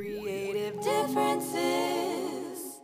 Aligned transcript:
Creative 0.00 0.80
differences. 0.80 2.80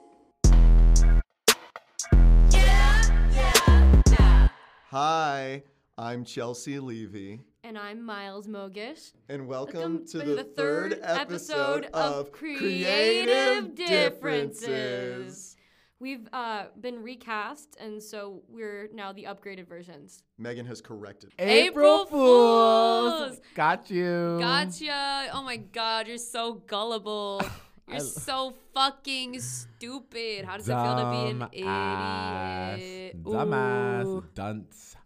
Hi, 4.90 5.62
I'm 5.96 6.26
Chelsea 6.26 6.78
Levy, 6.78 7.40
And 7.64 7.78
I'm 7.78 8.04
Miles 8.04 8.46
Mogish. 8.46 9.12
and 9.30 9.48
welcome, 9.48 9.78
Welcome 9.80 10.06
to 10.08 10.18
to 10.18 10.20
the, 10.26 10.34
the 10.34 10.44
third 10.44 10.90
third 10.92 11.00
episode 11.02 11.84
episode 11.84 11.86
of 11.94 12.26
of 12.26 12.32
Creative 12.32 13.24
Creative 13.24 13.74
Differences. 13.74 14.60
Differences. 14.66 15.55
We've 15.98 16.28
uh, 16.32 16.64
been 16.78 17.02
recast, 17.02 17.76
and 17.80 18.02
so 18.02 18.42
we're 18.48 18.90
now 18.92 19.12
the 19.14 19.24
upgraded 19.24 19.66
versions. 19.66 20.22
Megan 20.36 20.66
has 20.66 20.82
corrected. 20.82 21.32
April 21.38 22.04
Fools! 22.04 23.40
Got 23.54 23.90
you. 23.90 24.36
Gotcha! 24.38 25.28
Oh 25.32 25.42
my 25.42 25.56
god, 25.56 26.06
you're 26.06 26.18
so 26.18 26.54
gullible. 26.66 27.40
You're 27.88 27.96
I- 27.98 28.00
so 28.00 28.52
fucking 28.74 29.38
stupid. 29.40 30.44
How 30.44 30.56
does 30.56 30.68
it 30.68 30.72
feel 30.72 30.96
to 30.96 31.10
be 31.12 31.30
an 31.30 31.38
Dumbass. 31.38 32.74
idiot? 32.74 33.22
Dumbass. 33.22 34.04
Ooh. 34.06 34.24
Dunce. 34.34 34.96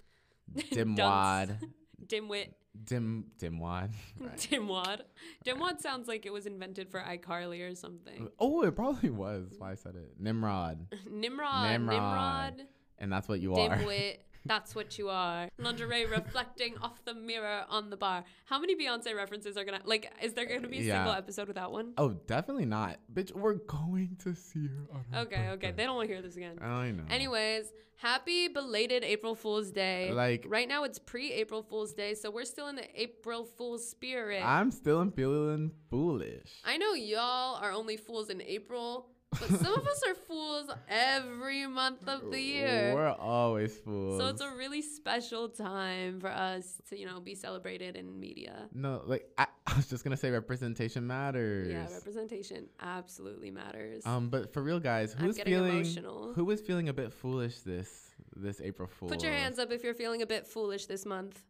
Dimwad. 0.72 1.58
Dimwit. 2.06 2.48
Dim. 2.84 3.24
Dimwad. 3.38 3.90
Right. 4.20 4.36
Dimwad. 4.36 5.00
Dimwad 5.46 5.80
sounds 5.80 6.08
like 6.08 6.26
it 6.26 6.32
was 6.32 6.46
invented 6.46 6.90
for 6.90 7.00
iCarly 7.00 7.70
or 7.70 7.74
something. 7.74 8.28
Oh, 8.38 8.62
it 8.62 8.76
probably 8.76 9.10
was. 9.10 9.54
Why 9.58 9.72
I 9.72 9.74
said 9.74 9.94
it. 9.96 10.14
Nimrod. 10.18 10.86
Nimrod. 11.10 11.70
Nimrod. 11.70 11.94
Nimrod. 11.94 12.66
And 12.98 13.10
that's 13.10 13.28
what 13.28 13.40
you 13.40 13.54
are. 13.54 13.78
That's 14.46 14.74
what 14.74 14.98
you 14.98 15.08
are. 15.08 15.48
Lingerie 15.58 16.06
reflecting 16.10 16.74
off 16.82 17.04
the 17.04 17.14
mirror 17.14 17.64
on 17.68 17.90
the 17.90 17.96
bar. 17.96 18.24
How 18.46 18.58
many 18.58 18.74
Beyonce 18.74 19.14
references 19.14 19.56
are 19.56 19.64
gonna 19.64 19.80
like? 19.84 20.10
Is 20.22 20.32
there 20.34 20.46
gonna 20.46 20.68
be 20.68 20.78
a 20.78 20.82
Yeah. 20.82 20.96
single 20.98 21.12
episode 21.14 21.48
without 21.48 21.72
one? 21.72 21.92
Oh, 21.98 22.10
definitely 22.26 22.64
not. 22.66 22.98
Bitch, 23.12 23.32
we're 23.34 23.54
going 23.54 24.16
to 24.20 24.34
see 24.34 24.66
her 24.66 24.86
on 24.94 25.04
her 25.12 25.20
Okay, 25.20 25.48
okay. 25.50 25.72
They 25.72 25.84
don't 25.84 25.96
want 25.96 26.08
to 26.08 26.14
hear 26.14 26.22
this 26.22 26.36
again. 26.36 26.58
I 26.60 26.90
know. 26.90 27.04
Anyways, 27.10 27.72
happy 27.96 28.48
belated 28.48 29.04
April 29.04 29.34
Fool's 29.34 29.70
Day. 29.70 30.10
Like- 30.10 30.46
right 30.48 30.66
now 30.68 30.84
it's 30.84 30.98
pre-April 30.98 31.62
Fool's 31.62 31.92
Day, 31.92 32.14
so 32.14 32.30
we're 32.30 32.44
still 32.46 32.68
in 32.68 32.76
the 32.76 33.00
April 33.00 33.44
Fool's 33.44 33.86
spirit. 33.88 34.42
I'm 34.44 34.70
still 34.70 35.08
feeling 35.10 35.70
foolish. 35.90 36.50
I 36.64 36.78
know 36.78 36.94
y'all 36.94 37.56
are 37.62 37.72
only 37.72 37.96
fools 37.98 38.30
in 38.30 38.40
April, 38.40 39.08
but 39.30 39.48
some 39.48 39.74
of 39.74 39.86
us 39.86 40.02
are 40.08 40.14
fools 40.14 40.70
every 40.88 41.66
month 41.66 42.08
of 42.08 42.30
the 42.30 42.40
year. 42.40 42.92
We're 42.94 43.08
always 43.08 43.76
fools. 43.78 44.20
So 44.20 44.28
it's 44.28 44.40
a 44.40 44.50
really 44.50 44.82
special 44.82 45.48
time 45.48 46.20
for 46.20 46.30
us 46.30 46.80
to, 46.88 46.98
you 46.98 47.06
know, 47.06 47.20
be 47.20 47.34
celebrated 47.34 47.96
in 47.96 48.18
media. 48.18 48.68
no, 48.74 49.02
like 49.06 49.28
I, 49.38 49.46
I 49.66 49.76
was 49.76 49.88
just 49.88 50.02
gonna 50.02 50.16
say 50.16 50.30
representation 50.30 51.06
matters. 51.06 51.68
Yeah, 51.68 51.86
representation 51.92 52.66
absolutely 52.80 53.50
matters. 53.50 54.04
Um, 54.04 54.30
but 54.30 54.52
for 54.52 54.62
real, 54.62 54.80
guys, 54.80 55.14
who's 55.18 55.40
feeling 55.40 55.72
emotional. 55.72 56.32
who 56.34 56.44
was 56.44 56.60
feeling 56.60 56.88
a 56.88 56.92
bit 56.92 57.12
foolish 57.12 57.60
this 57.60 58.10
this 58.34 58.60
April 58.60 58.88
Fool? 58.88 59.08
Put 59.08 59.22
your 59.22 59.32
hands 59.32 59.58
up 59.58 59.70
if 59.70 59.84
you're 59.84 59.94
feeling 59.94 60.22
a 60.22 60.26
bit 60.26 60.46
foolish 60.46 60.86
this 60.86 61.06
month. 61.06 61.40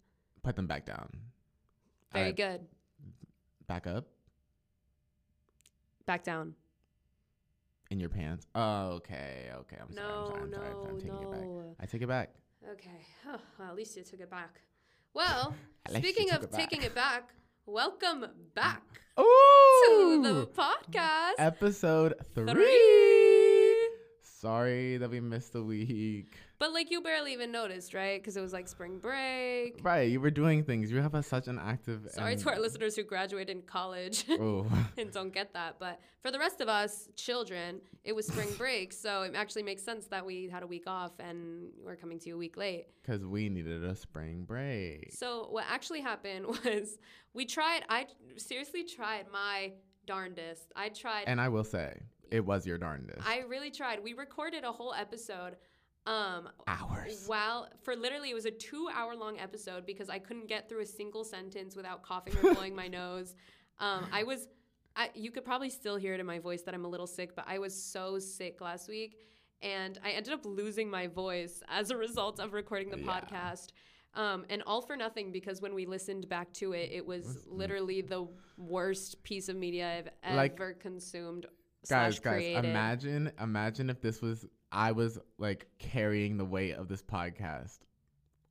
Put 0.42 0.56
them 0.56 0.67
back 0.67 0.84
down. 0.87 1.09
Very 2.12 2.33
good. 2.33 2.67
Back 3.67 3.87
up 3.87 4.06
Back 6.06 6.25
down. 6.25 6.55
In 7.91 7.98
your 8.00 8.08
pants. 8.08 8.46
Oh, 8.55 8.92
okay, 8.98 9.50
okay. 9.60 9.77
I'm 9.80 9.92
sorry. 9.92 10.06
No, 10.08 10.33
I'm 10.41 10.52
sorry. 10.52 10.66
I'm 10.69 10.74
sorry. 10.74 10.74
no, 10.74 10.88
I'm 10.91 11.00
taking 11.00 11.22
it 11.22 11.30
back. 11.30 11.77
I 11.80 11.86
take 11.86 12.02
it 12.02 12.08
back. 12.08 12.30
Okay. 12.72 13.00
Huh, 13.27 13.38
well, 13.58 13.69
at 13.69 13.77
least 13.77 13.97
you 13.97 14.02
took 14.05 14.20
it 14.20 14.30
back. 14.30 14.60
Well, 15.12 15.55
At 15.86 15.94
least 15.94 16.06
you 16.06 16.12
speaking 16.12 16.32
of 16.32 16.44
it 16.44 16.52
taking 16.52 16.82
it 16.82 16.94
back, 16.94 17.30
welcome 17.66 18.27
back 18.55 18.82
Ooh! 19.19 20.22
to 20.22 20.22
the 20.22 20.47
podcast. 20.47 21.32
episode 21.38 22.14
three. 22.34 22.52
Three. 22.52 23.88
Sorry 24.22 24.97
that 24.98 25.10
we 25.10 25.20
missed 25.20 25.54
a 25.56 25.62
week. 25.62 26.36
But 26.61 26.75
like 26.75 26.91
you 26.91 27.00
barely 27.00 27.33
even 27.33 27.50
noticed, 27.50 27.94
right? 27.94 28.21
Because 28.21 28.37
it 28.37 28.43
was 28.43 28.53
like 28.53 28.69
spring 28.69 28.98
break. 28.98 29.81
Right, 29.82 30.10
you 30.10 30.21
were 30.21 30.31
doing 30.31 30.62
things. 30.62 30.93
You 30.93 31.00
have 31.00 31.15
a, 31.15 31.22
such 31.22 31.48
an 31.48 31.59
active. 31.59 32.06
Sorry 32.10 32.34
and- 32.34 32.43
to 32.43 32.50
our 32.50 32.60
listeners 32.60 32.94
who 32.94 33.03
graduated 33.03 33.56
in 33.56 33.62
college 33.62 34.26
and 34.28 35.10
don't 35.10 35.32
get 35.32 35.54
that. 35.54 35.76
But 35.81 36.00
for 36.22 36.31
the 36.31 36.38
rest 36.38 36.60
of 36.60 36.69
us, 36.69 37.09
children, 37.16 37.81
it 38.04 38.15
was 38.15 38.26
spring 38.26 38.48
break. 38.59 38.93
So 38.93 39.22
it 39.22 39.32
actually 39.34 39.62
makes 39.62 39.82
sense 39.82 40.04
that 40.09 40.25
we 40.25 40.50
had 40.50 40.62
a 40.62 40.66
week 40.66 40.84
off 40.87 41.12
and 41.19 41.71
we're 41.82 41.97
coming 41.97 42.19
to 42.19 42.28
you 42.28 42.34
a 42.34 42.38
week 42.38 42.59
late. 42.59 42.88
Because 43.00 43.25
we 43.25 43.48
needed 43.48 43.82
a 43.82 43.97
spring 43.97 44.44
break. 44.44 45.15
So 45.15 45.48
what 45.50 45.65
actually 45.66 46.03
happened 46.03 46.47
was 46.47 46.98
we 47.32 47.47
tried, 47.47 47.84
I 47.88 48.06
seriously 48.37 48.84
tried 48.84 49.25
my 49.32 49.72
darndest. 50.06 50.72
I 50.77 50.91
tried, 50.91 51.25
And 51.27 51.41
I 51.41 51.48
will 51.48 51.65
say, 51.65 52.03
it 52.31 52.44
was 52.44 52.66
your 52.66 52.78
darndest. 52.78 53.27
I 53.27 53.41
really 53.48 53.71
tried. 53.71 54.03
We 54.03 54.12
recorded 54.12 54.65
a 54.65 54.72
whole 54.72 54.94
episode. 54.94 55.56
Um, 56.06 56.49
Hours. 56.66 57.25
While 57.27 57.69
for 57.83 57.94
literally 57.94 58.31
it 58.31 58.34
was 58.34 58.47
a 58.47 58.50
two 58.50 58.88
hour 58.94 59.15
long 59.15 59.38
episode 59.38 59.84
because 59.87 60.09
I 60.09 60.19
couldn't 60.19 60.49
get 60.49 60.69
through 60.69 60.81
a 60.81 60.87
single 60.87 61.25
sentence 61.25 61.77
without 61.77 62.03
coughing 62.03 62.34
or 62.43 62.55
blowing 62.55 62.75
my 62.75 62.88
nose. 63.00 63.34
Um, 63.78 64.06
I 64.12 64.22
was, 64.25 64.49
I, 64.97 65.10
you 65.15 65.31
could 65.31 65.44
probably 65.44 65.71
still 65.71 65.97
hear 65.97 66.15
it 66.15 66.21
in 66.21 66.27
my 66.27 66.39
voice 66.39 66.62
that 66.62 66.75
I'm 66.75 66.84
a 66.84 66.89
little 66.89 67.06
sick, 67.06 67.37
but 67.37 67.44
I 67.47 67.59
was 67.59 67.75
so 67.81 68.19
sick 68.19 68.60
last 68.60 68.89
week, 68.89 69.16
and 69.62 69.99
I 70.05 70.10
ended 70.12 70.33
up 70.33 70.44
losing 70.44 70.91
my 70.91 71.06
voice 71.06 71.62
as 71.69 71.91
a 71.91 71.97
result 71.97 72.41
of 72.41 72.53
recording 72.55 72.91
the 72.91 72.99
Yeah. 72.99 73.21
podcast. 73.21 73.69
Um, 74.15 74.44
and 74.50 74.62
all 74.66 74.83
for 74.83 74.97
nothing 74.97 75.31
because 75.31 75.60
when 75.62 75.72
we 75.72 75.87
listened 75.87 76.28
back 76.28 76.53
to 76.55 76.72
it, 76.72 76.91
it 76.93 77.06
was 77.06 77.47
literally 77.47 78.00
the 78.03 78.27
worst 78.59 79.22
piece 79.22 79.49
of 79.49 79.55
media 79.56 80.03
I've 80.25 80.34
Like- 80.34 80.55
ever 80.55 80.72
consumed. 80.75 81.47
guys, 81.89 82.19
guys, 82.19 82.39
created. 82.39 82.65
imagine, 82.65 83.33
imagine 83.41 83.89
if 83.89 84.00
this 84.00 84.21
was 84.21 84.44
I 84.72 84.92
was 84.92 85.19
like 85.38 85.66
carrying 85.78 86.36
the 86.36 86.44
weight 86.44 86.72
of 86.72 86.88
this 86.88 87.03
podcast. 87.03 87.78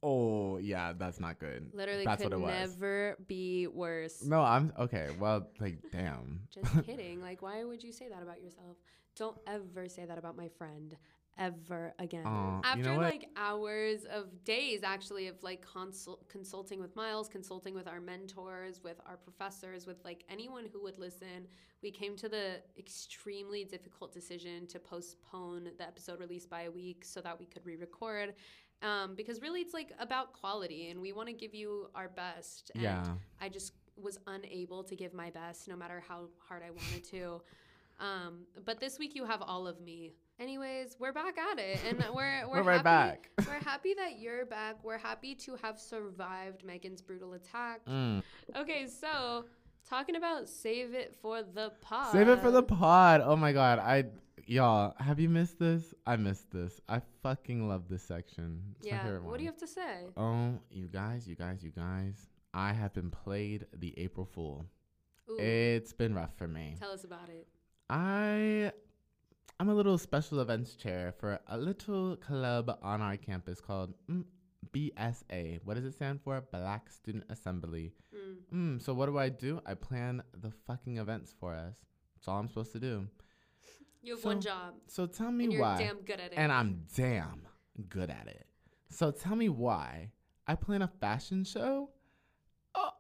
Oh 0.02 0.58
yeah, 0.58 0.94
that's 0.98 1.20
not 1.20 1.40
good. 1.40 1.72
Literally 1.74 2.06
that's 2.06 2.24
could 2.24 2.32
what 2.32 2.40
it 2.40 2.42
was. 2.42 2.72
never 2.78 3.18
be 3.28 3.68
worse. 3.68 4.24
No, 4.24 4.42
I'm 4.42 4.72
okay. 4.80 5.10
Well, 5.20 5.48
like, 5.60 5.80
damn. 5.92 6.42
Just 6.54 6.86
kidding. 6.86 7.22
Like, 7.22 7.42
why 7.42 7.64
would 7.64 7.84
you 7.84 7.92
say 7.92 8.08
that 8.10 8.24
about 8.24 8.42
yourself? 8.42 8.78
Don't 9.16 9.38
ever 9.48 9.90
say 9.90 10.06
that 10.06 10.18
about 10.18 10.38
my 10.38 10.48
friend 10.58 10.96
ever 11.40 11.94
again. 11.98 12.26
Aw, 12.26 12.56
you 12.58 12.62
After 12.64 12.84
know 12.84 12.98
what? 12.98 13.06
like 13.12 13.30
hours 13.36 14.04
of 14.06 14.44
days, 14.44 14.82
actually, 14.84 15.28
of 15.28 15.42
like 15.42 15.66
consult- 15.66 16.28
consulting 16.30 16.80
with 16.80 16.96
Miles, 16.96 17.28
consulting 17.30 17.74
with 17.74 17.88
our 17.88 18.00
mentors, 18.00 18.82
with 18.84 19.00
our 19.08 19.18
professors, 19.18 19.88
with 19.88 20.04
like 20.04 20.24
anyone 20.30 20.66
who 20.72 20.84
would 20.84 21.00
listen, 21.00 21.48
we 21.82 21.90
came 21.92 22.16
to 22.18 22.30
the 22.30 22.58
extremely 22.78 23.64
difficult 23.64 24.14
decision 24.14 24.68
to 24.68 24.80
postpone 24.80 25.70
the 25.78 25.88
episode 25.88 26.20
release 26.20 26.46
by 26.46 26.64
a 26.64 26.72
week 26.72 27.04
so 27.06 27.22
that 27.22 27.40
we 27.40 27.46
could 27.46 27.66
re-record. 27.66 28.34
Um, 28.82 29.16
because 29.16 29.42
really, 29.42 29.62
it's 29.62 29.74
like 29.74 29.92
about 30.00 30.34
quality, 30.34 30.90
and 30.90 31.02
we 31.02 31.12
want 31.14 31.28
to 31.28 31.34
give 31.34 31.54
you 31.56 31.90
our 31.96 32.10
best. 32.10 32.72
And 32.76 32.84
Yeah. 32.84 33.16
I 33.42 33.50
just 33.50 33.74
was 33.98 34.18
unable 34.28 34.84
to 34.86 34.96
give 34.96 35.14
my 35.14 35.30
best, 35.30 35.68
no 35.68 35.76
matter 35.76 36.02
how 36.06 36.30
hard 36.48 36.64
I 36.64 36.72
wanted 36.72 37.04
to. 37.06 37.42
Um, 38.00 38.46
but 38.64 38.80
this 38.80 38.98
week 38.98 39.16
you 39.16 39.26
have 39.26 39.42
all 39.42 39.68
of 39.68 39.82
me. 39.82 40.14
Anyways, 40.40 40.96
we're 41.00 41.12
back 41.12 41.38
at 41.38 41.60
it, 41.60 41.80
and 41.88 41.98
we're 42.16 42.48
we're, 42.50 42.58
We're 42.58 42.64
right 42.64 42.74
happy, 42.78 42.84
back. 42.84 43.30
we're 43.48 43.60
happy 43.70 43.94
that 43.96 44.20
you're 44.20 44.46
back. 44.46 44.82
We're 44.84 44.98
happy 44.98 45.36
to 45.36 45.58
have 45.62 45.78
survived 45.78 46.64
Megan's 46.64 47.02
brutal 47.02 47.34
attack. 47.34 47.82
Mm. 47.86 48.24
Okay, 48.56 48.88
so 48.88 49.46
talking 49.90 50.16
about 50.16 50.48
save 50.48 50.94
it 50.94 51.16
for 51.22 51.44
the 51.44 51.74
pod. 51.82 52.14
Save 52.14 52.30
it 52.30 52.40
for 52.40 52.52
the 52.52 52.64
pod. 52.64 53.22
Oh 53.24 53.36
my 53.36 53.52
god, 53.52 53.80
I 53.80 54.06
y'all 54.46 54.94
have 55.00 55.20
you 55.20 55.28
missed 55.28 55.60
this? 55.60 55.94
I 56.08 56.16
missed 56.16 56.50
this. 56.52 56.80
I 56.88 57.02
fucking 57.22 57.68
love 57.68 57.90
this 57.90 58.04
section. 58.04 58.62
It's 58.78 58.88
Yeah. 58.88 59.18
What 59.20 59.38
do 59.40 59.44
you 59.44 59.50
have 59.50 59.60
to 59.60 59.68
say? 59.68 60.06
Oh, 60.16 60.54
you 60.72 60.88
guys, 60.88 61.28
you 61.28 61.36
guys, 61.36 61.64
you 61.64 61.72
guys. 61.72 62.30
I 62.54 62.72
have 62.72 62.94
been 62.94 63.12
played 63.12 63.66
the 63.78 63.94
April 63.98 64.26
Fool. 64.26 64.66
Ooh, 65.30 65.38
It's 65.38 65.92
been 65.92 66.16
rough 66.16 66.36
for 66.38 66.48
me. 66.48 66.76
tell 66.80 66.92
us 66.92 67.04
about 67.04 67.28
it. 67.30 67.46
I 67.90 68.72
I'm 69.60 69.70
a 69.70 69.74
little 69.76 69.98
special 69.98 70.40
events 70.40 70.76
chair 70.76 71.14
for 71.20 71.40
a 71.48 71.58
little 71.58 72.16
club 72.16 72.78
on 72.82 73.02
our 73.02 73.18
campus 73.18 73.60
called 73.60 73.94
mm, 74.10 74.24
BSA. 74.74 75.60
What 75.66 75.74
does 75.76 75.84
it 75.86 75.94
stand 75.96 76.22
for? 76.22 76.42
Black 76.52 76.90
Student 76.90 77.26
Assembly. 77.30 77.92
Mm. 78.16 78.78
Mm, 78.78 78.82
so 78.82 78.94
what 78.94 79.08
do 79.08 79.18
I 79.18 79.28
do? 79.30 79.62
I 79.66 79.74
plan 79.74 80.24
the 80.42 80.52
fucking 80.66 80.98
events 80.98 81.34
for 81.38 81.54
us. 81.54 81.76
That's 82.16 82.28
all 82.30 82.40
I'm 82.40 82.48
supposed 82.48 82.72
to 82.74 82.80
do. 82.80 83.08
You 84.02 84.14
have 84.14 84.22
So, 84.22 84.30
one 84.30 84.40
job, 84.40 84.76
So 84.88 85.06
tell 85.08 85.30
me 85.32 85.44
and 85.46 85.54
you're 85.54 85.62
why. 85.62 85.78
damn 85.78 85.98
good 86.04 86.22
at 86.22 86.32
it. 86.32 86.36
and 86.38 86.52
I'm 86.54 86.84
damn 86.96 87.42
good 87.90 88.10
at 88.10 88.28
it. 88.28 88.46
So 88.90 89.12
tell 89.12 89.36
me 89.36 89.50
why 89.50 90.12
I 90.48 90.56
plan 90.56 90.82
a 90.84 90.88
fashion 90.88 91.44
show. 91.44 91.90
Oh, 92.76 92.92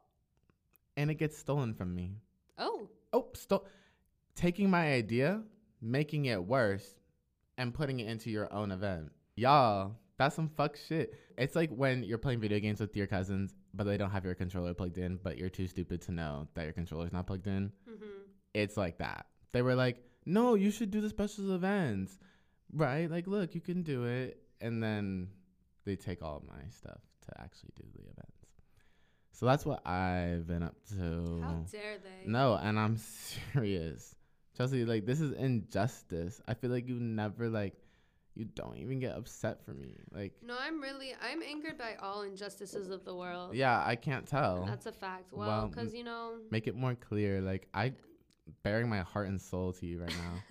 and 0.97 1.09
it 1.09 1.15
gets 1.15 1.37
stolen 1.37 1.73
from 1.73 1.95
me. 1.95 2.17
oh, 2.57 2.89
Oh, 3.13 3.29
sto- 3.33 3.63
taking 4.35 4.69
my 4.69 4.91
idea, 4.93 5.41
making 5.81 6.25
it 6.25 6.43
worse, 6.43 6.95
and 7.57 7.73
putting 7.73 7.99
it 7.99 8.07
into 8.07 8.29
your 8.29 8.51
own 8.53 8.71
event. 8.71 9.11
Y'all, 9.35 9.95
that's 10.17 10.35
some 10.35 10.49
fuck 10.49 10.77
shit. 10.77 11.13
It's 11.37 11.55
like 11.55 11.69
when 11.71 12.03
you're 12.03 12.17
playing 12.17 12.39
video 12.39 12.59
games 12.59 12.79
with 12.79 12.95
your 12.95 13.07
cousins, 13.07 13.53
but 13.73 13.85
they 13.85 13.97
don't 13.97 14.11
have 14.11 14.25
your 14.25 14.35
controller 14.35 14.73
plugged 14.73 14.97
in, 14.97 15.19
but 15.23 15.37
you're 15.37 15.49
too 15.49 15.67
stupid 15.67 16.01
to 16.03 16.11
know 16.11 16.47
that 16.55 16.63
your 16.63 16.73
controller's 16.73 17.13
not 17.13 17.27
plugged 17.27 17.47
in. 17.47 17.71
mm-hmm. 17.89 18.05
it's 18.53 18.77
like 18.77 18.97
that. 18.97 19.27
They 19.51 19.61
were 19.61 19.75
like, 19.75 19.97
no, 20.25 20.55
you 20.55 20.71
should 20.71 20.91
do 20.91 21.01
the 21.01 21.09
special 21.09 21.53
events, 21.55 22.19
right? 22.73 23.09
Like, 23.09 23.27
look, 23.27 23.55
you 23.55 23.61
can 23.61 23.81
do 23.81 24.05
it, 24.05 24.41
and 24.61 24.83
then 24.83 25.29
they 25.85 25.95
take 25.95 26.21
all 26.21 26.37
of 26.37 26.43
my 26.43 26.67
stuff 26.69 26.99
to 27.27 27.41
actually 27.41 27.71
do 27.75 27.83
the 27.93 28.01
events. 28.01 28.39
So 29.31 29.45
that's 29.45 29.65
what 29.65 29.87
I've 29.87 30.45
been 30.47 30.63
up 30.63 30.75
to. 30.89 31.41
How 31.41 31.65
dare 31.71 31.97
they? 31.97 32.29
No, 32.29 32.55
and 32.55 32.77
I'm 32.77 32.97
serious. 33.53 34.15
Chelsea, 34.59 34.83
like 34.83 35.05
this 35.05 35.21
is 35.21 35.31
injustice. 35.31 36.41
I 36.45 36.53
feel 36.53 36.69
like 36.69 36.85
you 36.85 36.95
never 36.95 37.47
like 37.47 37.75
you 38.35 38.43
don't 38.43 38.75
even 38.75 38.99
get 38.99 39.15
upset 39.15 39.63
for 39.63 39.71
me. 39.71 39.95
Like 40.11 40.33
No, 40.45 40.57
I'm 40.59 40.81
really 40.81 41.13
I'm 41.21 41.41
angered 41.41 41.77
by 41.77 41.95
all 42.01 42.23
injustices 42.23 42.89
of 42.89 43.05
the 43.05 43.15
world. 43.15 43.55
yeah, 43.55 43.81
I 43.85 43.95
can't 43.95 44.27
tell. 44.27 44.65
That's 44.65 44.85
a 44.85 44.91
fact. 44.91 45.31
Well, 45.31 45.47
Well, 45.47 45.67
because 45.67 45.93
you 45.93 46.03
know, 46.03 46.33
Make 46.51 46.67
it 46.67 46.75
more 46.75 46.93
clear. 46.95 47.39
Like 47.39 47.69
I 47.73 47.87
uh, 47.87 47.91
bearing 48.63 48.89
my 48.89 48.99
heart 48.99 49.29
and 49.29 49.39
soul 49.39 49.71
to 49.73 49.85
you 49.85 50.01
right 50.01 50.09
now. 50.09 50.43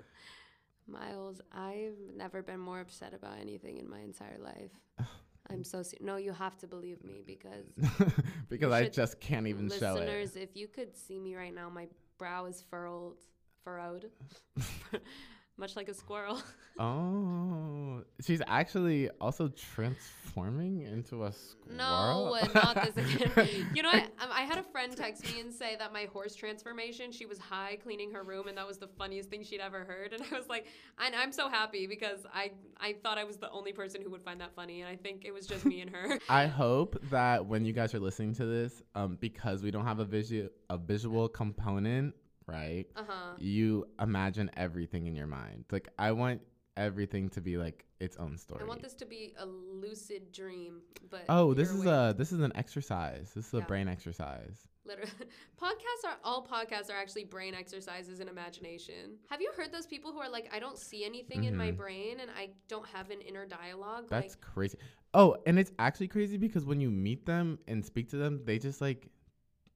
Miles, 0.87 1.43
I've 1.52 1.99
never 2.16 2.40
been 2.43 2.60
more 2.60 2.81
upset 2.81 3.12
about 3.12 3.38
anything 3.38 3.76
in 3.76 3.90
my 3.90 4.00
entire 4.00 4.38
life. 4.38 4.70
I'm 5.50 5.64
so 5.64 5.82
se- 5.82 5.99
no, 6.00 6.16
you 6.16 6.32
have 6.32 6.56
to 6.58 6.66
believe 6.66 7.05
me 7.05 7.22
because 7.26 7.66
because 8.49 8.72
I 8.72 8.88
just 8.88 9.20
can't 9.20 9.46
even 9.46 9.69
show 9.69 9.96
it. 9.96 10.00
listeners, 10.00 10.37
if 10.37 10.56
you 10.56 10.66
could 10.66 10.96
see 10.96 11.19
me 11.19 11.37
right 11.37 11.55
now, 11.55 11.69
my 11.69 11.88
brow 12.16 12.46
is 12.46 12.64
furrowed, 12.70 13.16
furrowed, 13.64 14.10
much 15.56 15.76
like 15.76 15.88
a 15.88 15.94
squirrel. 15.94 16.40
Oh, 16.81 18.05
she's 18.25 18.40
actually 18.46 19.10
also 19.20 19.49
transforming 19.49 20.82
into 20.82 21.25
a 21.25 21.32
squirrel. 21.32 21.76
No, 21.76 22.38
not 22.55 22.76
this 22.94 23.14
again. 23.14 23.66
you 23.75 23.82
know, 23.82 23.88
what? 23.90 24.05
Um, 24.20 24.28
I 24.31 24.43
had 24.43 24.58
a 24.58 24.62
friend 24.62 24.96
text 24.96 25.25
me 25.25 25.40
and 25.40 25.52
say 25.52 25.75
that 25.75 25.93
my 25.93 26.06
horse 26.12 26.37
transformation, 26.37 27.10
she 27.10 27.26
was 27.26 27.37
high 27.37 27.78
cleaning 27.82 28.12
her 28.12 28.22
room, 28.22 28.46
and 28.46 28.56
that 28.56 28.64
was 28.64 28.78
the 28.78 28.87
funniest 28.87 29.28
thing 29.28 29.43
she'd 29.43 29.60
ever 29.60 29.82
heard. 29.84 30.12
And 30.12 30.22
I 30.32 30.38
was 30.38 30.49
like, 30.49 30.66
and 31.05 31.16
I'm 31.16 31.32
so 31.32 31.49
happy 31.49 31.88
because 31.88 32.20
I 32.32 32.52
I 32.78 32.94
thought 33.02 33.19
I 33.19 33.25
was 33.25 33.38
the 33.38 33.50
only 33.50 33.72
person 33.72 34.02
who 34.02 34.10
would 34.10 34.22
find 34.22 34.40
that 34.40 34.55
funny, 34.55 34.82
and 34.82 34.88
I 34.88 34.94
think 34.94 35.25
it 35.25 35.32
was 35.34 35.44
just 35.49 35.64
me 35.64 35.81
and 35.81 35.90
her. 35.90 36.20
I 36.28 36.46
hope 36.46 36.96
that 37.10 37.44
when 37.44 37.64
you 37.64 37.72
guys 37.72 37.93
are 37.93 37.99
listening 37.99 38.34
to 38.34 38.46
this, 38.46 38.82
um, 38.94 39.19
because 39.20 39.64
we 39.64 39.72
don't 39.72 39.84
have 39.84 39.99
a 39.99 40.05
visual 40.05 40.49
a 40.70 40.78
visual 40.78 41.28
component, 41.28 42.14
right? 42.48 42.86
Uh 42.96 43.02
huh. 43.06 43.34
You 43.38 43.86
imagine 44.00 44.50
everything 44.56 45.06
in 45.06 45.14
your 45.14 45.26
mind. 45.26 45.66
Like 45.70 45.88
I 45.98 46.12
want 46.12 46.40
everything 46.76 47.28
to 47.30 47.40
be 47.40 47.58
like 47.58 47.84
its 48.00 48.16
own 48.16 48.38
story. 48.38 48.62
I 48.62 48.66
want 48.66 48.82
this 48.82 48.94
to 48.94 49.06
be 49.06 49.34
a 49.38 49.46
lucid 49.46 50.32
dream, 50.32 50.80
but 51.10 51.24
oh, 51.28 51.52
this 51.54 51.70
is 51.70 51.84
way. 51.84 51.92
a 51.92 52.14
this 52.16 52.32
is 52.32 52.40
an 52.40 52.52
exercise. 52.54 53.32
This 53.34 53.48
is 53.48 53.54
a 53.54 53.60
brain 53.60 53.88
exercise. 53.88 54.66
Literally, 54.84 55.10
podcasts 55.60 56.08
are 56.08 56.16
all 56.24 56.46
podcasts 56.46 56.90
are 56.90 56.96
actually 56.96 57.24
brain 57.24 57.54
exercises 57.54 58.20
and 58.20 58.30
imagination. 58.30 59.18
Have 59.28 59.42
you 59.42 59.50
heard 59.56 59.72
those 59.72 59.86
people 59.86 60.12
who 60.12 60.18
are 60.18 60.30
like, 60.30 60.48
I 60.52 60.58
don't 60.58 60.78
see 60.78 61.04
anything 61.04 61.44
in 61.44 61.56
my 61.56 61.72
Mhm. 61.72 61.76
brain 61.76 62.20
and 62.20 62.30
I 62.30 62.50
don't 62.68 62.86
have 62.86 63.10
an 63.10 63.20
inner 63.20 63.44
dialogue? 63.44 64.06
That's 64.08 64.34
like, 64.34 64.40
crazy. 64.40 64.78
Oh, 65.12 65.36
and 65.46 65.58
it's 65.58 65.72
actually 65.78 66.08
crazy 66.08 66.38
because 66.38 66.64
when 66.64 66.80
you 66.80 66.90
meet 66.90 67.26
them 67.26 67.58
and 67.68 67.84
speak 67.84 68.08
to 68.10 68.16
them, 68.16 68.40
they 68.44 68.58
just 68.58 68.80
like 68.80 69.10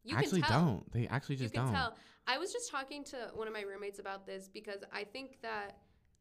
you 0.04 0.16
actually 0.16 0.42
don't. 0.42 0.90
They 0.92 1.06
actually 1.08 1.36
just 1.36 1.54
you 1.54 1.60
can 1.60 1.66
don't. 1.66 1.74
tell. 1.74 1.96
I 2.26 2.38
was 2.38 2.52
just 2.52 2.70
talking 2.70 3.04
to 3.04 3.30
one 3.34 3.48
of 3.48 3.52
my 3.52 3.62
roommates 3.62 3.98
about 3.98 4.26
this 4.26 4.48
because 4.52 4.84
I 4.92 5.04
think 5.04 5.40
that 5.42 5.78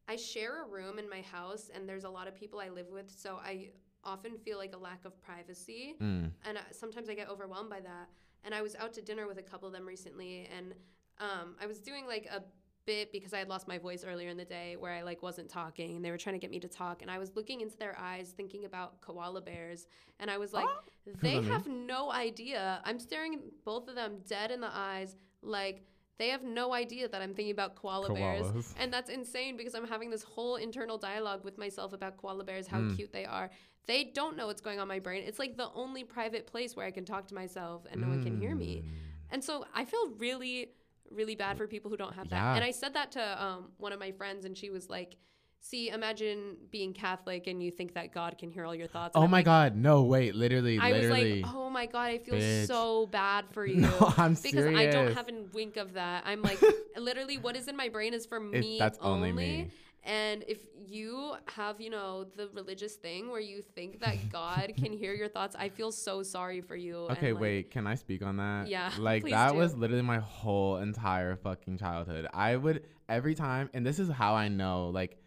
I 0.08 0.16
share 0.16 0.64
a 0.64 0.66
room 0.66 0.98
in 0.98 1.08
my 1.08 1.20
house 1.20 1.70
and 1.72 1.88
there's 1.88 2.04
a 2.04 2.10
lot 2.10 2.26
of 2.26 2.34
people 2.34 2.58
I 2.58 2.68
live 2.68 2.88
with, 2.90 3.12
so 3.14 3.36
I 3.36 3.70
often 4.04 4.36
feel 4.38 4.58
like 4.58 4.74
a 4.74 4.78
lack 4.78 5.04
of 5.04 5.20
privacy. 5.22 5.94
Mm. 6.00 6.30
and 6.44 6.58
I, 6.58 6.62
sometimes 6.72 7.08
I 7.08 7.14
get 7.14 7.28
overwhelmed 7.28 7.70
by 7.70 7.80
that. 7.80 8.08
And 8.44 8.54
I 8.54 8.62
was 8.62 8.74
out 8.74 8.92
to 8.94 9.02
dinner 9.02 9.28
with 9.28 9.38
a 9.38 9.42
couple 9.42 9.68
of 9.68 9.72
them 9.72 9.86
recently, 9.86 10.48
and 10.56 10.74
um, 11.20 11.54
I 11.62 11.66
was 11.66 11.78
doing 11.78 12.06
like 12.08 12.26
a 12.26 12.42
bit 12.84 13.12
because 13.12 13.32
I 13.32 13.38
had 13.38 13.48
lost 13.48 13.68
my 13.68 13.78
voice 13.78 14.04
earlier 14.04 14.28
in 14.28 14.36
the 14.36 14.44
day, 14.44 14.74
where 14.76 14.92
I 14.92 15.02
like 15.02 15.22
wasn't 15.22 15.48
talking, 15.48 15.94
and 15.94 16.04
they 16.04 16.10
were 16.10 16.18
trying 16.18 16.34
to 16.34 16.40
get 16.40 16.50
me 16.50 16.58
to 16.58 16.66
talk, 16.66 17.02
and 17.02 17.10
I 17.10 17.18
was 17.18 17.36
looking 17.36 17.60
into 17.60 17.76
their 17.76 17.96
eyes, 17.96 18.34
thinking 18.36 18.64
about 18.64 19.00
koala 19.00 19.40
bears, 19.40 19.86
and 20.18 20.28
I 20.28 20.38
was 20.38 20.52
like, 20.52 20.66
they 21.20 21.40
have 21.42 21.68
no 21.68 22.10
idea. 22.10 22.80
I'm 22.84 22.98
staring 22.98 23.40
both 23.64 23.88
of 23.88 23.94
them 23.94 24.18
dead 24.28 24.50
in 24.50 24.60
the 24.60 24.70
eyes, 24.72 25.16
like. 25.42 25.84
They 26.22 26.28
have 26.28 26.44
no 26.44 26.72
idea 26.72 27.08
that 27.08 27.20
I'm 27.20 27.34
thinking 27.34 27.50
about 27.50 27.74
koala 27.74 28.14
bears. 28.14 28.46
And 28.78 28.92
that's 28.94 29.10
insane 29.10 29.56
because 29.56 29.74
I'm 29.74 29.88
having 29.88 30.08
this 30.08 30.22
whole 30.22 30.54
internal 30.54 30.96
dialogue 30.96 31.42
with 31.42 31.58
myself 31.58 31.92
about 31.92 32.16
koala 32.16 32.44
bears, 32.44 32.68
how 32.68 32.78
Mm. 32.78 32.94
cute 32.94 33.12
they 33.12 33.24
are. 33.24 33.50
They 33.86 34.04
don't 34.04 34.36
know 34.36 34.46
what's 34.46 34.60
going 34.60 34.78
on 34.78 34.84
in 34.84 34.88
my 34.96 35.00
brain. 35.00 35.24
It's 35.26 35.40
like 35.40 35.56
the 35.56 35.70
only 35.74 36.04
private 36.04 36.46
place 36.46 36.76
where 36.76 36.86
I 36.86 36.92
can 36.92 37.04
talk 37.04 37.26
to 37.26 37.34
myself 37.34 37.84
and 37.90 38.00
no 38.00 38.06
one 38.06 38.22
can 38.22 38.38
hear 38.38 38.54
me. 38.54 38.84
Mm. 38.84 38.88
And 39.32 39.42
so 39.42 39.64
I 39.74 39.84
feel 39.84 40.10
really, 40.26 40.74
really 41.10 41.34
bad 41.34 41.58
for 41.58 41.66
people 41.66 41.90
who 41.90 41.96
don't 41.96 42.14
have 42.14 42.28
that. 42.28 42.36
Yeah. 42.36 42.54
And 42.54 42.62
I 42.64 42.70
said 42.70 42.94
that 42.94 43.10
to 43.18 43.44
um, 43.44 43.72
one 43.78 43.92
of 43.92 43.98
my 43.98 44.12
friends, 44.12 44.44
and 44.44 44.56
she 44.56 44.70
was 44.70 44.88
like, 44.88 45.16
See, 45.64 45.90
imagine 45.90 46.56
being 46.72 46.92
Catholic 46.92 47.46
and 47.46 47.62
you 47.62 47.70
think 47.70 47.94
that 47.94 48.12
God 48.12 48.36
can 48.36 48.50
hear 48.50 48.64
all 48.66 48.74
your 48.74 48.88
thoughts. 48.88 49.12
Oh 49.14 49.20
and 49.20 49.22
Oh 49.22 49.24
I'm 49.26 49.30
my 49.30 49.38
like- 49.38 49.44
God! 49.44 49.76
No, 49.76 50.02
wait. 50.02 50.34
Literally, 50.34 50.76
I 50.78 50.92
was 50.92 51.08
like, 51.08 51.44
oh 51.46 51.70
my 51.70 51.86
God, 51.86 52.10
I 52.10 52.18
feel 52.18 52.34
Bitch. 52.34 52.66
so 52.66 53.06
bad 53.06 53.44
for 53.52 53.64
you. 53.72 53.76
no, 53.76 54.12
I'm 54.18 54.34
because 54.34 54.66
I 54.66 54.86
don't 54.86 55.14
have 55.14 55.28
a 55.28 55.44
wink 55.54 55.76
of 55.76 55.92
that. 55.94 56.24
I'm 56.26 56.42
like, 56.42 56.60
literally, 56.98 57.38
what 57.38 57.56
is 57.56 57.68
in 57.68 57.76
my 57.76 57.88
brain 57.88 58.12
is 58.12 58.26
for 58.26 58.40
me 58.40 58.76
that's 58.78 58.98
only 59.00 59.30
only. 59.30 59.46
me. 59.46 59.70
And 60.04 60.44
if 60.48 60.58
you 60.84 61.34
have, 61.54 61.80
you 61.80 61.88
know, 61.90 62.24
the 62.24 62.48
religious 62.54 62.96
thing 62.96 63.30
where 63.30 63.38
you 63.40 63.62
think 63.62 64.00
that 64.00 64.16
God 64.32 64.72
can 64.76 64.92
hear 64.92 65.14
your 65.14 65.28
thoughts, 65.28 65.54
I 65.56 65.68
feel 65.68 65.92
so 65.92 66.24
sorry 66.24 66.60
for 66.60 66.74
you. 66.74 66.96
Okay, 67.12 67.32
like, 67.32 67.40
wait. 67.40 67.70
Can 67.70 67.86
I 67.86 67.94
speak 67.94 68.20
on 68.22 68.36
that? 68.38 68.66
Yeah, 68.66 68.90
Like 68.98 69.22
that 69.30 69.52
do. 69.52 69.58
was 69.58 69.76
literally 69.76 70.02
my 70.02 70.18
whole 70.18 70.78
entire 70.78 71.36
fucking 71.36 71.78
childhood. 71.78 72.26
I 72.34 72.56
would 72.56 72.82
every 73.08 73.36
time, 73.36 73.70
and 73.74 73.86
this 73.86 74.00
is 74.00 74.08
how 74.10 74.34
I 74.34 74.48
know. 74.48 74.88
Like, 74.88 75.18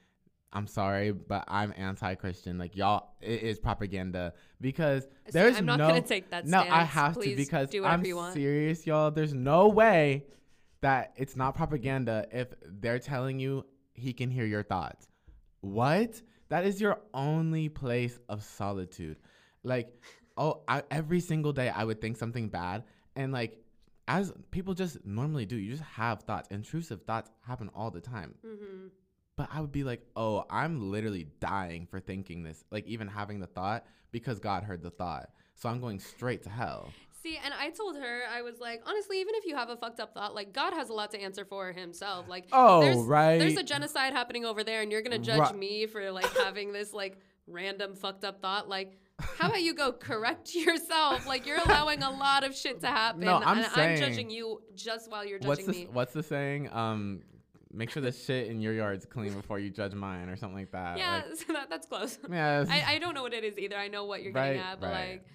I'm 0.54 0.68
sorry, 0.68 1.12
but 1.12 1.44
I'm 1.48 1.74
anti-Christian. 1.76 2.58
Like 2.58 2.76
y'all, 2.76 3.10
it 3.22 3.42
is 3.44 3.60
propaganda 3.60 4.34
because 4.62 5.08
there's 5.32 5.58
I'm 5.58 5.66
not 5.66 5.78
no. 5.80 5.88
gonna 5.90 6.02
take 6.02 6.30
that 6.30 6.46
no, 6.46 6.60
I 6.60 6.84
have 6.84 7.14
Please 7.16 7.32
to 7.32 7.36
because 7.36 7.70
do 7.70 7.84
I'm 7.84 8.06
you 8.06 8.16
want. 8.16 8.34
serious, 8.34 8.88
y'all. 8.88 9.12
There's 9.12 9.34
no 9.34 9.68
way 9.68 10.26
that 10.82 11.14
it's 11.18 11.36
not 11.36 11.56
propaganda 11.56 12.26
if 12.32 12.54
they're 12.66 13.00
telling 13.00 13.40
you 13.40 13.66
he 13.94 14.14
can 14.14 14.30
hear 14.30 14.46
your 14.46 14.64
thoughts. 14.64 15.08
What? 15.62 16.22
That 16.50 16.66
is 16.66 16.80
your 16.80 17.00
only 17.14 17.70
place 17.70 18.20
of 18.30 18.44
solitude. 18.44 19.18
Like, 19.64 19.90
oh, 20.38 20.62
I, 20.68 20.84
every 20.92 21.20
single 21.20 21.52
day 21.54 21.70
I 21.70 21.84
would 21.84 22.00
think 22.00 22.18
something 22.18 22.50
bad, 22.50 22.84
and 23.16 23.32
like, 23.34 23.58
as 24.08 24.32
people 24.52 24.76
just 24.76 25.04
normally 25.06 25.48
do, 25.48 25.56
you 25.56 25.72
just 25.72 25.82
have 25.84 26.22
thoughts. 26.22 26.48
Intrusive 26.52 27.02
thoughts 27.02 27.32
happen 27.46 27.70
all 27.74 27.90
the 27.90 28.00
time. 28.02 28.36
Mhm. 28.46 28.90
But 29.38 29.50
I 29.52 29.60
would 29.60 29.72
be 29.72 29.84
like, 29.84 30.02
oh, 30.16 30.46
I'm 30.50 30.92
literally 30.92 31.28
dying 31.42 31.88
for 31.88 32.00
thinking 32.00 32.44
this, 32.44 32.64
like 32.72 32.86
even 32.88 33.08
having 33.08 33.40
the 33.40 33.48
thought 33.48 33.86
because 34.12 34.40
God 34.40 34.64
heard 34.64 34.82
the 34.82 34.90
thought. 34.92 35.30
So 35.56 35.68
I'm 35.70 35.82
going 35.82 36.00
straight 36.00 36.44
to 36.44 36.50
hell. 36.50 36.90
See, 37.22 37.38
and 37.44 37.54
I 37.54 37.72
told 37.72 37.98
her, 37.98 38.22
I 38.32 38.44
was 38.44 38.60
like, 38.60 38.82
honestly, 38.86 39.20
even 39.20 39.36
if 39.36 39.46
you 39.46 39.56
have 39.56 39.70
a 39.70 39.76
fucked 39.76 40.00
up 40.00 40.14
thought, 40.14 40.36
like 40.36 40.54
God 40.54 40.74
has 40.74 40.90
a 40.90 40.94
lot 40.94 41.12
to 41.12 41.20
answer 41.20 41.44
for 41.44 41.72
himself. 41.74 42.30
Like, 42.30 42.46
Oh, 42.54 42.82
there's, 42.82 42.98
right. 43.00 43.38
There's 43.40 43.58
a 43.58 43.64
genocide 43.64 44.14
happening 44.14 44.46
over 44.46 44.64
there, 44.64 44.82
and 44.82 44.92
you're 44.92 45.02
gonna 45.02 45.20
judge 45.20 45.40
Right. 45.40 45.58
me 45.58 45.86
for 45.88 46.12
like 46.12 46.32
having 46.38 46.72
this 46.72 46.94
like 46.94 47.18
random 47.48 47.96
fucked 47.96 48.24
up 48.24 48.42
thought. 48.42 48.70
Like, 48.70 48.98
how 49.20 49.48
about 49.48 49.62
you 49.64 49.74
go 49.74 49.92
correct 49.92 50.54
yourself? 50.56 51.26
Like, 51.28 51.46
you're 51.46 51.60
allowing 51.66 52.04
a 52.04 52.12
lot 52.12 52.44
of 52.46 52.56
shit 52.56 52.80
to 52.82 52.88
happen, 53.02 53.22
No, 53.22 53.38
I'm 53.44 53.58
and 53.58 53.68
saying- 53.74 53.90
I'm 54.04 54.10
judging 54.10 54.30
you 54.30 54.62
just 54.76 55.10
while 55.12 55.26
you're 55.26 55.40
what's 55.40 55.62
judging 55.62 55.74
the 55.74 55.88
me. 55.88 55.90
what's 55.92 56.14
the 56.14 56.24
saying? 56.24 56.70
Um, 56.72 57.22
make 57.76 57.90
sure 57.90 58.02
the 58.02 58.12
shit 58.12 58.48
in 58.48 58.62
your 58.62 58.74
yard's 58.74 59.06
clean 59.06 59.34
before 59.34 59.60
you 59.60 59.70
judge 59.70 59.94
mine, 59.94 60.30
or 60.30 60.36
something 60.36 60.58
like 60.58 60.72
that. 60.72 60.98
yeah, 60.98 61.24
Like, 61.28 61.38
so 61.48 61.54
that, 61.54 61.70
that's 61.70 61.88
close. 61.88 62.18
yeah. 62.30 62.66
I, 62.70 62.96
I 62.96 62.98
don't 63.00 63.14
know 63.14 63.24
what 63.24 63.34
it 63.34 63.44
is 63.44 63.58
either. 63.58 63.76
I 63.76 63.88
know 63.88 64.06
what 64.06 64.24
you're 64.24 64.32
getting 64.32 64.62
at, 64.62 64.80
but 64.80 64.92
right. 64.92 65.10
like, 65.10 65.26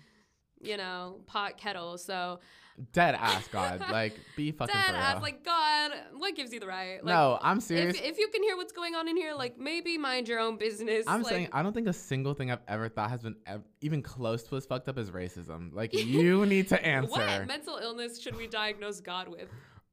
you 0.60 0.76
know, 0.76 1.20
pot 1.26 1.56
kettle. 1.58 1.98
So 1.98 2.40
dead 2.92 3.14
ass 3.18 3.48
God. 3.48 3.80
Like, 3.90 4.18
be 4.36 4.52
fucking 4.52 4.74
dead 4.74 4.94
ass 4.94 5.22
like, 5.22 5.44
God, 5.44 5.92
what 6.16 6.34
gives 6.34 6.52
you 6.52 6.60
the 6.60 6.66
right? 6.66 7.04
Like, 7.04 7.14
no, 7.14 7.38
I'm 7.40 7.60
serious. 7.60 7.96
If, 7.96 8.02
if 8.02 8.18
you 8.18 8.28
can 8.28 8.42
hear 8.42 8.56
what's 8.56 8.72
going 8.72 8.94
on 8.94 9.08
in 9.08 9.16
here, 9.16 9.34
like 9.34 9.58
maybe 9.58 9.98
mind 9.98 10.28
your 10.28 10.40
own 10.40 10.56
business. 10.56 11.04
I'm 11.06 11.22
like, 11.22 11.30
saying 11.30 11.48
I 11.52 11.62
don't 11.62 11.72
think 11.72 11.88
a 11.88 11.92
single 11.92 12.34
thing 12.34 12.50
I've 12.50 12.62
ever 12.68 12.88
thought 12.88 13.10
has 13.10 13.22
been 13.22 13.36
ev- 13.46 13.64
even 13.80 14.02
close 14.02 14.42
to 14.44 14.56
as 14.56 14.66
fucked 14.66 14.88
up 14.88 14.98
as 14.98 15.10
racism. 15.10 15.72
Like 15.74 15.94
you 15.94 16.46
need 16.46 16.68
to 16.68 16.84
answer. 16.84 17.10
what 17.10 17.46
mental 17.46 17.76
illness 17.76 18.20
should 18.20 18.36
we 18.36 18.46
diagnose 18.46 19.00
God 19.00 19.28
with? 19.28 19.48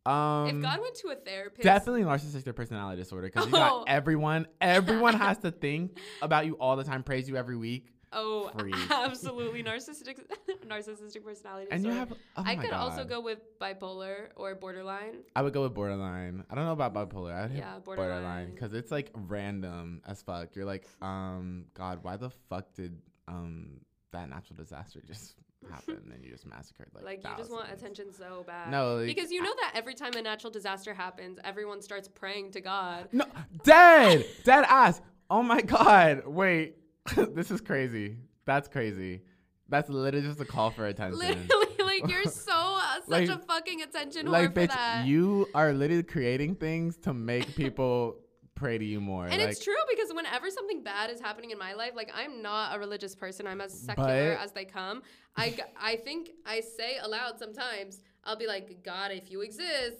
Um, 0.08 0.48
if 0.58 0.62
God 0.62 0.80
went 0.82 0.96
to 0.96 1.10
a 1.10 1.16
therapist, 1.16 1.64
definitely 1.64 2.04
narcissistic 2.04 2.56
personality 2.56 3.02
disorder 3.02 3.28
because 3.28 3.46
you 3.46 3.52
got 3.52 3.72
Oh. 3.72 3.84
everyone. 3.88 4.48
Everyone 4.62 5.14
has 5.16 5.38
to 5.40 5.52
think 5.52 5.98
about 6.22 6.46
you 6.46 6.54
all 6.56 6.76
the 6.78 6.84
time, 6.84 7.04
praise 7.04 7.28
you 7.28 7.36
every 7.36 7.58
week, 7.58 7.88
Oh, 8.14 8.50
Freak. 8.58 8.76
absolutely 8.92 9.64
narcissistic, 9.64 10.20
narcissistic 10.66 11.24
personality. 11.26 11.68
and 11.72 11.84
you 11.84 11.90
disorder. 11.90 12.10
have. 12.10 12.18
Oh 12.38 12.44
I 12.46 12.56
could 12.56 12.72
also 12.72 13.04
go 13.04 13.20
with 13.20 13.40
bipolar 13.60 14.28
or 14.38 14.56
borderline. 14.56 15.24
I 15.36 15.42
would 15.42 15.52
go 15.54 15.64
with 15.64 15.74
borderline. 15.74 16.46
I 16.50 16.56
don't 16.56 16.64
know 16.66 16.72
about 16.72 16.94
bipolar. 16.94 17.36
I'd 17.36 17.52
Yeah, 17.56 17.80
borderline 17.80 18.12
borderline. 18.22 18.52
because 18.52 18.74
it's 18.74 18.92
like 18.92 19.12
random 19.14 20.02
as 20.08 20.22
fuck. 20.22 20.56
You're 20.56 20.66
like, 20.66 20.88
um, 21.02 21.66
God, 21.74 22.00
why 22.02 22.16
the 22.16 22.30
fuck 22.50 22.74
did 22.74 22.98
um 23.28 23.82
that 24.14 24.30
natural 24.30 24.56
disaster 24.56 25.02
just 25.06 25.36
happened 25.72 26.12
and 26.14 26.24
you 26.24 26.32
just 26.32 26.46
massacred 26.46 26.88
like 26.94 27.04
Like, 27.04 27.24
you 27.24 27.30
just 27.38 27.52
want 27.52 27.72
attention 27.72 28.12
so 28.14 28.44
bad. 28.46 28.72
No, 28.72 28.96
like, 28.98 29.08
because 29.08 29.32
you 29.32 29.42
know 29.42 29.54
that 29.62 29.72
every 29.76 29.94
time 29.96 30.14
a 30.16 30.22
natural 30.22 30.52
disaster 30.52 30.94
happens, 30.94 31.40
everyone 31.44 31.82
starts 31.82 32.08
praying 32.08 32.52
to 32.52 32.62
God. 32.62 33.10
No, 33.12 33.26
dead, 33.64 34.26
dead 34.44 34.66
ass. 34.68 35.02
Oh 35.30 35.44
my 35.44 35.62
god. 35.62 36.26
Wait, 36.26 36.76
this 37.34 37.52
is 37.52 37.60
crazy. 37.62 38.18
That's 38.46 38.68
crazy. 38.68 39.24
That's 39.70 39.90
literally 39.90 40.26
just 40.26 40.40
a 40.40 40.46
call 40.46 40.70
for 40.72 40.86
attention. 40.94 41.20
Literally, 41.20 41.68
like 41.84 42.10
you're 42.10 42.24
so 42.32 42.54
uh, 42.54 42.96
such 43.02 43.08
Like- 43.10 43.30
a 43.30 43.40
fucking 43.40 43.82
attention 43.82 44.28
whore 44.28 44.32
like, 44.32 44.54
for 44.54 44.62
bitch, 44.62 44.68
that. 44.70 45.06
you 45.06 45.48
are 45.54 45.74
literally 45.74 46.04
creating 46.04 46.56
things 46.56 46.98
to 47.00 47.14
make 47.14 47.56
people 47.56 48.18
pray 48.56 48.78
to 48.78 48.86
you 48.86 49.00
more. 49.02 49.26
and 49.26 49.40
like, 49.42 49.50
it's 49.52 49.64
true 49.64 49.76
whenever 50.18 50.50
something 50.50 50.84
bad 50.84 51.10
is 51.10 51.22
happening 51.22 51.52
in 51.52 51.58
my 51.58 51.74
life, 51.74 51.94
like 51.96 52.12
I'm 52.14 52.42
not 52.42 52.76
a 52.76 52.80
religious 52.80 53.16
person. 53.16 53.48
I'm 53.48 53.62
as 53.62 53.74
secular 53.74 54.36
But- 54.36 54.44
as 54.44 54.52
they 54.52 54.66
come. 54.66 55.02
I, 55.38 55.56
I 55.80 55.96
think 55.98 56.32
I 56.46 56.60
say 56.62 56.98
aloud 57.02 57.40
sometimes. 57.40 58.02
I'll 58.26 58.36
be 58.36 58.48
like, 58.48 58.84
God, 58.84 59.12
if 59.12 59.32
you 59.32 59.42
exist, 59.42 59.98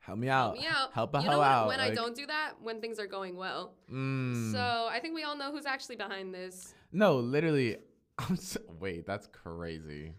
help 0.00 0.18
me 0.18 0.28
out. 0.28 0.56
help 0.56 0.58
me 0.58 0.66
out. 0.66 0.92
Help 0.92 1.14
a 1.14 1.22
you 1.22 1.30
know 1.30 1.38
what? 1.38 1.46
out. 1.46 1.68
When 1.68 1.80
I 1.80 1.90
don't 1.94 2.14
do 2.14 2.26
that, 2.26 2.54
when 2.60 2.80
things 2.82 2.98
are 2.98 3.06
going 3.06 3.36
well. 3.36 3.74
mm. 3.90 4.52
So 4.52 4.58
I 4.90 4.98
think 5.00 5.14
we 5.14 5.22
all 5.22 5.36
know 5.36 5.50
who's 5.52 5.64
actually 5.66 5.96
behind 5.96 6.34
this. 6.34 6.74
no, 6.92 7.16
literally. 7.16 7.78
I'm 8.18 8.36
so, 8.36 8.60
wait, 8.78 9.06
that's 9.06 9.26
crazy. 9.28 10.12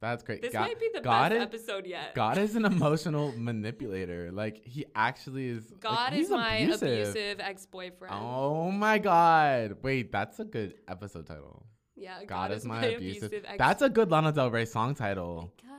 That's 0.00 0.22
great. 0.22 0.42
This 0.42 0.52
God, 0.52 0.60
might 0.68 0.78
be 0.80 0.90
the 0.92 1.00
God 1.00 1.30
best 1.30 1.54
is, 1.54 1.62
episode 1.62 1.86
yet. 1.86 2.14
God 2.14 2.36
is 2.38 2.56
an 2.56 2.64
emotional 2.74 3.32
manipulator. 3.36 4.30
Like 4.32 4.62
he 4.64 4.84
actually 4.94 5.48
is. 5.48 5.64
God 5.80 6.12
he's 6.12 6.26
is 6.26 6.30
my 6.30 6.56
abusive. 6.56 6.82
abusive, 6.82 7.40
ex-boyfriend. 7.40 8.14
Oh 8.14 8.70
my 8.70 8.98
god. 8.98 9.76
Wait, 9.82 10.12
that's 10.12 10.40
a 10.40 10.44
good 10.44 10.74
episode 10.88 11.26
title. 11.26 11.64
yeah, 11.96 12.22
God, 12.26 12.52
is 12.52 12.64
my 12.66 12.84
abusive. 12.84 13.32
That's 13.56 13.82
a 13.82 13.88
good 13.88 14.10
Lana 14.10 14.32
Del 14.32 14.50
Rey 14.50 14.66
song 14.66 14.94
title. 14.94 15.52
God 15.62 15.70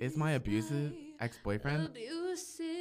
Is 0.00 0.16
my 0.16 0.32
abusive 0.32 0.92
my 0.92 1.24
ex-boyfriend? 1.24 1.86
Abusive 1.88 2.77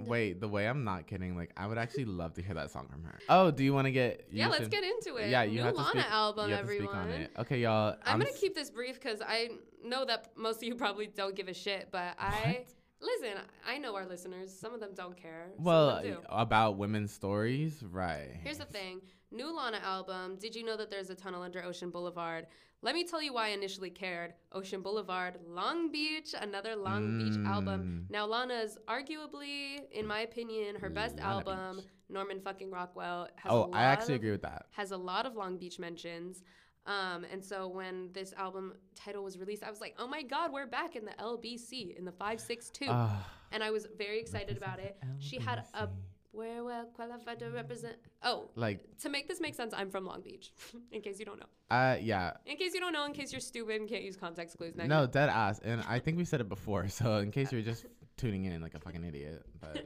Wait, 0.00 0.40
the 0.40 0.48
way 0.48 0.66
I'm 0.66 0.84
not 0.84 1.06
kidding, 1.06 1.36
like 1.36 1.50
I 1.56 1.66
would 1.66 1.78
actually 1.78 2.04
love 2.06 2.34
to 2.34 2.42
hear 2.42 2.54
that 2.54 2.70
song 2.70 2.88
from 2.90 3.04
her. 3.04 3.18
Oh, 3.28 3.50
do 3.50 3.64
you 3.64 3.72
want 3.72 3.86
to 3.86 3.92
get? 3.92 4.26
Yeah, 4.30 4.48
let's 4.48 4.68
get 4.68 4.84
into 4.84 5.16
it. 5.16 5.30
Yeah, 5.30 5.42
you 5.42 5.58
New 5.58 5.62
have 5.62 5.74
to 5.74 5.80
Lana 5.80 5.90
speak, 5.90 6.12
album, 6.12 6.48
you 6.48 6.56
have 6.56 6.64
everyone. 6.64 6.86
To 6.86 6.92
speak 6.92 7.02
on 7.02 7.10
it. 7.10 7.30
Okay, 7.38 7.60
y'all. 7.60 7.96
I'm, 8.04 8.18
gonna 8.18 8.30
s- 8.30 8.40
keep 8.40 8.54
this 8.54 8.70
brief 8.70 9.00
because 9.00 9.20
I 9.26 9.50
know 9.84 10.04
that 10.04 10.32
most 10.36 10.56
of 10.56 10.64
you 10.64 10.74
probably 10.74 11.06
don't 11.06 11.34
give 11.34 11.48
a 11.48 11.54
shit, 11.54 11.88
but 11.90 12.14
I 12.18 12.64
listen. 13.00 13.38
I 13.66 13.78
know 13.78 13.94
our 13.96 14.06
listeners. 14.06 14.52
Some 14.56 14.74
of 14.74 14.80
them 14.80 14.90
don't 14.94 15.16
care. 15.16 15.48
Well, 15.58 16.02
do. 16.02 16.18
about 16.28 16.76
women's 16.76 17.12
stories, 17.12 17.82
right? 17.90 18.30
Here's 18.42 18.58
the 18.58 18.64
thing. 18.64 19.00
New 19.32 19.54
Lana 19.54 19.78
album. 19.82 20.36
Did 20.36 20.54
you 20.54 20.64
know 20.64 20.76
that 20.76 20.90
there's 20.90 21.10
a 21.10 21.14
tunnel 21.14 21.42
under 21.42 21.64
Ocean 21.64 21.90
Boulevard? 21.90 22.46
Let 22.84 22.94
me 22.94 23.04
tell 23.04 23.22
you 23.22 23.32
why 23.32 23.46
I 23.46 23.50
initially 23.50 23.90
cared. 23.90 24.34
Ocean 24.52 24.82
Boulevard, 24.82 25.38
Long 25.46 25.90
Beach, 25.92 26.34
another 26.40 26.74
Long 26.74 27.16
Beach 27.18 27.38
album. 27.46 28.06
Mm. 28.08 28.12
Now 28.12 28.26
Lana's 28.26 28.76
arguably, 28.88 29.80
in 29.92 30.06
my 30.06 30.20
opinion, 30.20 30.76
her 30.76 30.90
best 30.90 31.16
Lana 31.16 31.28
album. 31.28 31.76
Beach. 31.76 31.86
Norman 32.08 32.40
fucking 32.40 32.70
Rockwell 32.70 33.28
has 33.36 33.50
a 33.50 33.54
Oh, 33.54 33.60
lot 33.62 33.74
I 33.74 33.84
actually 33.84 34.14
of- 34.14 34.20
agree 34.20 34.32
with 34.32 34.42
that. 34.42 34.66
has 34.72 34.90
a 34.90 34.96
lot 34.96 35.24
of 35.26 35.34
Long 35.34 35.56
Beach 35.56 35.78
mentions. 35.78 36.42
Um, 36.84 37.24
and 37.30 37.42
so 37.42 37.68
when 37.68 38.10
this 38.12 38.32
album 38.36 38.74
title 38.96 39.22
was 39.22 39.38
released, 39.38 39.62
I 39.62 39.70
was 39.70 39.80
like, 39.80 39.94
oh 39.98 40.08
my 40.08 40.22
God, 40.22 40.52
we're 40.52 40.66
back 40.66 40.96
in 40.96 41.04
the 41.04 41.12
LBC, 41.12 41.96
in 41.96 42.04
the 42.04 42.10
562. 42.12 42.86
Ah, 42.90 43.24
and 43.52 43.62
I 43.62 43.70
was 43.70 43.86
very 43.96 44.18
excited 44.20 44.56
about 44.56 44.80
it. 44.80 44.98
She 45.20 45.38
had 45.38 45.64
a 45.74 45.88
Where 46.32 46.64
well 46.64 46.86
qualified 46.94 47.38
to 47.40 47.50
represent. 47.50 47.96
Oh, 48.22 48.48
like, 48.56 48.80
to 49.00 49.10
make 49.10 49.28
this 49.28 49.38
make 49.40 49.54
sense, 49.54 49.74
I'm 49.76 49.90
from 49.90 50.06
Long 50.06 50.22
Beach, 50.22 50.50
in 50.92 51.02
case 51.02 51.18
you 51.18 51.26
don't 51.26 51.38
know. 51.38 51.46
uh, 51.70 51.96
yeah. 52.00 52.32
In 52.46 52.56
case 52.56 52.72
you 52.74 52.80
don't 52.80 52.92
know, 52.94 53.04
in 53.04 53.12
case 53.12 53.32
you're 53.32 53.40
stupid 53.40 53.80
and 53.80 53.88
can't 53.88 54.02
use 54.02 54.16
context 54.16 54.56
clues. 54.56 54.74
Now 54.74 54.86
No, 54.86 55.06
dead 55.06 55.28
ass. 55.28 55.60
And 55.62 55.82
I 55.86 55.98
think 55.98 56.16
we 56.16 56.24
said 56.24 56.40
it 56.40 56.48
before, 56.48 56.88
so 56.88 57.16
in 57.18 57.30
case 57.30 57.52
you're 57.52 57.60
just 57.62 57.84
tuning 58.16 58.46
in 58.46 58.62
like 58.62 58.74
a 58.74 58.78
fucking 58.80 59.04
idiot, 59.04 59.42
but 59.60 59.76
in 59.76 59.84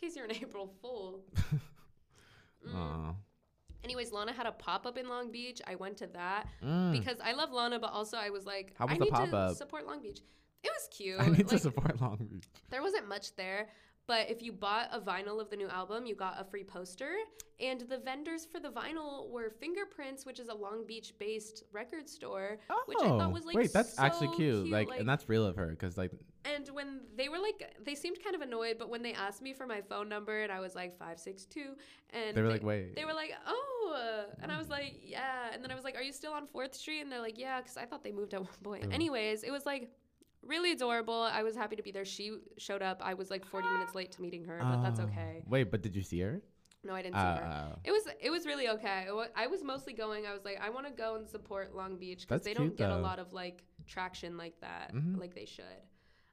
case 0.00 0.16
you're 0.16 0.24
an 0.24 0.32
April 0.32 0.72
Fool. 0.82 1.24
Mm. 2.66 2.74
aw. 2.74 3.14
Anyways, 3.84 4.10
Lana 4.10 4.32
had 4.32 4.46
a 4.46 4.52
pop 4.52 4.86
up 4.86 4.96
in 4.96 5.06
Long 5.08 5.30
Beach. 5.30 5.60
I 5.66 5.74
went 5.74 5.98
to 5.98 6.06
that 6.14 6.46
Mm. 6.64 6.92
because 6.92 7.18
I 7.22 7.32
love 7.34 7.52
Lana, 7.52 7.78
but 7.78 7.92
also 7.92 8.16
I 8.16 8.30
was 8.30 8.46
like, 8.46 8.72
How 8.78 8.86
was 8.86 8.94
I 8.94 8.98
the 8.98 9.04
need 9.04 9.30
to 9.30 9.54
support 9.54 9.86
Long 9.86 10.00
Beach. 10.00 10.20
It 10.62 10.70
was 10.74 10.88
cute. 10.90 11.20
I 11.20 11.28
need 11.28 11.46
to 11.48 11.58
support 11.58 12.00
Long 12.00 12.16
Beach. 12.16 12.44
There 12.70 12.80
wasn't 12.80 13.06
much 13.06 13.36
there, 13.36 13.68
but 14.06 14.30
if 14.30 14.42
you 14.42 14.52
bought 14.52 14.88
a 14.92 15.00
vinyl 15.00 15.40
of 15.40 15.50
the 15.50 15.56
new 15.56 15.68
album, 15.68 16.06
you 16.06 16.14
got 16.14 16.40
a 16.40 16.44
free 16.44 16.64
poster. 16.64 17.12
And 17.60 17.80
the 17.82 17.98
vendors 17.98 18.44
for 18.44 18.58
the 18.58 18.68
vinyl 18.68 19.30
were 19.30 19.48
Fingerprints, 19.48 20.26
which 20.26 20.40
is 20.40 20.48
a 20.48 20.54
Long 20.54 20.84
Beach 20.86 21.14
based 21.18 21.62
record 21.72 22.08
store. 22.08 22.58
which 22.86 22.98
I 23.00 23.08
thought 23.08 23.32
was, 23.32 23.44
like, 23.44 23.56
Oh, 23.56 23.60
wait, 23.60 23.72
that's 23.72 23.98
actually 23.98 24.26
cute. 24.28 24.64
cute, 24.64 24.70
Like, 24.70 24.88
like- 24.88 25.00
and 25.00 25.08
that's 25.08 25.28
real 25.28 25.46
of 25.46 25.56
her, 25.56 25.74
cause 25.76 25.96
like, 25.96 26.10
And 26.44 26.68
when 26.70 27.00
they 27.16 27.28
were 27.30 27.38
like, 27.38 27.76
they 27.82 27.94
seemed 27.94 28.22
kind 28.22 28.34
of 28.36 28.42
annoyed, 28.42 28.76
but 28.78 28.90
when 28.90 29.02
they 29.02 29.14
asked 29.14 29.40
me 29.40 29.54
for 29.54 29.66
my 29.66 29.80
phone 29.80 30.08
number 30.08 30.42
and 30.42 30.52
I 30.52 30.60
was 30.60 30.74
like 30.74 30.98
562, 30.98 31.74
and 32.10 32.36
they 32.36 32.42
were 32.42 32.50
like, 32.50 32.62
wait. 32.62 32.94
they 32.96 33.04
were 33.06 33.14
like, 33.14 33.32
oh, 33.46 33.94
uh," 33.96 34.34
and 34.42 34.52
I 34.52 34.58
was 34.58 34.68
like, 34.68 34.96
yeah. 35.02 35.48
And 35.52 35.62
then 35.62 35.70
I 35.70 35.74
was 35.74 35.84
like, 35.84 35.96
are 35.96 36.02
you 36.02 36.12
still 36.12 36.32
on 36.32 36.46
Fourth 36.46 36.74
Street? 36.74 37.00
And 37.00 37.10
they're 37.10 37.20
like, 37.22 37.38
yeah, 37.38 37.60
because 37.60 37.76
I 37.78 37.86
thought 37.86 38.02
they 38.02 38.12
moved 38.12 38.34
at 38.34 38.40
one 38.40 38.50
point. 38.62 38.90
Mm. 38.90 38.94
Anyways, 38.94 39.42
it 39.44 39.50
was 39.52 39.64
like 39.64 39.88
really 40.46 40.72
adorable. 40.72 41.14
I 41.14 41.42
was 41.42 41.54
happy 41.56 41.76
to 41.76 41.82
be 41.82 41.90
there. 41.90 42.04
She 42.04 42.36
showed 42.58 42.82
up. 42.82 43.00
I 43.02 43.14
was 43.14 43.30
like 43.30 43.44
40 43.44 43.68
minutes 43.68 43.94
late 43.94 44.12
to 44.12 44.22
meeting 44.22 44.44
her, 44.44 44.58
but 44.62 44.82
that's 44.82 45.00
Oh. 45.00 45.04
okay. 45.04 45.42
Wait, 45.46 45.70
but 45.70 45.82
did 45.82 45.94
you 45.96 46.02
see 46.02 46.20
her? 46.20 46.42
No, 46.82 46.94
I 46.94 47.00
didn't 47.02 47.14
see 47.16 47.20
Uh, 47.20 47.36
her. 47.38 47.44
uh, 47.44 47.76
It 47.84 47.92
was 47.92 48.06
it 48.20 48.30
was 48.30 48.44
really 48.46 48.68
okay. 48.68 49.06
It 49.08 49.14
wa- 49.14 49.28
I 49.34 49.46
was 49.46 49.62
mostly 49.64 49.94
going. 49.94 50.26
I 50.26 50.32
was 50.34 50.44
like, 50.44 50.58
I 50.60 50.68
want 50.70 50.86
to 50.86 50.92
go 50.92 51.16
and 51.16 51.26
support 51.28 51.74
Long 51.74 51.96
Beach 51.96 52.20
because 52.20 52.42
That's 52.42 52.44
they 52.44 52.52
don't 52.54 52.66
cute, 52.68 52.76
get 52.76 52.90
a 52.90 52.94
though. 52.94 53.00
lot 53.00 53.18
of 53.18 53.32
like 53.32 53.64
traction 53.86 54.36
like 54.36 54.60
that, 54.60 54.92
Mhm. 54.94 55.18
like 55.18 55.34
they 55.34 55.46
should. 55.46 55.64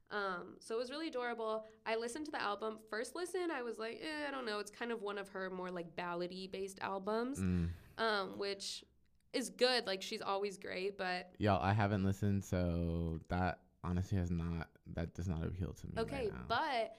Um, 0.10 0.58
so 0.60 0.76
it 0.76 0.78
was 0.78 0.90
really 0.92 1.08
adorable. 1.08 1.66
I 1.86 1.96
listened 1.96 2.26
to 2.26 2.32
the 2.32 2.42
album. 2.42 2.80
First 2.90 3.16
listen, 3.16 3.50
I 3.50 3.62
was 3.62 3.78
like, 3.80 4.02
eh, 4.04 4.28
I 4.28 4.32
don't 4.32 4.46
know. 4.46 4.60
It's 4.60 4.72
kind 4.72 4.92
of 4.92 5.02
one 5.02 5.18
of 5.18 5.30
her 5.30 5.50
more 5.50 5.72
like 5.72 5.96
ballady 5.96 6.52
based 6.52 6.80
albums, 6.82 7.40
mm. 7.40 7.70
um, 7.98 8.38
which 8.38 8.84
is 9.32 9.50
good. 9.50 9.88
Like 9.88 10.02
she's 10.02 10.22
always 10.22 10.58
great, 10.58 10.98
but 10.98 11.32
Y'all, 11.38 11.62
I 11.64 11.72
haven't 11.72 12.04
listened, 12.04 12.44
so 12.44 13.22
that 13.30 13.60
honestly 13.84 14.18
has 14.18 14.32
not. 14.32 14.70
That 14.94 15.14
does 15.14 15.28
not 15.28 15.44
appeal 15.44 15.74
to 15.74 15.88
me. 15.88 15.94
right 15.96 16.06
Okay, 16.06 16.30
now. 16.32 16.42
but 16.48 16.98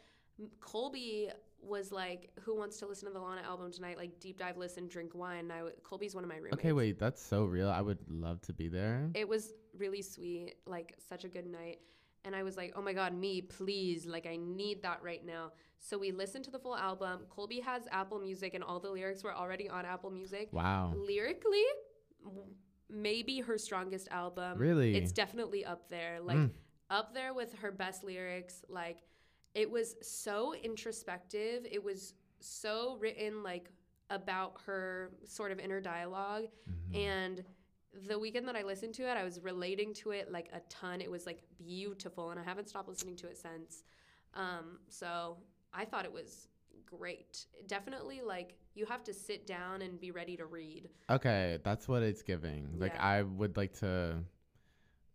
Colby 0.60 1.30
was 1.60 1.92
like, 1.92 2.30
"Who 2.40 2.56
wants 2.56 2.78
to 2.78 2.86
listen 2.86 3.06
to 3.08 3.12
the 3.14 3.20
Lana 3.20 3.42
album 3.42 3.70
tonight? 3.72 3.96
Like 3.96 4.18
deep 4.20 4.38
dive, 4.38 4.56
listen, 4.56 4.88
drink 4.88 5.14
wine." 5.14 5.50
I 5.50 5.58
w- 5.58 5.74
Colby's 5.84 6.14
one 6.14 6.24
of 6.24 6.28
my 6.28 6.36
roommates. 6.36 6.54
Okay, 6.54 6.72
wait, 6.72 6.98
that's 6.98 7.22
so 7.22 7.44
real. 7.44 7.68
I 7.70 7.80
would 7.80 7.98
love 8.08 8.40
to 8.42 8.52
be 8.52 8.68
there. 8.68 9.10
It 9.14 9.28
was 9.28 9.52
really 9.76 10.02
sweet, 10.02 10.54
like 10.66 10.94
such 11.08 11.24
a 11.24 11.28
good 11.28 11.46
night. 11.46 11.80
And 12.24 12.36
I 12.36 12.42
was 12.44 12.56
like, 12.56 12.72
"Oh 12.76 12.82
my 12.82 12.92
god, 12.92 13.14
me, 13.14 13.40
please! 13.42 14.06
Like 14.06 14.26
I 14.26 14.36
need 14.36 14.82
that 14.82 15.02
right 15.02 15.24
now." 15.24 15.52
So 15.78 15.98
we 15.98 16.12
listened 16.12 16.44
to 16.44 16.50
the 16.52 16.58
full 16.60 16.76
album. 16.76 17.22
Colby 17.28 17.58
has 17.60 17.82
Apple 17.90 18.20
Music, 18.20 18.54
and 18.54 18.62
all 18.62 18.78
the 18.80 18.90
lyrics 18.90 19.22
were 19.24 19.34
already 19.34 19.68
on 19.68 19.84
Apple 19.84 20.10
Music. 20.10 20.48
Wow. 20.52 20.94
Lyrically, 20.96 21.64
maybe 22.88 23.40
her 23.40 23.58
strongest 23.58 24.08
album. 24.10 24.58
Really? 24.58 24.94
It's 24.96 25.12
definitely 25.12 25.64
up 25.64 25.88
there. 25.88 26.20
Like 26.20 26.36
Mm. 26.38 26.50
Up 26.92 27.12
there 27.14 27.34
with 27.34 27.52
her 27.54 27.72
best 27.72 28.04
lyrics. 28.04 28.62
Like 28.68 28.98
it 29.54 29.68
was 29.68 29.96
so 30.02 30.54
introspective. 30.54 31.66
It 31.70 31.82
was 31.82 32.14
so 32.40 32.96
written 33.00 33.42
like 33.42 33.70
about 34.10 34.60
her 34.66 35.10
sort 35.24 35.50
of 35.52 35.58
inner 35.58 35.80
dialogue 35.80 36.44
Mhm. 36.68 36.96
and 36.96 37.44
the 38.08 38.18
weekend 38.18 38.48
that 38.48 38.56
I 38.56 38.62
listened 38.62 38.94
to 38.94 39.02
it, 39.02 39.16
I 39.16 39.24
was 39.24 39.40
relating 39.40 39.92
to 39.94 40.12
it 40.12 40.30
like 40.32 40.48
a 40.52 40.60
ton. 40.70 41.00
It 41.02 41.10
was 41.10 41.26
like 41.26 41.42
beautiful, 41.58 42.30
and 42.30 42.40
I 42.40 42.42
haven't 42.42 42.68
stopped 42.68 42.88
listening 42.88 43.16
to 43.16 43.26
it 43.28 43.36
since. 43.36 43.84
Um, 44.34 44.78
so 44.88 45.36
I 45.74 45.84
thought 45.84 46.06
it 46.06 46.12
was 46.12 46.48
great. 46.86 47.46
Definitely, 47.66 48.22
like 48.22 48.56
you 48.74 48.86
have 48.86 49.04
to 49.04 49.12
sit 49.12 49.46
down 49.46 49.82
and 49.82 50.00
be 50.00 50.10
ready 50.10 50.36
to 50.38 50.46
read. 50.46 50.88
Okay, 51.10 51.58
that's 51.62 51.86
what 51.86 52.02
it's 52.02 52.22
giving. 52.22 52.78
Like 52.78 52.94
Yeah. 52.94 53.04
I 53.06 53.22
would 53.22 53.58
like 53.58 53.74
to 53.80 54.24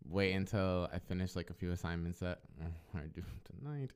wait 0.09 0.33
until 0.33 0.89
I 0.93 0.99
finish 0.99 1.35
like 1.35 1.49
a 1.49 1.53
few 1.53 1.71
assignments 1.71 2.19
that 2.19 2.39
I 2.95 3.01
do 3.13 3.23
tonight, 3.59 3.91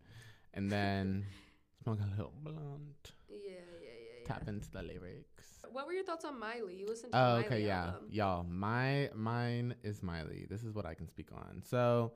and 0.54 0.72
then 0.72 1.26
smoke 1.84 2.00
a 2.06 2.10
little 2.12 2.34
blunt, 2.44 3.12
Yeah, 3.30 3.38
yeah, 3.46 3.56
yeah. 3.82 3.90
yeah. 4.22 4.28
tap 4.28 4.48
into 4.48 4.70
the 4.72 4.82
lyrics. 4.84 5.48
What 5.72 5.86
were 5.86 5.94
your 5.94 6.04
thoughts 6.04 6.26
on 6.26 6.38
Miley? 6.40 6.76
You 6.76 6.88
listened 6.88 7.14
to 7.14 7.18
Oh, 7.18 7.32
Miley 7.36 7.46
okay, 7.46 7.66
yeah, 7.66 7.86
album. 7.86 8.08
y'all. 8.10 8.44
My 8.44 9.10
mine 9.16 9.76
is 9.84 10.04
Miley. 10.04 10.46
This 10.50 10.64
is 10.64 10.74
what 10.74 10.86
I 10.86 10.94
can 10.96 11.08
speak 11.08 11.30
on. 11.34 11.62
So, 11.66 12.12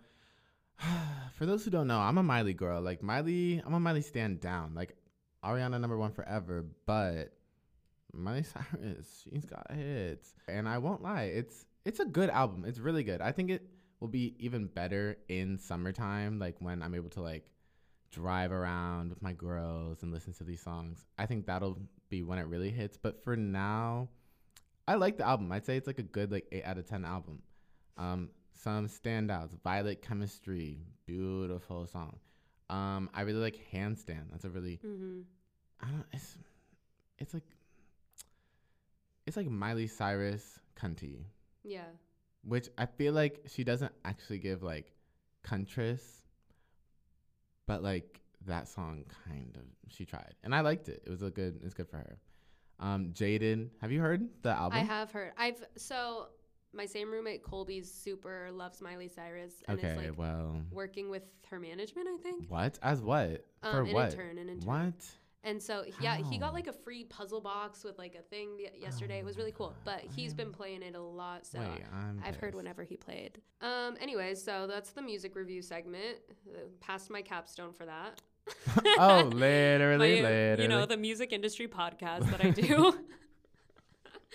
for 1.37 1.45
those 1.45 1.63
who 1.63 1.71
don't 1.71 1.87
know, 1.87 1.99
I'm 1.99 2.17
a 2.17 2.23
Miley 2.23 2.53
girl. 2.53 2.81
Like 2.81 3.01
Miley, 3.01 3.61
I'm 3.65 3.73
a 3.73 3.79
Miley 3.79 4.01
stand 4.01 4.41
down. 4.41 4.73
Like 4.75 4.95
Ariana 5.43 5.79
number 5.79 5.97
one 5.97 6.11
forever, 6.11 6.65
but 6.85 7.31
Miley 8.13 8.43
Cyrus, 8.43 9.23
she's 9.23 9.45
got 9.45 9.71
hits, 9.71 10.33
and 10.47 10.67
I 10.67 10.77
won't 10.79 11.01
lie, 11.01 11.23
it's 11.23 11.65
it's 11.85 11.99
a 11.99 12.05
good 12.05 12.29
album. 12.29 12.65
It's 12.65 12.79
really 12.79 13.03
good. 13.03 13.21
I 13.21 13.31
think 13.31 13.51
it 13.51 13.65
will 14.05 14.11
be 14.11 14.35
even 14.37 14.67
better 14.67 15.17
in 15.29 15.57
summertime, 15.57 16.37
like 16.37 16.57
when 16.59 16.83
I'm 16.83 16.93
able 16.93 17.09
to 17.09 17.21
like 17.21 17.49
drive 18.11 18.51
around 18.51 19.09
with 19.09 19.19
my 19.19 19.33
girls 19.33 20.03
and 20.03 20.11
listen 20.13 20.31
to 20.33 20.43
these 20.43 20.61
songs. 20.61 21.03
I 21.17 21.25
think 21.25 21.47
that'll 21.47 21.79
be 22.09 22.21
when 22.21 22.37
it 22.37 22.43
really 22.43 22.69
hits. 22.69 22.97
But 22.97 23.23
for 23.23 23.35
now, 23.35 24.09
I 24.87 24.93
like 24.93 25.17
the 25.17 25.25
album. 25.25 25.51
I'd 25.51 25.65
say 25.65 25.75
it's 25.75 25.87
like 25.87 25.97
a 25.97 26.03
good 26.03 26.31
like 26.31 26.45
eight 26.51 26.63
out 26.65 26.77
of 26.77 26.85
ten 26.85 27.03
album. 27.03 27.41
Um, 27.97 28.29
some 28.53 28.87
standouts: 28.87 29.59
Violet 29.63 30.03
Chemistry, 30.03 30.77
beautiful 31.07 31.87
song. 31.87 32.19
Um, 32.69 33.09
I 33.11 33.21
really 33.21 33.39
like 33.39 33.59
Handstand. 33.73 34.29
That's 34.31 34.45
a 34.45 34.49
really 34.49 34.79
Mm-hmm. 34.85 35.21
I 35.81 35.87
don't. 35.87 36.05
It's 36.13 36.37
it's 37.17 37.33
like 37.33 37.43
it's 39.25 39.35
like 39.35 39.47
Miley 39.49 39.87
Cyrus 39.87 40.59
cunty, 40.79 41.23
Yeah. 41.63 41.85
Which 42.47 42.69
I 42.77 42.85
feel 42.85 43.13
like 43.13 43.41
she 43.47 43.63
doesn't 43.63 43.91
actually 44.03 44.39
give 44.39 44.63
like 44.63 44.93
countries, 45.43 46.01
but 47.67 47.83
like 47.83 48.21
that 48.45 48.67
song 48.67 49.05
kind 49.27 49.55
of 49.57 49.63
she 49.91 50.05
tried, 50.05 50.33
and 50.43 50.53
I 50.53 50.61
liked 50.61 50.89
it. 50.89 51.03
It 51.05 51.09
was 51.09 51.21
a 51.21 51.29
good. 51.31 51.59
It's 51.63 51.73
good 51.73 51.89
for 51.89 51.97
her. 51.97 52.17
Um, 52.79 53.11
Jaden, 53.13 53.69
have 53.81 53.91
you 53.91 54.01
heard 54.01 54.27
the 54.41 54.49
album? 54.49 54.77
I 54.77 54.83
have 54.83 55.11
heard. 55.11 55.31
I've 55.37 55.63
so 55.77 56.27
my 56.73 56.85
same 56.85 57.09
roommate 57.11 57.41
Colby's 57.41 57.89
super 57.91 58.49
loves 58.51 58.81
Miley 58.81 59.07
Cyrus 59.07 59.63
and 59.67 59.79
Okay, 59.79 59.89
is 59.91 59.97
like 59.97 60.17
well, 60.17 60.61
working 60.71 61.09
with 61.09 61.23
her 61.49 61.59
management. 61.59 62.07
I 62.07 62.17
think. 62.21 62.49
what 62.49 62.77
as 62.83 63.01
what 63.01 63.45
Um, 63.63 63.71
for 63.71 63.81
an 63.83 63.93
what? 63.93 64.11
intern, 64.11 64.37
an 64.37 64.49
intern. 64.49 64.67
What? 64.67 65.05
And 65.45 65.61
so 65.61 65.85
yeah, 66.01 66.17
he 66.17 66.37
got 66.37 66.53
like 66.53 66.67
a 66.67 66.73
free 66.73 67.03
puzzle 67.05 67.39
box 67.39 67.83
with 67.83 67.97
like 67.97 68.15
a 68.15 68.23
thing 68.23 68.57
yesterday. 68.77 69.19
it 69.19 69.25
was 69.25 69.37
really 69.37 69.51
cool. 69.51 69.73
But 69.85 70.01
he's 70.15 70.33
been 70.33 70.51
playing 70.51 70.81
it 70.81 70.95
a 70.95 71.01
lot, 71.01 71.45
so 71.45 71.59
Wait, 71.59 71.83
I'm 71.93 72.19
I've 72.25 72.35
heard 72.35 72.55
whenever 72.55 72.83
he 72.83 72.97
played. 72.97 73.39
Um. 73.61 73.95
Anyways, 74.01 74.43
so 74.43 74.67
that's 74.67 74.89
the 74.89 75.01
music 75.01 75.35
review 75.35 75.61
segment. 75.61 76.17
Uh, 76.49 76.61
passed 76.81 77.09
my 77.09 77.21
capstone 77.21 77.73
for 77.73 77.85
that. 77.85 78.21
oh, 78.99 79.29
literally, 79.33 80.21
My, 80.21 80.27
literally. 80.29 80.63
You 80.63 80.69
know 80.69 80.85
the 80.85 80.97
music 80.97 81.31
industry 81.31 81.67
podcast 81.67 82.29
that 82.31 82.43
I 82.43 82.49
do. 82.49 82.95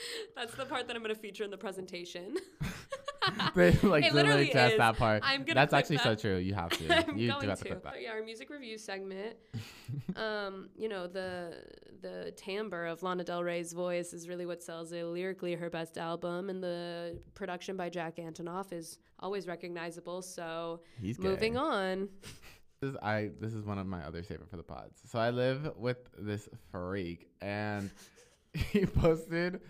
that's 0.37 0.55
the 0.55 0.64
part 0.64 0.87
that 0.87 0.97
I'm 0.97 1.02
going 1.02 1.14
to 1.14 1.21
feature 1.21 1.45
in 1.45 1.50
the 1.50 1.59
presentation. 1.59 2.37
they 3.54 3.72
like 3.82 4.04
It 4.04 4.14
literally 4.14 4.50
is. 4.50 4.76
that 4.78 4.96
part. 4.96 5.22
I'm 5.25 5.44
gonna 5.44 5.54
That's 5.54 5.72
actually 5.75 5.99
so 5.99 6.14
true. 6.14 6.37
You 6.37 6.54
have 6.54 6.70
to. 6.70 6.94
I'm 7.08 7.16
you 7.18 7.28
going 7.28 7.42
do 7.42 7.49
have 7.49 7.58
to. 7.58 7.64
to 7.68 7.75
that. 7.75 7.82
But 7.82 8.02
yeah, 8.02 8.10
our 8.12 8.22
music 8.22 8.50
review 8.50 8.78
segment. 8.78 9.37
um, 10.16 10.68
you 10.76 10.88
know 10.88 11.06
the 11.06 11.62
the 12.02 12.32
timbre 12.37 12.87
of 12.87 13.02
Lana 13.02 13.25
Del 13.25 13.42
Rey's 13.44 13.72
voice 13.72 14.12
is 14.12 14.28
really 14.28 14.46
what 14.46 14.62
sells 14.62 14.92
it. 14.92 15.04
Lyrically, 15.04 15.54
her 15.54 15.70
best 15.70 15.99
album, 15.99 16.49
and 16.50 16.62
the 16.62 17.18
production 17.34 17.76
by 17.76 17.88
Jack 17.90 18.16
Antonoff 18.16 18.72
is 18.72 18.99
always 19.18 19.46
recognizable. 19.46 20.22
So 20.22 20.80
He's 21.00 21.18
moving 21.18 21.54
gay. 21.54 21.58
on. 21.58 22.08
This 22.80 22.90
is 22.92 22.96
I. 23.02 23.30
This 23.40 23.52
is 23.52 23.64
one 23.64 23.78
of 23.78 23.87
my 23.87 24.02
other 24.04 24.22
favorite 24.22 24.49
for 24.50 24.56
the 24.56 24.62
pods. 24.62 25.00
So 25.10 25.18
I 25.18 25.30
live 25.30 25.72
with 25.76 25.99
this 26.18 26.49
freak, 26.70 27.28
and 27.42 27.90
he 28.54 28.87
posted 28.87 29.60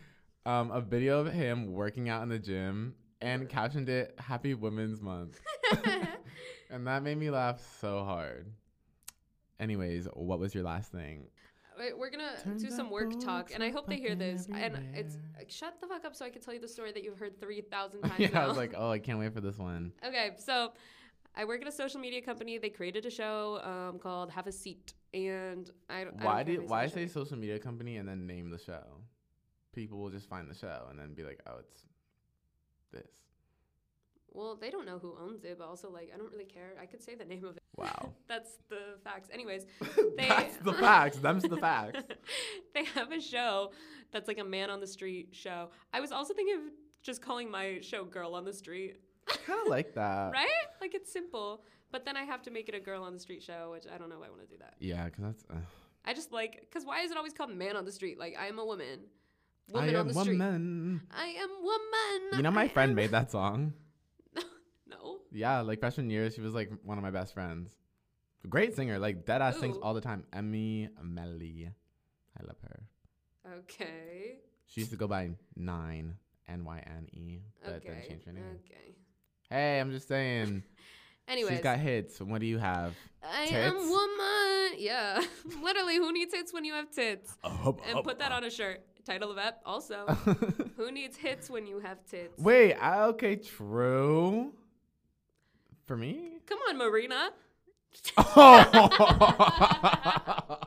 um, 0.47 0.71
a 0.71 0.81
video 0.81 1.21
of 1.21 1.33
him 1.33 1.73
working 1.73 2.09
out 2.09 2.23
in 2.23 2.29
the 2.29 2.39
gym 2.39 2.95
and 3.21 3.49
captioned 3.49 3.89
it 3.89 4.15
"Happy 4.19 4.55
Women's 4.55 5.01
Month," 5.01 5.41
and 6.71 6.87
that 6.87 7.03
made 7.03 7.19
me 7.19 7.31
laugh 7.31 7.61
so 7.81 8.05
hard. 8.05 8.47
Anyways, 9.59 10.07
what 10.15 10.39
was 10.39 10.55
your 10.55 10.65
last 10.65 10.91
thing? 10.93 11.27
We're 11.97 12.11
gonna 12.11 12.33
Turns 12.45 12.63
do 12.63 12.71
some 12.71 12.91
work 12.91 13.19
talk, 13.21 13.53
and 13.55 13.63
I 13.63 13.71
hope 13.71 13.87
they 13.87 13.97
hear 13.97 14.11
fucking 14.11 14.19
this. 14.19 14.47
And 14.47 14.77
it's 14.95 15.15
everywhere. 15.15 15.17
uh, 15.41 15.45
shut 15.49 15.81
the 15.81 15.87
fuck 15.87 16.05
up, 16.05 16.15
so 16.15 16.27
I 16.27 16.31
can 16.31 16.43
tell 16.43 16.53
you 16.53 16.61
the 16.61 16.69
story 16.69 16.93
that 16.93 17.03
you've 17.03 17.19
heard 17.19 17.41
three 17.41 17.63
thousand 17.63 18.03
times 18.05 18.19
yeah, 18.19 18.29
now. 18.29 18.45
I 18.45 18.47
was 18.49 18.59
like, 18.59 18.75
oh, 18.77 18.91
I 18.91 18.99
can't 18.99 19.19
wait 19.19 19.33
for 19.33 19.41
this 19.41 19.57
one. 19.57 19.93
Okay, 20.07 20.33
so 20.37 20.73
I 21.35 21.45
work 21.47 21.63
at 21.63 21.69
a 21.69 21.73
social 21.73 21.99
media 21.99 22.21
company. 22.21 22.59
They 22.59 22.69
created 22.69 23.07
a 23.07 23.11
show 23.11 23.61
um, 23.65 23.99
called 23.99 24.31
Have 24.31 24.47
a 24.47 24.53
Seat, 24.53 24.93
and 25.15 25.71
I, 25.89 26.05
don't- 26.05 26.21
I 26.21 26.25
Why 26.25 26.43
don't 26.43 26.61
did 26.61 26.69
why 26.69 26.87
say 26.87 26.95
say 26.95 27.07
show. 27.07 27.25
social 27.25 27.39
media 27.39 27.59
company 27.59 27.97
and 27.97 28.07
then 28.07 28.27
name 28.27 28.51
the 28.51 28.59
show? 28.59 28.83
People 29.73 29.99
will 29.99 30.11
just 30.11 30.29
find 30.29 30.51
the 30.51 30.55
show 30.55 30.87
and 30.91 30.99
then 30.99 31.15
be 31.15 31.23
like, 31.23 31.41
oh, 31.47 31.61
it's 31.61 31.85
this. 32.93 33.09
Well, 34.33 34.55
they 34.55 34.71
don't 34.71 34.87
know 34.87 34.99
who 34.99 35.17
owns 35.21 35.43
it, 35.45 35.59
but 35.59 35.67
also 35.67 35.91
like 35.91 36.11
I 36.15 36.17
don't 36.17 36.31
really 36.31 36.45
care. 36.45 36.71
I 36.81 36.87
could 36.87 37.03
say 37.03 37.15
the 37.17 37.25
name 37.25 37.45
of 37.45 37.57
it. 37.57 37.63
Wow. 37.77 38.13
That's 38.29 38.59
the 38.69 38.97
facts. 39.03 39.29
Anyways, 39.33 39.67
They- 40.17 40.29
That's 40.29 40.57
the 40.59 40.73
facts. 40.87 41.17
Them's 41.19 41.43
the 41.43 41.57
facts. 41.57 41.99
they 42.75 42.85
have 42.85 43.11
a 43.13 43.21
show 43.21 43.73
that's 44.13 44.29
like 44.29 44.39
a 44.39 44.45
man 44.45 44.71
on 44.71 44.81
the 44.81 44.87
street 44.87 45.29
show. 45.33 45.71
I 45.93 46.01
was 46.01 46.11
also 46.13 46.35
thinking 46.35 46.57
of 46.57 46.63
just 47.03 47.23
calling 47.23 47.51
my 47.51 47.79
show 47.81 48.05
"Girl 48.05 48.35
on 48.35 48.45
the 48.45 48.53
Street," 48.53 48.97
I 49.29 49.37
kind 49.47 49.61
of 49.63 49.69
like 49.69 49.95
that. 49.95 50.33
right? 50.33 50.49
Like 50.81 50.95
it's 50.95 51.13
simple, 51.13 51.63
but 51.93 52.05
then 52.05 52.17
I 52.17 52.25
have 52.25 52.43
to 52.43 52.51
make 52.51 52.69
it 52.69 52.75
a 52.75 52.81
girl 52.81 53.03
on 53.05 53.13
the 53.15 53.21
street 53.21 53.43
show, 53.43 53.71
which 53.73 53.85
I 53.93 53.99
don't 53.99 54.09
know 54.11 54.17
if 54.21 54.27
I 54.27 54.31
want 54.31 54.43
to 54.43 54.47
do 54.49 54.59
that. 54.59 54.75
Yeah, 54.81 55.05
because 55.07 55.23
that's. 55.25 55.45
Uh, 55.51 55.57
I 56.05 56.13
just 56.15 56.33
like 56.33 56.61
because 56.69 56.85
why 56.85 57.01
is 57.03 57.11
it 57.11 57.17
always 57.17 57.33
called 57.33 57.51
man 57.55 57.77
on 57.77 57.85
the 57.85 57.93
street? 57.93 58.19
Like 58.19 58.37
I 58.39 58.47
am 58.49 58.59
a 58.59 58.65
woman, 58.65 59.01
I 59.75 59.79
woman 59.79 59.95
on 59.95 60.01
am 60.01 60.09
the 60.09 60.15
street. 60.15 60.33
woman. 60.39 61.01
I 61.11 61.27
am 61.27 61.51
woman. 61.63 62.37
You 62.37 62.43
know, 62.43 62.51
my 62.51 62.63
I 62.65 62.69
friend 62.69 62.91
am- 62.91 62.97
made 62.97 63.11
that 63.11 63.31
song. 63.37 63.73
No. 64.89 65.19
Yeah, 65.33 65.61
like 65.61 65.81
freshman 65.81 66.11
year, 66.11 66.31
she 66.31 66.41
was 66.41 66.55
like 66.55 66.71
one 66.83 66.99
of 66.99 67.03
my 67.05 67.11
best 67.11 67.35
friends. 67.35 67.71
Great 68.49 68.75
singer, 68.75 68.99
like 68.99 69.27
dead 69.27 69.43
ass 69.43 69.59
sings 69.59 69.77
all 69.83 69.93
the 69.95 70.01
time. 70.01 70.25
Emmy 70.33 70.89
Melly, 71.03 71.69
I 72.41 72.47
love 72.47 72.57
her. 72.63 72.81
Okay. 73.59 74.37
She 74.67 74.81
used 74.81 74.91
to 74.93 74.97
go 74.97 75.07
by 75.07 75.31
Nine 75.57 76.15
N 76.49 76.65
Y 76.65 76.83
N 76.87 77.07
E, 77.13 77.41
but 77.65 77.75
okay. 77.75 77.89
then 77.89 78.09
changed 78.09 78.27
her 78.27 78.33
name. 78.33 78.45
Okay. 78.65 78.95
Hey, 79.51 79.79
I'm 79.81 79.91
just 79.91 80.09
saying. 80.09 80.63
Anyways, 81.29 81.53
She's 81.53 81.61
got 81.61 81.79
hits. 81.79 82.21
What 82.21 82.41
do 82.41 82.47
you 82.47 82.59
have? 82.59 82.95
I 83.23 83.47
tits. 83.47 83.53
am 83.53 83.77
woman. 83.77 84.79
Yeah. 84.79 85.23
Literally, 85.63 85.97
who 85.97 86.13
needs 86.13 86.35
hits 86.35 86.53
when 86.53 86.65
you 86.65 86.73
have 86.73 86.91
tits? 86.91 87.37
And 87.45 88.03
put 88.03 88.19
that 88.19 88.33
on 88.33 88.43
a 88.43 88.51
shirt. 88.51 88.83
Title 89.05 89.31
of 89.31 89.39
ep. 89.39 89.61
Also, 89.65 90.07
who 90.77 90.91
needs 90.93 91.17
hits 91.17 91.49
when 91.51 91.67
you 91.67 91.81
have 91.81 92.05
tits? 92.07 92.41
Wait, 92.43 92.75
I- 92.75 93.03
okay, 93.05 93.37
true. 93.37 94.53
For 95.87 95.97
me? 95.97 96.39
Come 96.47 96.59
on, 96.69 96.79
Marina. 96.79 97.31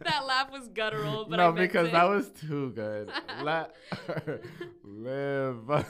That 0.00 0.26
laugh 0.26 0.50
was 0.50 0.68
guttural, 0.68 1.26
but 1.28 1.38
I 1.38 1.44
no, 1.46 1.52
because 1.52 1.88
it. 1.88 1.92
that 1.92 2.08
was 2.08 2.30
too 2.30 2.70
good. 2.70 3.10
Let 3.42 3.74
her 4.06 4.40
live. 4.82 5.70
I 5.70 5.84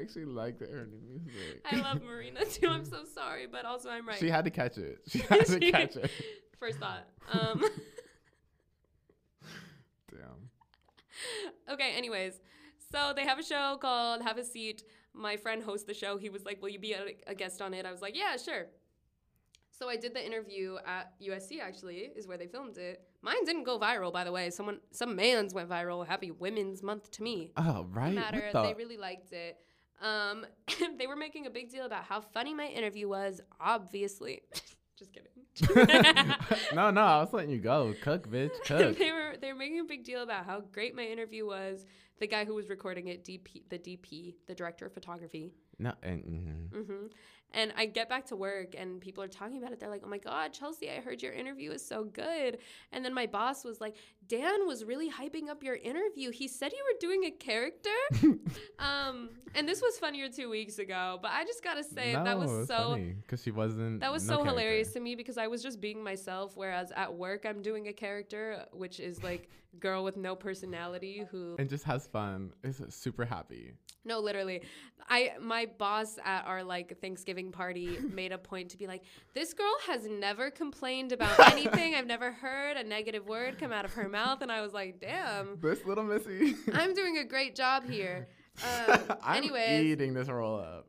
actually 0.00 0.24
like 0.24 0.58
the 0.58 0.66
new 0.66 1.20
music. 1.24 1.60
I 1.70 1.76
love 1.76 2.02
Marina 2.02 2.44
too. 2.46 2.68
I'm 2.68 2.84
so 2.84 3.04
sorry, 3.14 3.46
but 3.46 3.64
also 3.64 3.90
I'm 3.90 4.08
right. 4.08 4.18
She 4.18 4.28
had 4.28 4.44
to 4.44 4.50
catch 4.50 4.78
it. 4.78 5.00
She 5.08 5.18
had 5.18 5.46
to 5.46 5.60
catch 5.70 5.96
it. 5.96 6.10
First 6.58 6.78
thought. 6.78 7.06
Um, 7.32 7.62
Damn. 10.10 10.50
okay, 11.72 11.92
anyways. 11.96 12.40
So 12.92 13.12
they 13.14 13.24
have 13.24 13.38
a 13.38 13.42
show 13.42 13.76
called 13.80 14.22
Have 14.22 14.38
a 14.38 14.44
Seat. 14.44 14.84
My 15.12 15.36
friend 15.36 15.62
hosts 15.62 15.86
the 15.86 15.94
show. 15.94 16.16
He 16.16 16.28
was 16.28 16.44
like, 16.44 16.60
Will 16.62 16.68
you 16.68 16.78
be 16.78 16.92
a, 16.92 17.16
a 17.26 17.34
guest 17.34 17.60
on 17.62 17.74
it? 17.74 17.86
I 17.86 17.92
was 17.92 18.02
like, 18.02 18.16
Yeah, 18.16 18.36
sure. 18.36 18.66
So 19.76 19.88
I 19.88 19.96
did 19.96 20.14
the 20.14 20.24
interview 20.24 20.76
at 20.86 21.12
USC 21.20 21.60
actually, 21.60 22.12
is 22.14 22.28
where 22.28 22.38
they 22.38 22.46
filmed 22.46 22.78
it. 22.78 23.02
Mine 23.22 23.44
didn't 23.44 23.64
go 23.64 23.78
viral, 23.78 24.12
by 24.12 24.22
the 24.22 24.30
way. 24.30 24.50
Someone 24.50 24.78
some 24.92 25.16
man's 25.16 25.52
went 25.52 25.68
viral. 25.68 26.06
Happy 26.06 26.30
Women's 26.30 26.82
Month 26.82 27.10
to 27.12 27.22
me. 27.22 27.50
Oh, 27.56 27.86
right. 27.90 28.12
No 28.12 28.20
matter. 28.20 28.50
The? 28.52 28.62
They 28.62 28.74
really 28.74 28.96
liked 28.96 29.32
it. 29.32 29.58
Um, 30.00 30.46
they 30.98 31.06
were 31.06 31.16
making 31.16 31.46
a 31.46 31.50
big 31.50 31.70
deal 31.70 31.86
about 31.86 32.04
how 32.04 32.20
funny 32.20 32.54
my 32.54 32.66
interview 32.66 33.08
was, 33.08 33.40
obviously. 33.60 34.42
Just 34.98 35.12
kidding. 35.12 35.28
no, 36.74 36.90
no, 36.90 37.00
I 37.02 37.18
was 37.20 37.32
letting 37.32 37.50
you 37.50 37.58
go. 37.58 37.94
Cook, 38.02 38.28
bitch. 38.28 38.52
Cook. 38.64 38.98
they 38.98 39.10
were 39.12 39.34
they 39.40 39.52
were 39.52 39.58
making 39.58 39.80
a 39.80 39.84
big 39.84 40.04
deal 40.04 40.22
about 40.22 40.46
how 40.46 40.60
great 40.72 40.94
my 40.94 41.04
interview 41.04 41.46
was. 41.46 41.84
The 42.20 42.26
guy 42.26 42.44
who 42.44 42.54
was 42.54 42.68
recording 42.68 43.08
it, 43.08 43.24
DP, 43.24 43.62
the 43.70 43.78
DP, 43.78 44.34
the 44.46 44.54
director 44.54 44.86
of 44.86 44.94
photography. 44.94 45.52
no, 45.78 45.92
and, 46.02 46.22
mhm. 46.24 46.86
hmm 46.86 47.06
And 47.54 47.72
I 47.76 47.86
get 47.86 48.08
back 48.08 48.26
to 48.26 48.36
work 48.36 48.74
and 48.76 49.00
people 49.00 49.22
are 49.22 49.28
talking 49.28 49.58
about 49.58 49.72
it. 49.72 49.80
They're 49.80 49.88
like, 49.88 50.02
"Oh 50.04 50.08
my 50.08 50.18
God, 50.18 50.52
Chelsea, 50.52 50.90
I 50.90 51.00
heard 51.00 51.22
your 51.22 51.32
interview 51.32 51.70
is 51.70 51.86
so 51.86 52.04
good." 52.04 52.58
And 52.92 53.04
then 53.04 53.14
my 53.14 53.26
boss 53.26 53.64
was 53.64 53.80
like, 53.80 53.96
"Dan 54.28 54.66
was 54.66 54.84
really 54.84 55.10
hyping 55.10 55.48
up 55.48 55.62
your 55.62 55.76
interview. 55.76 56.30
He 56.30 56.48
said 56.48 56.72
you 56.72 56.84
were 56.84 56.98
doing 57.00 57.24
a 57.24 57.30
character." 57.30 57.90
um, 58.78 59.30
and 59.54 59.68
this 59.68 59.80
was 59.80 59.98
funnier 59.98 60.28
two 60.28 60.50
weeks 60.50 60.78
ago, 60.78 61.18
but 61.22 61.30
I 61.30 61.44
just 61.44 61.62
gotta 61.62 61.84
say 61.84 62.12
that 62.14 62.38
was 62.38 62.66
so 62.66 62.98
because 63.22 63.42
she 63.42 63.50
wasn't. 63.50 64.00
that 64.00 64.12
was 64.12 64.26
no 64.26 64.34
so 64.34 64.36
character. 64.42 64.60
hilarious 64.60 64.92
to 64.92 65.00
me 65.00 65.14
because 65.14 65.38
I 65.38 65.46
was 65.46 65.62
just 65.62 65.80
being 65.80 66.02
myself, 66.02 66.56
whereas 66.56 66.92
at 66.96 67.14
work 67.14 67.46
I'm 67.46 67.62
doing 67.62 67.88
a 67.88 67.92
character, 67.92 68.66
which 68.72 69.00
is 69.00 69.22
like 69.22 69.48
girl 69.80 70.04
with 70.04 70.16
no 70.16 70.34
personality 70.36 71.24
who 71.30 71.56
and 71.58 71.68
just 71.68 71.84
has 71.84 72.06
fun. 72.06 72.52
Is 72.62 72.80
super 72.90 73.24
happy. 73.24 73.72
no, 74.04 74.20
literally. 74.20 74.62
I 75.08 75.32
my 75.40 75.66
boss 75.78 76.18
at 76.24 76.46
our 76.46 76.62
like 76.62 76.98
Thanksgiving 77.00 77.52
party 77.52 77.98
made 78.12 78.32
a 78.32 78.38
point 78.38 78.70
to 78.70 78.78
be 78.78 78.86
like, 78.86 79.02
this 79.34 79.52
girl 79.54 79.74
has 79.86 80.06
never 80.06 80.50
complained 80.50 81.12
about 81.12 81.38
anything. 81.52 81.94
I've 81.94 82.06
never 82.06 82.32
heard 82.32 82.76
a 82.76 82.84
negative 82.84 83.26
word 83.26 83.58
come 83.58 83.72
out 83.72 83.84
of 83.84 83.92
her 83.94 84.08
mouth, 84.08 84.40
and 84.42 84.50
I 84.50 84.60
was 84.60 84.72
like, 84.72 85.00
damn, 85.00 85.58
This 85.60 85.84
little 85.84 86.04
Missy. 86.04 86.54
I'm 86.72 86.94
doing 86.94 87.18
a 87.18 87.24
great 87.24 87.54
job 87.54 87.84
here. 87.88 88.28
Um, 88.88 89.00
I'm 89.22 89.38
anyways, 89.38 89.84
eating 89.84 90.14
this 90.14 90.28
roll 90.28 90.58
up. 90.60 90.86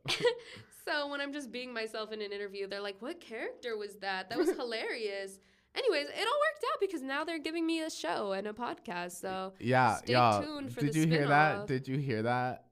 so 0.85 1.07
when 1.07 1.19
I'm 1.19 1.33
just 1.33 1.51
being 1.51 1.73
myself 1.73 2.11
in 2.11 2.21
an 2.21 2.31
interview, 2.31 2.67
they're 2.67 2.79
like, 2.81 2.97
"What 2.99 3.19
character 3.19 3.75
was 3.75 3.95
that? 4.01 4.29
That 4.29 4.37
was 4.37 4.49
hilarious." 4.51 5.39
Anyways, 5.75 6.07
it 6.07 6.19
all 6.27 6.39
worked 6.39 6.65
out 6.73 6.79
because 6.79 7.01
now 7.01 7.23
they're 7.23 7.39
giving 7.39 7.65
me 7.65 7.81
a 7.81 7.89
show 7.89 8.31
and 8.33 8.47
a 8.47 8.53
podcast. 8.53 9.19
So 9.19 9.53
Yeah, 9.59 9.95
Stay 9.97 10.13
y'all. 10.13 10.41
tuned 10.43 10.73
for 10.73 10.81
Did 10.81 10.93
the 10.93 10.99
you 10.99 11.07
hear 11.07 11.27
that? 11.27 11.67
Did 11.67 11.87
you 11.87 11.97
hear 11.97 12.23
that? 12.23 12.65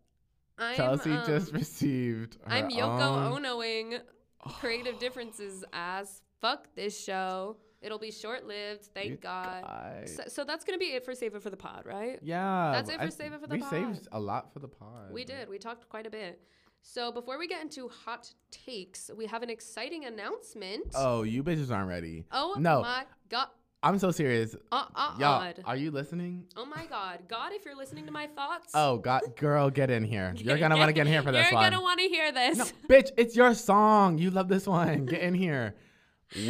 I'm, 0.58 0.76
Chelsea 0.76 1.12
um, 1.12 1.26
just 1.26 1.52
received. 1.52 2.38
I'm 2.48 2.70
Yoko 2.70 3.32
own- 3.34 3.44
Onoing 3.44 4.00
creative 4.60 5.00
differences 5.00 5.64
as 5.74 6.22
fuck 6.40 6.68
this 6.76 6.98
show. 7.04 7.58
It'll 7.82 8.00
be 8.00 8.12
short 8.12 8.46
lived, 8.48 8.86
thank 8.94 9.10
You 9.10 9.16
God. 9.18 9.64
guys. 9.64 10.16
So, 10.16 10.24
so 10.28 10.44
that's 10.46 10.64
gonna 10.64 10.78
be 10.78 10.94
it 10.94 11.04
for 11.04 11.14
Save 11.14 11.36
It 11.36 11.42
for 11.44 11.50
the 11.50 11.58
Pod, 11.58 11.84
right? 11.86 12.18
Yeah. 12.22 12.72
That's 12.74 12.90
it 12.90 12.98
for 12.98 13.08
I- 13.08 13.10
Save 13.10 13.34
It 13.34 13.42
for 13.42 13.48
the 13.48 13.56
We 13.56 13.62
Pod. 13.62 13.72
We 13.74 13.94
saved 13.96 14.08
a 14.14 14.20
lot 14.20 14.54
for 14.54 14.60
the 14.60 14.70
pod. 14.70 15.12
We 15.12 15.26
did. 15.26 15.50
We 15.50 15.58
talked 15.58 15.90
quite 15.90 16.08
a 16.08 16.10
bit. 16.10 16.40
So 16.86 17.12
before 17.14 17.40
we 17.40 17.48
get 17.48 17.62
into 17.62 17.88
hot 17.88 18.32
takes, 18.52 19.10
we 19.18 19.26
have 19.28 19.42
an 19.42 19.50
exciting 19.50 20.04
announcement. 20.06 20.88
Oh, 20.94 21.24
you 21.24 21.42
bitches 21.42 21.72
aren't 21.74 21.88
ready. 21.88 22.26
Oh 22.32 22.56
no. 22.60 22.82
my 22.82 23.06
god. 23.30 23.48
I'm 23.82 23.98
so 24.00 24.12
serious. 24.12 24.54
Uh 24.72 24.86
uh 24.94 25.16
Y'all, 25.18 25.54
are 25.66 25.76
you 25.78 25.92
listening? 25.92 26.44
Oh 26.58 26.66
my 26.66 26.86
god. 26.86 27.20
God, 27.30 27.52
if 27.54 27.64
you're 27.66 27.76
listening 27.76 28.06
to 28.06 28.12
my 28.12 28.28
thoughts. 28.28 28.72
Oh, 28.74 28.98
God, 28.98 29.22
girl, 29.38 29.70
get 29.70 29.90
in 29.92 30.04
here. 30.04 30.34
You're 30.38 30.58
gonna 30.58 30.76
want 30.78 30.90
to 30.90 30.94
get 30.94 31.08
in 31.08 31.14
here 31.14 31.24
for 31.24 31.32
this 31.32 31.46
You're 31.50 31.60
one. 31.60 31.72
gonna 31.72 31.82
want 31.82 32.00
to 32.02 32.08
hear 32.08 32.32
this. 32.34 32.58
No, 32.58 32.66
bitch, 32.90 33.12
it's 33.18 33.36
your 33.36 33.54
song. 33.54 34.18
You 34.18 34.30
love 34.30 34.50
this 34.50 34.68
one. 34.68 35.06
Get 35.06 35.22
in 35.22 35.34
here. 35.34 35.76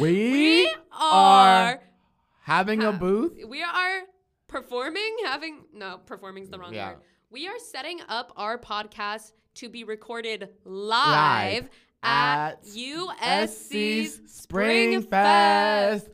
We 0.32 0.74
are 0.92 1.72
are 1.72 1.80
having 2.42 2.82
a 2.82 2.92
booth. 2.92 3.38
we 3.48 3.62
are 3.62 4.00
performing, 4.48 5.16
having 5.24 5.64
no, 5.72 5.98
performing's 6.06 6.48
the 6.50 6.58
wrong 6.58 6.74
Yeah. 6.74 6.90
word. 6.94 6.98
We 7.30 7.46
are 7.48 7.58
setting 7.58 8.00
up 8.08 8.32
our 8.36 8.58
podcast 8.58 9.32
to 9.56 9.68
be 9.68 9.84
recorded 9.84 10.48
live, 10.64 11.64
Live 11.64 11.70
at, 12.02 12.48
at 12.52 12.64
USC's 12.64 14.14
SC's 14.14 14.20
Spring 14.32 15.02
Fest. 15.02 16.06
Fest. 16.06 16.10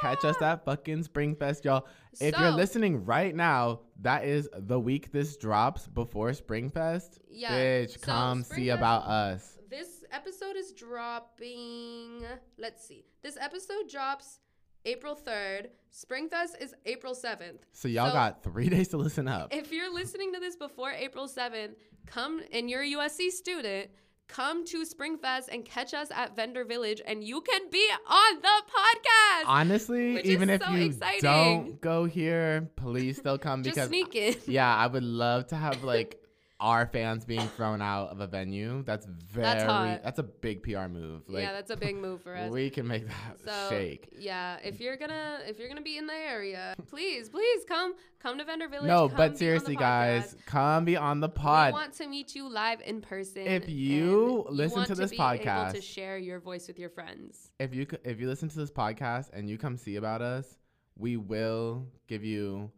Catch 0.00 0.24
us 0.24 0.36
Ah! 0.40 0.52
at 0.52 0.64
fucking 0.64 1.02
Spring 1.02 1.34
Fest, 1.36 1.64
y'all. 1.64 1.86
If 2.20 2.36
you're 2.38 2.50
listening 2.50 3.04
right 3.04 3.34
now, 3.34 3.80
that 4.00 4.24
is 4.24 4.48
the 4.52 4.80
week 4.80 5.12
this 5.12 5.36
drops 5.36 5.86
before 5.86 6.32
Spring 6.32 6.70
Fest. 6.70 7.18
Yeah, 7.28 7.52
Bitch, 7.52 7.92
so 7.92 7.98
come 8.00 8.42
Spring 8.42 8.56
see 8.60 8.66
Fest- 8.68 8.78
about 8.78 9.02
us. 9.04 9.58
This 9.68 10.04
episode 10.10 10.56
is 10.56 10.72
dropping. 10.72 12.24
Let's 12.58 12.84
see. 12.84 13.04
This 13.22 13.36
episode 13.40 13.88
drops 13.90 14.40
April 14.84 15.16
3rd. 15.16 15.66
Springfest 15.92 16.60
is 16.60 16.74
April 16.86 17.14
7th. 17.14 17.58
So 17.72 17.88
y'all 17.88 18.08
So- 18.08 18.12
got 18.14 18.42
three 18.42 18.68
days 18.74 18.88
to 18.88 18.96
listen 18.96 19.28
up. 19.28 19.54
If 19.54 19.72
you're 19.72 19.92
listening 19.92 20.32
to 20.34 20.40
this 20.40 20.56
before 20.56 20.90
April 20.92 21.26
7th, 21.28 21.74
come 22.06 22.40
and 22.52 22.70
you're 22.70 22.82
a 22.82 22.92
USC 22.92 23.30
student, 23.30 23.90
come 24.28 24.64
to 24.66 24.84
Springfest 24.84 25.48
and 25.50 25.64
catch 25.64 25.92
us 25.92 26.08
at 26.12 26.36
Vendor 26.36 26.64
Village 26.64 27.02
and 27.04 27.24
you 27.24 27.40
can 27.40 27.62
be 27.70 27.84
on 28.08 28.36
the 28.40 28.62
podcast. 28.68 29.44
Honestly, 29.46 30.20
even 30.22 30.48
if 30.48 30.62
so 30.62 30.70
you 30.70 30.86
exciting. 30.86 31.20
don't 31.22 31.80
go 31.80 32.04
here, 32.04 32.70
please 32.76 33.16
still 33.16 33.38
come 33.38 33.62
Just 33.64 33.74
because 33.74 33.88
sneak 33.88 34.14
in. 34.14 34.36
yeah, 34.46 34.72
I 34.74 34.86
would 34.86 35.02
love 35.02 35.48
to 35.48 35.56
have 35.56 35.82
like 35.82 36.19
our 36.60 36.86
fans 36.86 37.24
being 37.24 37.48
thrown 37.56 37.80
out 37.80 38.10
of 38.10 38.20
a 38.20 38.26
venue. 38.26 38.82
That's 38.84 39.06
very 39.06 39.44
That's 39.46 40.02
that's, 40.04 40.18
a 40.18 40.22
big 40.22 40.62
PR 40.62 40.88
move. 40.88 41.22
Like 41.26 41.42
yeah, 41.42 41.52
that's 41.52 41.70
a 41.70 41.76
big 41.76 41.96
move 41.96 42.20
for 42.22 42.36
us. 42.36 42.50
we 42.50 42.68
can 42.68 42.86
make 42.86 43.06
that 43.08 43.40
So 43.44 43.66
shake. 43.70 44.10
yeah, 44.18 44.58
if 44.62 44.78
you're 44.78 44.96
gonna 44.98 45.38
if 45.46 45.58
you're 45.58 45.68
gonna 45.68 45.80
be 45.80 45.96
in 45.96 46.06
the 46.06 46.12
area, 46.14 46.74
please 46.86 47.30
please 47.30 47.64
come 47.66 47.94
come 48.22 48.36
to 48.36 48.44
Vendor 48.44 48.68
Village. 48.68 48.88
No, 48.88 49.08
but 49.08 49.38
seriously, 49.38 49.74
guys, 49.74 50.36
come 50.44 50.84
be 50.84 50.96
on 50.98 51.20
the 51.20 51.30
pod. 51.30 51.72
We 51.72 51.78
want 51.80 51.94
to 51.94 52.06
meet 52.06 52.34
you 52.34 52.46
live 52.48 52.82
in 52.82 53.00
person. 53.00 53.46
If 53.46 53.68
you 53.68 54.44
listen 54.50 54.76
want 54.76 54.88
to 54.88 54.94
this 54.94 55.10
be 55.12 55.16
able 55.16 55.38
to 55.38 55.44
podcast- 55.44 55.82
share 55.82 56.18
your 56.18 56.40
voice 56.40 56.68
with 56.68 56.78
your 56.78 56.90
friends. 56.90 57.50
if 57.58 57.74
you 57.74 57.86
if 58.04 58.20
you 58.20 58.28
listen 58.28 58.50
to 58.50 58.58
this 58.58 58.70
podcast 58.70 59.30
and 59.32 59.48
you 59.48 59.56
come 59.56 59.78
see 59.78 59.96
about 59.96 60.20
us, 60.20 60.58
we 60.98 61.16
will 61.16 61.86
give 62.06 62.22
you 62.22 62.70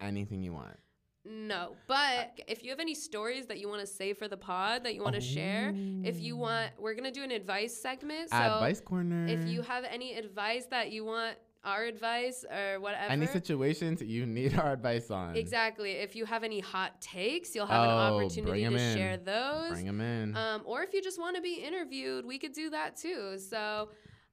anything 0.00 0.42
you 0.42 0.52
want. 0.52 0.76
No, 1.24 1.76
but 1.86 2.40
if 2.48 2.64
you 2.64 2.70
have 2.70 2.80
any 2.80 2.94
stories 2.94 3.46
that 3.46 3.60
you 3.60 3.68
want 3.68 3.80
to 3.80 3.86
say 3.86 4.12
for 4.12 4.26
the 4.26 4.36
pod 4.36 4.82
that 4.84 4.94
you 4.96 5.02
want 5.02 5.14
to 5.14 5.20
share, 5.20 5.72
if 6.02 6.20
you 6.20 6.36
want, 6.36 6.72
we're 6.78 6.94
gonna 6.94 7.12
do 7.12 7.22
an 7.22 7.30
advice 7.30 7.74
segment. 7.80 8.30
So 8.30 8.36
Advice 8.36 8.80
corner. 8.80 9.26
if 9.28 9.46
you 9.46 9.62
have 9.62 9.84
any 9.84 10.14
advice 10.14 10.66
that 10.66 10.90
you 10.90 11.04
want 11.04 11.36
our 11.64 11.84
advice 11.84 12.44
or 12.50 12.80
whatever. 12.80 13.12
any 13.12 13.26
situations 13.28 14.02
you 14.02 14.26
need 14.26 14.58
our 14.58 14.72
advice 14.72 15.12
on, 15.12 15.36
Exactly. 15.36 15.92
If 15.92 16.16
you 16.16 16.24
have 16.24 16.42
any 16.42 16.58
hot 16.58 17.00
takes, 17.00 17.54
you'll 17.54 17.66
have 17.66 17.84
an 17.84 17.90
Oh, 17.90 18.16
opportunity 18.16 18.64
to 18.64 18.74
in. 18.74 18.96
share 18.96 19.16
those. 19.16 19.70
bring 19.70 19.86
them 19.86 20.00
in. 20.00 20.36
Um, 20.36 20.62
or 20.64 20.82
if 20.82 20.92
you 20.92 21.00
just 21.00 21.20
want 21.20 21.36
to 21.36 21.42
be 21.42 21.54
interviewed, 21.62 22.26
we 22.26 22.36
could 22.40 22.52
do 22.52 22.70
that 22.70 22.96
too. 22.96 23.38
So, 23.38 23.90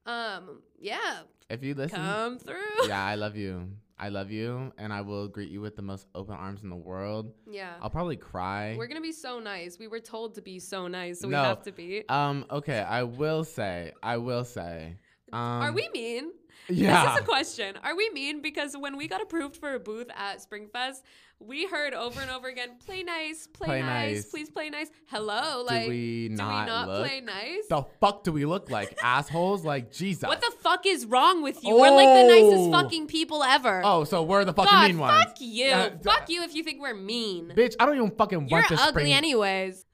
um, 0.08 0.64
yeah, 0.80 1.20
if 1.52 1.64
you 1.64 1.76
listen, 1.76 1.98
come 2.00 2.40
through. 2.40 2.88
yeah, 2.88 3.06
I 3.06 3.14
love 3.14 3.36
you. 3.36 3.70
I 4.00 4.10
love 4.10 4.32
you, 4.32 4.72
and 4.78 4.94
I 4.94 5.02
will 5.02 5.28
greet 5.28 5.50
you 5.52 5.60
with 5.60 5.76
the 5.76 5.82
most 5.82 6.08
open 6.16 6.34
arms 6.36 6.64
in 6.64 6.70
the 6.70 6.76
world. 6.76 7.34
Yeah. 7.50 7.74
I'll 7.82 7.90
probably 7.90 8.16
cry. 8.16 8.76
We're 8.78 8.88
gonna 8.88 9.02
be 9.02 9.12
so 9.12 9.40
nice. 9.40 9.78
We 9.78 9.88
were 9.88 10.00
told 10.00 10.36
to 10.36 10.42
be 10.42 10.58
so 10.60 10.88
nice, 10.88 11.20
so 11.20 11.28
No. 11.28 11.42
we 11.42 11.48
have 11.48 11.64
to 11.64 11.72
be. 11.74 12.04
um. 12.08 12.46
Okay. 12.50 12.80
I 12.80 13.04
will 13.04 13.44
say. 13.44 13.92
I 14.02 14.18
will 14.18 14.46
say. 14.46 14.96
Um, 15.34 15.40
Are 15.40 15.72
we 15.74 15.90
mean? 15.94 16.32
Yeah. 16.68 17.06
This 17.06 17.14
is 17.16 17.20
a 17.22 17.24
question. 17.24 17.78
Are 17.84 17.96
we 17.96 18.10
mean? 18.12 18.42
Because 18.42 18.76
when 18.78 18.98
we 18.98 19.08
got 19.08 19.22
approved 19.22 19.56
for 19.58 19.74
a 19.74 19.80
booth 19.80 20.08
at 20.16 20.40
Springfest, 20.44 21.02
we 21.40 21.66
heard 21.66 21.94
over 21.94 22.20
and 22.20 22.30
over 22.30 22.48
again, 22.50 22.72
"Play 22.86 23.02
nice, 23.02 23.48
play, 23.48 23.66
Play 23.68 23.82
nice, 23.82 24.16
nice. 24.18 24.26
please 24.30 24.50
play 24.50 24.70
nice." 24.70 24.90
Hello, 25.08 25.64
do 25.68 25.74
like, 25.74 25.88
we 25.88 26.28
do 26.28 26.36
not, 26.36 26.66
we 26.66 26.70
not 26.70 26.86
play 27.00 27.22
nice? 27.22 27.66
The 27.70 27.84
fuck 28.02 28.24
do 28.26 28.32
we 28.34 28.46
look 28.46 28.70
like 28.70 28.98
assholes? 29.04 29.64
Like 29.64 29.90
Jesus. 29.92 30.28
What 30.28 30.42
the 30.42 30.52
fuck 30.62 30.86
is 30.86 31.06
wrong 31.06 31.42
with 31.42 31.64
you? 31.64 31.76
We're 31.76 31.92
like 31.92 32.08
the 32.08 32.28
nicest 32.28 32.68
Oh. 32.68 32.72
fucking 32.72 33.08
people 33.08 33.42
ever. 33.42 33.82
Oh, 33.86 34.04
so 34.04 34.22
we're 34.24 34.44
the 34.44 34.54
fucking 34.54 34.70
God, 34.70 34.88
mean 34.90 35.00
ones. 35.00 35.24
fuck 35.24 35.36
you. 35.40 35.70
D- 35.72 35.90
fuck 36.04 36.30
you 36.30 36.44
if 36.44 36.54
you 36.54 36.64
think 36.64 36.82
we're 36.82 36.94
mean. 36.94 37.54
Bitch, 37.56 37.76
I 37.80 37.86
don't 37.86 37.96
even 37.96 38.12
fucking 38.12 38.48
You're 38.50 38.60
want 38.60 38.70
this 38.70 38.80
ugly 38.82 39.04
spring. 39.04 39.14
anyways. 39.14 39.86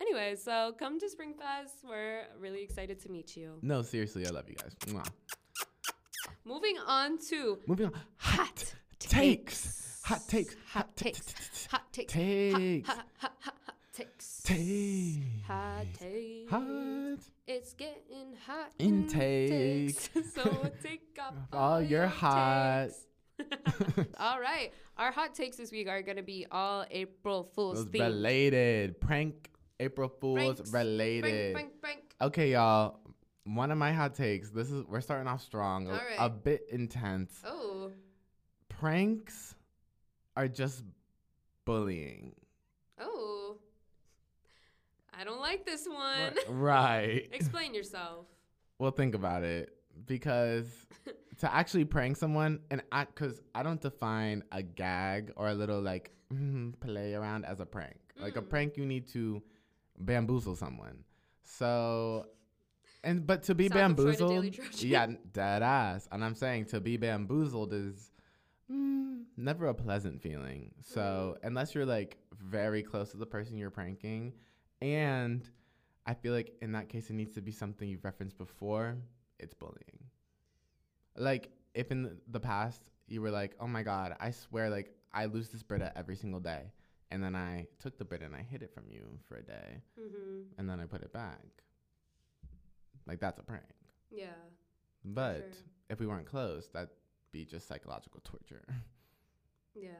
Anyway, 0.00 0.34
so 0.36 0.74
come 0.78 0.98
to 1.00 1.06
Springfest. 1.06 1.84
We're 1.88 2.22
really 2.40 2.62
excited 2.62 3.00
to 3.02 3.08
meet 3.10 3.36
you. 3.36 3.58
no, 3.62 3.82
seriously, 3.82 4.26
I 4.26 4.30
love 4.30 4.48
you 4.48 4.54
guys. 4.56 4.74
Mwah. 4.86 5.06
Moving 6.44 6.76
on 6.86 7.18
to 7.30 7.58
Moving 7.66 7.86
on. 7.86 7.92
hot 8.16 8.74
takes. 8.98 10.00
Hot 10.04 10.20
takes. 10.26 10.56
Hot 10.70 10.96
takes. 10.96 11.66
Hot 11.70 11.92
takes. 11.92 12.12
Takes. 12.12 12.88
Takes. 13.94 14.42
Takes. 14.42 15.18
Hot 15.46 15.86
takes. 15.98 16.50
Hot. 16.50 17.18
It's 17.46 17.74
getting 17.74 18.34
hot 18.46 18.72
In 18.78 19.06
takes. 19.06 20.10
so 20.34 20.70
take 20.82 21.16
off 21.20 21.34
oh, 21.52 21.58
All 21.58 21.82
your 21.82 22.06
hot. 22.06 22.88
all 24.18 24.40
right. 24.40 24.72
Our 24.96 25.12
hot 25.12 25.34
takes 25.34 25.56
this 25.56 25.70
week 25.70 25.88
are 25.88 26.02
going 26.02 26.16
to 26.16 26.22
be 26.22 26.46
all 26.50 26.84
April 26.90 27.44
Fool's 27.54 27.84
Those 27.84 27.92
related. 28.00 29.00
Prank 29.00 29.50
April 29.78 30.08
Fools 30.08 30.56
Pranks. 30.56 30.72
related. 30.72 31.54
Prank, 31.54 31.80
prank, 31.80 31.80
prank. 31.80 32.14
Okay, 32.20 32.52
y'all. 32.52 33.00
One 33.44 33.70
of 33.70 33.78
my 33.78 33.92
hot 33.92 34.14
takes. 34.14 34.50
This 34.50 34.70
is 34.70 34.84
we're 34.86 35.00
starting 35.00 35.26
off 35.26 35.42
strong. 35.42 35.88
a- 35.88 36.00
A 36.18 36.28
bit 36.30 36.66
intense. 36.70 37.40
Oh. 37.44 37.90
Pranks 38.68 39.54
are 40.36 40.48
just 40.48 40.84
bullying. 41.64 42.34
Oh. 43.00 43.56
I 45.18 45.24
don't 45.24 45.40
like 45.40 45.66
this 45.66 45.86
one. 45.86 46.34
right. 46.48 47.28
Explain 47.32 47.74
yourself. 47.74 48.26
Well, 48.78 48.90
think 48.92 49.14
about 49.14 49.42
it 49.44 49.76
because 50.06 50.66
to 51.38 51.54
actually 51.54 51.84
prank 51.84 52.16
someone, 52.16 52.60
and 52.70 52.82
I, 52.90 53.04
because 53.04 53.40
I 53.54 53.62
don't 53.62 53.80
define 53.80 54.42
a 54.52 54.62
gag 54.62 55.32
or 55.36 55.48
a 55.48 55.54
little 55.54 55.80
like 55.80 56.12
mm, 56.32 56.78
play 56.80 57.14
around 57.14 57.44
as 57.44 57.60
a 57.60 57.66
prank. 57.66 57.96
Like 58.18 58.36
a 58.36 58.42
Mm. 58.42 58.48
prank, 58.48 58.76
you 58.76 58.86
need 58.86 59.06
to 59.08 59.42
bamboozle 59.98 60.56
someone. 60.56 61.04
So, 61.44 62.26
and 63.04 63.26
but 63.26 63.42
to 63.44 63.54
be 63.54 63.68
South 63.68 63.90
of 63.92 63.96
Florida 63.96 64.18
Daily 64.28 64.50
bamboozled, 64.50 64.82
yeah, 64.82 65.06
dead 65.32 65.62
ass. 65.62 66.08
And 66.12 66.24
I'm 66.24 66.34
saying 66.34 66.66
to 66.66 66.80
be 66.80 66.96
bamboozled 66.96 67.72
is 67.72 68.12
mm, 68.70 69.22
never 69.36 69.66
a 69.66 69.74
pleasant 69.74 70.22
feeling. 70.22 70.72
So 70.80 71.36
Mm. 71.42 71.46
unless 71.48 71.74
you're 71.74 71.86
like 71.86 72.16
very 72.38 72.82
close 72.82 73.10
to 73.10 73.16
the 73.16 73.26
person 73.26 73.56
you're 73.56 73.70
pranking, 73.70 74.32
and 74.80 75.42
I 76.06 76.14
feel 76.14 76.32
like 76.34 76.54
in 76.62 76.72
that 76.72 76.88
case 76.88 77.10
it 77.10 77.14
needs 77.14 77.34
to 77.34 77.40
be 77.42 77.52
something 77.52 77.88
you've 77.88 78.04
referenced 78.04 78.36
before. 78.38 78.96
It's 79.38 79.54
bullying. 79.54 79.98
Like 81.16 81.50
if 81.74 81.90
in 81.90 82.02
the- 82.04 82.16
the 82.28 82.40
past 82.40 82.82
you 83.08 83.20
were 83.20 83.30
like, 83.30 83.54
"Oh 83.60 83.66
my 83.66 83.82
god, 83.82 84.16
I 84.20 84.30
swear, 84.30 84.70
like 84.70 84.94
I 85.12 85.26
lose 85.26 85.50
this 85.50 85.62
Brita 85.62 85.92
every 85.96 86.16
single 86.16 86.40
day," 86.40 86.72
and 87.10 87.22
then 87.22 87.34
I 87.34 87.66
took 87.78 87.98
the 87.98 88.04
Brita 88.04 88.24
and 88.24 88.34
I 88.34 88.42
hid 88.42 88.62
it 88.62 88.72
from 88.72 88.88
you 88.88 89.18
for 89.28 89.36
a 89.36 89.42
day, 89.42 89.82
Mm-hmm. 90.00 90.58
and 90.58 90.68
then 90.68 90.80
I 90.80 90.86
put 90.86 91.02
it 91.02 91.12
back. 91.12 91.64
Like 93.06 93.20
that's 93.20 93.38
a 93.38 93.42
prank. 93.42 93.64
Yeah. 94.10 94.26
But 95.04 95.36
sure. 95.38 95.62
if 95.90 96.00
we 96.00 96.06
weren't 96.06 96.26
close, 96.26 96.68
that'd 96.72 96.88
be 97.32 97.44
just 97.44 97.66
psychological 97.66 98.20
torture, 98.24 98.64
Yeah. 99.74 99.90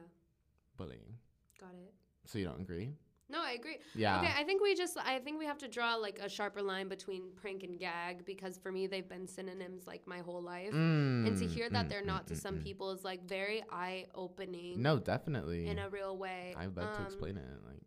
bullying. 0.77 1.17
Got 1.59 1.71
it. 1.73 1.93
So 2.25 2.39
you 2.39 2.45
don't 2.45 2.61
agree? 2.61 2.93
No, 3.29 3.41
I 3.41 3.51
agree. 3.53 3.77
Yeah. 3.95 4.19
Okay, 4.19 4.31
I 4.37 4.43
think 4.43 4.61
we 4.61 4.75
just 4.75 4.97
I 4.97 5.17
think 5.19 5.39
we 5.39 5.45
have 5.45 5.57
to 5.59 5.67
draw 5.67 5.95
like 5.95 6.19
a 6.21 6.29
sharper 6.29 6.61
line 6.61 6.87
between 6.87 7.31
prank 7.35 7.63
and 7.63 7.79
gag 7.79 8.25
because 8.25 8.57
for 8.57 8.71
me 8.71 8.85
they've 8.85 9.07
been 9.07 9.27
synonyms 9.27 9.87
like 9.87 10.05
my 10.05 10.19
whole 10.19 10.41
life. 10.41 10.71
And 10.73 11.25
to 11.37 11.45
Mm, 11.45 11.49
hear 11.49 11.69
that 11.69 11.85
mm, 11.85 11.89
they're 11.89 12.01
mm, 12.03 12.05
not 12.07 12.27
to 12.27 12.33
mm, 12.33 12.37
some 12.41 12.55
mm. 12.59 12.63
people 12.63 12.91
is 12.91 13.03
like 13.03 13.23
very 13.27 13.63
eye 13.71 14.05
opening 14.13 14.81
No, 14.81 14.99
definitely. 14.99 15.67
in 15.67 15.79
a 15.79 15.89
real 15.89 16.15
way. 16.17 16.53
I'd 16.55 16.75
like 16.75 16.93
to 16.93 16.99
Um, 16.99 17.05
explain 17.05 17.37
it. 17.37 17.43
Like, 17.65 17.81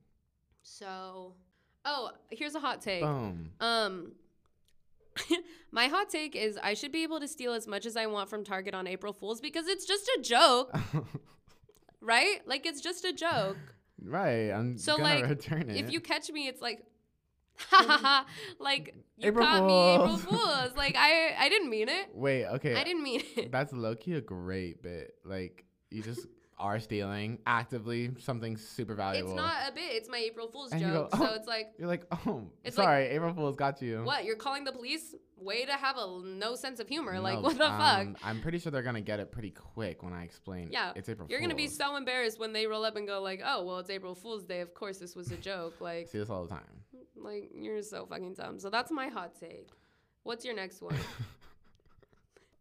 So, 0.62 1.34
oh, 1.84 2.10
here's 2.30 2.54
a 2.54 2.60
hot 2.60 2.80
take. 2.80 3.02
Boom. 3.02 3.52
Um, 3.60 4.12
my 5.70 5.86
hot 5.88 6.10
take 6.10 6.34
is 6.36 6.58
I 6.62 6.74
should 6.74 6.92
be 6.92 7.02
able 7.02 7.20
to 7.20 7.28
steal 7.28 7.52
as 7.52 7.66
much 7.66 7.86
as 7.86 7.96
I 7.96 8.06
want 8.06 8.28
from 8.28 8.44
Target 8.44 8.74
on 8.74 8.86
April 8.86 9.12
Fools 9.12 9.40
because 9.40 9.66
it's 9.66 9.86
just 9.86 10.06
a 10.18 10.20
joke, 10.22 10.72
right? 12.00 12.40
Like 12.46 12.66
it's 12.66 12.80
just 12.80 13.04
a 13.04 13.12
joke. 13.12 13.56
right. 14.02 14.50
I'm 14.50 14.78
So, 14.78 14.96
gonna 14.96 15.20
like, 15.20 15.28
return 15.28 15.70
it. 15.70 15.76
If 15.76 15.90
you 15.92 16.00
catch 16.00 16.30
me, 16.30 16.48
it's 16.48 16.60
like, 16.60 16.80
ha 17.58 17.84
ha 17.86 17.98
ha, 18.02 18.26
like 18.60 18.94
you 19.16 19.28
April 19.28 19.46
caught 19.46 19.66
me, 19.66 19.94
April 19.94 20.16
Fools. 20.18 20.40
Fools. 20.42 20.76
Like 20.76 20.96
I, 20.96 21.34
I 21.38 21.48
didn't 21.48 21.70
mean 21.70 21.88
it. 21.88 22.08
Wait, 22.14 22.46
okay. 22.46 22.74
I 22.76 22.84
didn't 22.84 23.02
mean 23.02 23.22
it. 23.36 23.50
That's 23.52 23.72
low 23.72 23.94
key 23.94 24.14
a 24.14 24.20
great 24.20 24.82
bit. 24.82 25.14
Like 25.24 25.64
you 25.90 26.02
just 26.02 26.26
are 26.58 26.80
stealing 26.80 27.38
actively 27.46 28.10
something 28.18 28.56
super 28.56 28.94
valuable. 28.94 29.32
It's 29.32 29.36
not 29.36 29.68
a 29.68 29.72
bit. 29.72 29.92
It's 29.92 30.08
my 30.08 30.16
April 30.18 30.48
Fool's 30.48 30.72
And 30.72 30.80
joke. 30.80 31.10
go, 31.12 31.18
so 31.18 31.28
"Oh." 31.30 31.34
it's 31.34 31.46
like, 31.46 31.74
You're 31.78 31.86
like, 31.88 32.06
oh, 32.26 32.44
It's 32.64 32.78
like- 32.78 32.84
sorry, 32.86 33.04
April 33.08 33.34
Fool's 33.34 33.56
got 33.56 33.82
you. 33.82 34.02
what? 34.04 34.24
You're 34.24 34.36
calling 34.36 34.64
the 34.64 34.72
police? 34.72 35.14
Way 35.38 35.66
to 35.66 35.72
have 35.72 35.96
a 35.98 36.20
no 36.24 36.54
sense 36.54 36.80
of 36.80 36.88
humor. 36.88 37.20
like 37.20 37.42
what 37.42 37.52
the 37.58 37.64
fuck? 37.64 37.98
um, 38.00 38.16
I'm 38.24 38.40
pretty 38.40 38.58
sure 38.58 38.72
they're 38.72 38.82
gonna 38.82 39.02
get 39.02 39.20
it 39.20 39.30
pretty 39.30 39.50
quick 39.50 40.02
when 40.02 40.14
I 40.14 40.22
explain. 40.24 40.70
Yeah, 40.72 40.92
it's 40.96 41.10
April. 41.10 41.28
You're 41.30 41.40
gonna 41.40 41.54
be 41.54 41.68
so 41.68 41.94
embarrassed 41.96 42.40
when 42.40 42.54
they 42.54 42.66
roll 42.66 42.86
up 42.86 42.96
and 42.96 43.06
go 43.06 43.20
like, 43.20 43.42
"Oh, 43.44 43.62
well, 43.66 43.78
it's 43.80 43.90
April 43.90 44.14
Fool's 44.14 44.44
Day. 44.46 44.60
Of 44.62 44.72
course, 44.72 44.96
this 44.96 45.14
was 45.14 45.30
a 45.32 45.36
joke." 45.36 45.78
Like, 45.82 46.08
see 46.08 46.16
this 46.18 46.30
all 46.30 46.44
the 46.44 46.48
time. 46.48 46.64
like 47.16 47.50
you're 47.54 47.82
so 47.82 48.06
fucking 48.06 48.32
dumb. 48.32 48.58
So 48.58 48.70
that's 48.70 48.90
my 48.90 49.08
hot 49.08 49.34
take. 49.38 49.68
What's 50.22 50.42
your 50.42 50.54
next 50.54 50.80
one? 50.80 50.96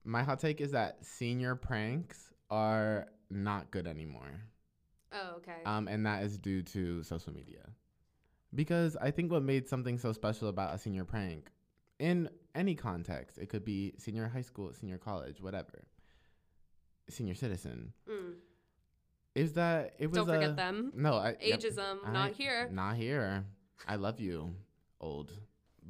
My 0.03 0.21
hot 0.23 0.39
take 0.39 0.61
is 0.61 0.71
that 0.71 1.03
senior 1.03 1.55
pranks 1.55 2.31
are 2.51 3.07
not 3.29 3.71
good 3.71 3.87
anymore. 3.87 4.41
oh, 5.13 5.35
okay. 5.37 5.61
Um, 5.65 5.87
and 5.87 6.05
that 6.05 6.23
is 6.23 6.37
due 6.37 6.61
to 6.63 7.03
social 7.03 7.33
media. 7.33 7.69
Because 8.53 8.95
I 9.01 9.11
think 9.11 9.31
what 9.31 9.43
made 9.43 9.67
something 9.67 9.97
so 9.97 10.11
special 10.13 10.47
about 10.49 10.73
a 10.73 10.77
senior 10.77 11.03
prank, 11.05 11.49
in 11.99 12.29
any 12.53 12.75
context, 12.75 13.37
it 13.37 13.49
could 13.49 13.65
be 13.65 13.93
senior 13.97 14.27
high 14.27 14.41
school, 14.41 14.71
senior 14.73 14.97
college, 14.97 15.41
whatever, 15.41 15.83
senior 17.09 17.35
citizen, 17.35 17.93
Mm. 18.09 18.35
is 19.35 19.53
that 19.53 19.93
it 19.99 20.07
was 20.07 20.17
Don't 20.17 20.27
forget 20.27 20.51
a- 20.51 20.53
them. 20.53 20.91
No, 20.95 21.15
I, 21.15 21.35
yep, 21.41 21.59
Ageism, 21.59 21.99
I- 22.05 22.11
not 22.11 22.31
here. 22.33 22.69
Not 22.69 22.95
here. 22.95 23.45
I 23.87 23.95
love 23.97 24.19
you, 24.19 24.55
old. 25.01 25.33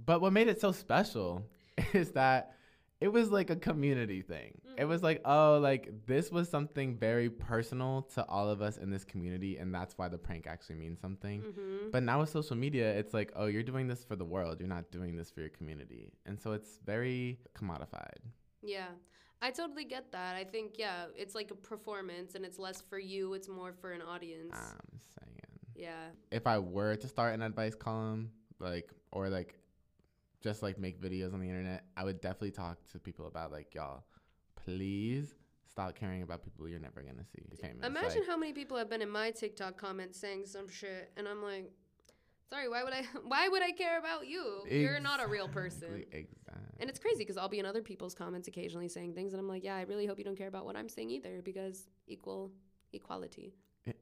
But 0.05 0.21
what 0.21 0.33
made 0.33 0.47
it 0.47 0.59
so 0.59 0.71
special 0.71 1.47
is 1.93 2.11
that 2.11 2.55
it 2.99 3.09
was 3.09 3.31
like 3.31 3.49
a 3.49 3.55
community 3.55 4.21
thing. 4.21 4.59
It 4.77 4.85
was 4.85 5.01
like, 5.03 5.21
oh, 5.25 5.59
like 5.61 6.05
this 6.05 6.31
was 6.31 6.49
something 6.49 6.97
very 6.97 7.29
personal 7.29 8.03
to 8.15 8.25
all 8.27 8.49
of 8.49 8.61
us 8.61 8.77
in 8.77 8.89
this 8.89 9.03
community, 9.03 9.57
and 9.57 9.73
that's 9.73 9.97
why 9.97 10.07
the 10.07 10.17
prank 10.17 10.47
actually 10.47 10.75
means 10.75 10.99
something. 10.99 11.41
hmm 11.41 11.89
But 11.91 12.03
now 12.03 12.19
with 12.19 12.29
social 12.29 12.55
media, 12.55 12.93
it's 12.97 13.13
like, 13.13 13.31
oh, 13.35 13.45
you're 13.45 13.63
doing 13.63 13.88
this 13.88 14.03
for 14.03 14.15
the 14.15 14.25
world. 14.25 14.59
You're 14.59 14.69
not 14.69 14.91
doing 14.91 15.15
this 15.15 15.29
for 15.31 15.41
your 15.41 15.49
community. 15.49 16.11
And 16.25 16.39
so 16.39 16.51
it's 16.53 16.79
very 16.85 17.39
commodified. 17.57 18.19
Yeah. 18.61 18.88
I 19.41 19.51
totally 19.51 19.85
get 19.85 20.11
that. 20.13 20.35
I 20.35 20.43
think 20.43 20.75
yeah, 20.77 21.05
it's 21.15 21.35
like 21.35 21.51
a 21.51 21.55
performance 21.55 22.35
and 22.35 22.43
it's 22.45 22.57
less 22.57 22.81
for 22.81 22.97
you, 22.97 23.33
it's 23.33 23.47
more 23.49 23.73
for 23.73 23.91
an 23.91 24.01
audience. 24.01 24.53
I'm 24.53 24.99
saying. 25.19 25.39
yeah. 25.75 26.07
If 26.31 26.47
I 26.47 26.57
were 26.59 26.95
to 26.95 27.07
start 27.07 27.33
an 27.33 27.41
advice 27.41 27.75
column, 27.75 28.31
like, 28.59 28.89
or 29.11 29.29
like, 29.29 29.59
just 30.41 30.63
like 30.63 30.79
make 30.79 31.01
videos 31.01 31.33
on 31.33 31.39
the 31.41 31.47
internet, 31.49 31.83
I 31.97 32.03
would 32.05 32.21
definitely 32.21 32.51
talk 32.51 32.77
to 32.91 32.99
people 32.99 33.27
about 33.27 33.51
like, 33.51 33.73
y'all, 33.75 34.03
please 34.65 35.36
stop 35.69 35.95
caring 35.95 36.21
about 36.23 36.43
people 36.43 36.67
you're 36.67 36.80
never 36.80 37.01
gonna 37.01 37.25
see 37.25 37.41
famous. 37.62 37.86
Imagine 37.86 38.19
Like, 38.19 38.28
how 38.28 38.38
many 38.38 38.54
people 38.54 38.78
have 38.78 38.89
been 38.89 39.01
in 39.01 39.10
my 39.10 39.32
TikTok 39.32 39.78
comments 39.78 40.19
saying 40.19 40.45
some 40.45 40.67
shit 40.67 41.12
and 41.17 41.28
I'm 41.28 41.41
like, 41.41 41.71
"Sorry, 42.49 42.67
why 42.69 42.84
would 42.84 42.93
I 42.93 43.04
why 43.25 43.47
would 43.47 43.62
I 43.62 43.71
care 43.71 43.99
about 43.99 44.28
you? 44.28 44.63
You're 44.69 44.99
not 44.99 45.23
a 45.23 45.28
real 45.28 45.47
person." 45.47 45.93
Exactly, 45.93 46.19
Exactly. 46.19 46.78
And 46.80 46.89
it's 46.89 46.99
crazy 46.99 47.19
because 47.19 47.38
I'll 47.38 47.49
be 47.49 47.60
in 47.60 47.65
other 47.65 47.82
people's 47.82 48.13
comments 48.13 48.47
occasionally 48.47 48.89
saying 48.89 49.13
things, 49.13 49.34
and 49.34 49.39
I'm 49.39 49.47
like, 49.47 49.63
yeah, 49.63 49.75
I 49.75 49.84
really 49.84 50.06
hope 50.06 50.17
you 50.17 50.25
don't 50.25 50.38
care 50.38 50.47
about 50.47 50.65
what 50.65 50.75
I'm 50.75 50.89
saying 50.89 51.10
either, 51.10 51.41
because 51.43 51.88
equal 52.08 52.51
equality, 52.91 53.54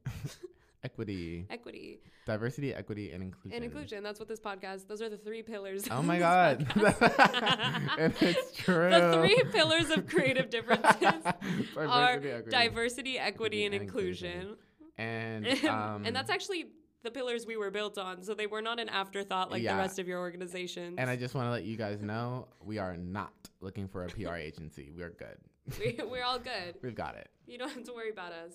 Equity, 0.84 1.46
equity, 1.48 1.98
diversity, 2.26 2.74
equity, 2.74 3.10
and 3.12 3.22
inclusion. 3.22 3.52
and 3.56 3.64
inclusion. 3.64 4.02
That's 4.02 4.20
what 4.20 4.28
this 4.28 4.38
podcast. 4.38 4.86
Those 4.86 5.00
are 5.00 5.08
the 5.08 5.16
three 5.16 5.42
pillars. 5.42 5.84
Oh 5.90 6.02
my 6.02 6.18
god, 6.18 6.66
and 7.98 8.12
it's 8.20 8.52
true. 8.56 8.90
the 8.90 9.12
three 9.14 9.42
pillars 9.50 9.90
of 9.90 10.06
creative 10.06 10.50
differences 10.50 11.24
are 11.76 12.18
diversity, 12.18 12.28
equity, 12.30 12.50
diversity, 12.50 13.18
equity, 13.18 13.64
and 13.64 13.74
and 13.74 13.82
inclusion. 13.82 14.56
and 14.98 15.46
And, 15.46 15.64
um, 15.64 16.04
and 16.04 16.14
that's 16.14 16.30
actually 16.30 16.66
the 17.02 17.10
pillars 17.10 17.46
we 17.46 17.56
were 17.56 17.70
built 17.70 17.96
on, 17.98 18.22
so 18.22 18.34
they 18.34 18.46
were 18.46 18.62
not 18.62 18.78
an 18.78 18.88
afterthought 18.88 19.50
like 19.50 19.62
Yeah. 19.62 19.72
the 19.76 19.78
rest 19.82 19.98
of 19.98 20.06
your 20.08 20.20
organization 20.20 20.94
And 20.98 21.08
I 21.10 21.16
just 21.16 21.34
want 21.34 21.46
to 21.46 21.50
let 21.50 21.64
you 21.64 21.76
guys 21.76 22.00
know 22.02 22.48
we 22.62 22.78
are 22.78 22.96
not 22.96 23.32
looking 23.60 23.88
for 23.88 24.04
a 24.04 24.08
PR 24.08 24.36
agency. 24.36 24.90
We 24.94 25.02
are 25.02 25.10
good. 25.10 25.36
we, 25.78 25.98
we're 26.10 26.24
all 26.24 26.38
good. 26.38 26.76
We've 26.82 26.94
got 26.94 27.16
it. 27.16 27.28
You 27.46 27.58
don't 27.58 27.70
have 27.72 27.84
to 27.84 27.92
worry 27.92 28.10
about 28.10 28.32
us. 28.32 28.52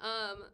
Um, 0.00 0.44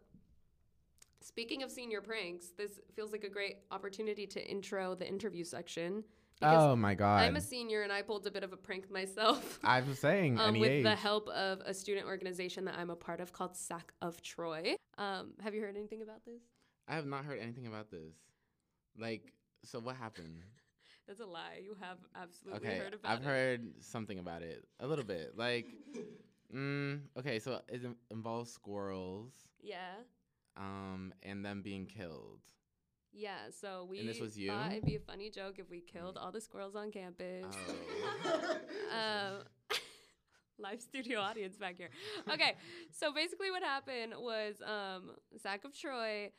speaking 1.25 1.63
of 1.63 1.71
senior 1.71 2.01
pranks, 2.01 2.51
this 2.57 2.79
feels 2.95 3.11
like 3.11 3.23
a 3.23 3.29
great 3.29 3.57
opportunity 3.71 4.27
to 4.27 4.47
intro 4.47 4.93
the 4.95 5.07
interview 5.07 5.43
section. 5.43 6.03
Oh 6.41 6.75
my 6.75 6.93
god. 6.93 7.21
I'm 7.23 7.35
a 7.37 7.41
senior 7.41 7.81
and 7.81 7.91
I 7.91 8.01
pulled 8.01 8.27
a 8.27 8.31
bit 8.31 8.43
of 8.43 8.53
a 8.53 8.57
prank 8.57 8.91
myself. 8.91 9.57
I 9.63 9.81
was 9.81 9.97
saying 9.99 10.37
Um, 10.39 10.59
with 10.59 10.69
age. 10.69 10.83
the 10.83 10.95
help 10.95 11.27
of 11.29 11.61
a 11.65 11.73
student 11.73 12.05
organization 12.05 12.65
that 12.65 12.75
I'm 12.77 12.89
a 12.89 12.95
part 12.95 13.19
of 13.21 13.31
called 13.33 13.55
Sack 13.55 13.93
of 14.01 14.21
Troy. 14.21 14.75
Um, 14.97 15.33
have 15.41 15.55
you 15.55 15.61
heard 15.61 15.75
anything 15.75 16.01
about 16.01 16.23
this? 16.25 16.41
I 16.87 16.95
have 16.95 17.07
not 17.07 17.25
heard 17.25 17.39
anything 17.39 17.65
about 17.67 17.89
this. 17.89 18.13
Like, 18.99 19.33
so 19.63 19.79
what 19.79 19.95
happened? 19.95 20.41
That's 21.07 21.21
a 21.21 21.25
lie. 21.25 21.61
You 21.63 21.75
have 21.81 21.97
absolutely 22.15 22.67
okay, 22.67 22.77
heard 22.79 22.93
about 22.93 23.11
it. 23.11 23.13
I've 23.13 23.23
heard 23.23 23.61
something 23.79 24.19
about 24.19 24.41
it. 24.41 24.65
A 24.79 24.87
little 24.87 25.05
bit. 25.05 25.37
Like, 25.37 25.67
mm, 26.55 26.99
okay, 27.17 27.39
so 27.39 27.61
it 27.69 27.81
involves 28.11 28.51
squirrels, 28.51 29.31
Yeah. 29.61 29.93
Um, 30.57 31.13
and 31.23 31.43
them 31.45 31.61
being 31.61 31.85
killed. 31.85 32.41
Yeah, 33.13 33.37
so 33.61 33.87
we 33.89 33.99
and 33.99 34.09
this 34.09 34.19
was 34.19 34.37
you? 34.37 34.49
thought 34.49 34.71
it'd 34.71 34.85
be 34.85 34.97
a 34.97 34.99
funny 34.99 35.29
joke 35.29 35.55
if 35.57 35.69
we 35.69 35.79
killed 35.79 36.17
all 36.17 36.31
the 36.31 36.41
squirrels 36.41 36.75
on 36.75 36.91
campus. 36.91 37.45
Oh. 38.25 38.57
um, 38.91 39.43
live 40.59 40.81
studio 40.81 41.21
audience 41.21 41.57
back 41.57 41.77
here. 41.77 41.89
Okay, 42.31 42.55
so 42.91 43.13
basically 43.13 43.51
what 43.51 43.63
happened 43.63 44.13
was 44.17 44.55
um, 44.65 45.11
Sack 45.41 45.63
of 45.63 45.73
Troy 45.73 46.31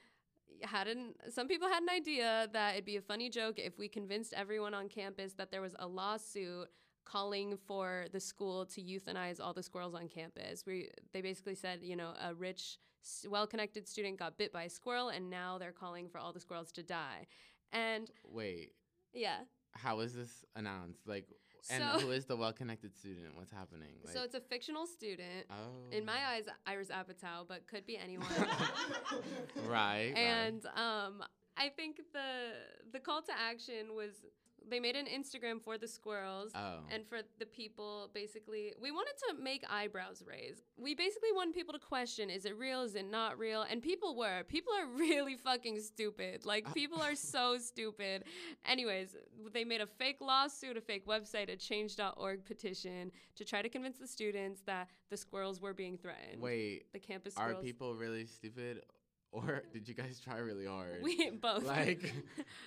had 0.62 0.86
an 0.86 1.14
some 1.30 1.48
people 1.48 1.68
had 1.68 1.82
an 1.82 1.88
idea 1.88 2.48
that 2.52 2.74
it'd 2.74 2.84
be 2.84 2.96
a 2.96 3.02
funny 3.02 3.28
joke 3.30 3.58
if 3.58 3.78
we 3.78 3.88
convinced 3.88 4.32
everyone 4.34 4.74
on 4.74 4.88
campus 4.88 5.32
that 5.34 5.50
there 5.50 5.60
was 5.60 5.74
a 5.78 5.86
lawsuit 5.86 6.68
calling 7.04 7.56
for 7.66 8.06
the 8.12 8.20
school 8.20 8.66
to 8.66 8.82
euthanize 8.82 9.40
all 9.40 9.54
the 9.54 9.62
squirrels 9.62 9.94
on 9.94 10.08
campus. 10.08 10.64
We 10.66 10.90
they 11.14 11.22
basically 11.22 11.54
said, 11.54 11.80
you 11.82 11.96
know, 11.96 12.12
a 12.22 12.34
rich 12.34 12.78
s- 13.06 13.26
well-connected 13.28 13.86
student 13.88 14.18
got 14.18 14.36
bit 14.36 14.52
by 14.52 14.64
a 14.64 14.70
squirrel 14.70 15.08
and 15.10 15.30
now 15.30 15.58
they're 15.58 15.72
calling 15.72 16.08
for 16.08 16.18
all 16.18 16.32
the 16.32 16.40
squirrels 16.40 16.72
to 16.72 16.82
die. 16.82 17.26
And 17.72 18.10
Wait, 18.28 18.72
yeah. 19.12 19.38
how 19.72 20.00
is 20.00 20.14
this 20.14 20.44
announced? 20.56 21.06
Like, 21.06 21.26
and 21.70 21.82
So- 21.82 22.00
who 22.06 22.10
is 22.12 22.26
the 22.26 22.36
well-connected 22.36 22.94
student? 22.96 23.34
What's 23.36 23.50
happening? 23.50 23.94
Like, 24.04 24.14
so 24.14 24.22
it's 24.22 24.34
a 24.34 24.40
fictional 24.40 24.86
student. 24.86 25.46
oh, 25.50 25.90
In 25.96 26.04
my 26.04 26.18
eyes, 26.32 26.44
Iris 26.66 26.88
Apatow, 26.88 27.46
but 27.48 27.66
could 27.66 27.86
be 27.86 27.96
anyone. 27.96 28.26
right, 29.66 30.12
right. 30.14 30.14
and 30.16 30.64
um, 30.76 31.22
I 31.56 31.68
think 31.70 31.96
the 32.12 32.52
the 32.92 33.00
call 33.00 33.22
to 33.22 33.32
action 33.32 33.94
was 33.94 34.12
they 34.68 34.80
made 34.80 34.96
an 34.96 35.06
Instagram 35.06 35.62
for 35.62 35.78
the 35.78 35.86
squirrels. 35.88 36.52
oh, 36.54 36.80
And 36.92 37.06
for 37.06 37.18
the 37.38 37.46
people, 37.46 38.10
basically, 38.12 38.74
we 38.80 38.90
wanted 38.90 39.14
to 39.28 39.42
make 39.42 39.64
eyebrows 39.70 40.22
raise. 40.26 40.62
We 40.76 40.94
basically 40.94 41.32
wanted 41.32 41.54
people 41.54 41.72
to 41.74 41.78
question 41.80 42.30
is 42.30 42.44
it 42.44 42.56
real? 42.58 42.82
Is 42.82 42.94
it 42.94 43.08
not 43.10 43.38
real? 43.38 43.62
And 43.62 43.82
people 43.82 44.16
were. 44.16 44.42
People 44.48 44.72
are 44.74 44.86
really 44.96 45.36
fucking 45.36 45.80
stupid. 45.80 46.44
Like, 46.44 46.72
people 46.74 47.00
are 47.00 47.14
so 47.14 47.58
stupid. 47.70 48.24
Anyways, 48.64 49.16
they 49.52 49.64
made 49.64 49.80
a 49.80 49.86
fake 49.86 50.18
lawsuit, 50.20 50.76
a 50.76 50.80
fake 50.80 51.06
website, 51.06 51.52
a 51.52 51.56
change.org 51.56 52.44
petition 52.44 53.12
to 53.36 53.44
try 53.44 53.62
to 53.62 53.68
convince 53.68 53.98
the 53.98 54.06
students 54.06 54.62
that 54.66 54.88
the 55.10 55.16
squirrels 55.16 55.60
were 55.60 55.74
being 55.74 55.96
threatened. 55.96 56.40
wait, 56.40 56.92
The 56.92 56.98
campus 56.98 57.34
are 57.36 57.54
people 57.54 57.94
really 57.94 58.26
stupid, 58.26 58.82
or 59.36 59.62
did 59.72 59.88
you 59.88 59.94
guys 59.94 60.20
try 60.20 60.38
really 60.38 60.66
hard? 60.66 61.02
We 61.02 61.30
both. 61.30 61.64
like, 61.64 62.00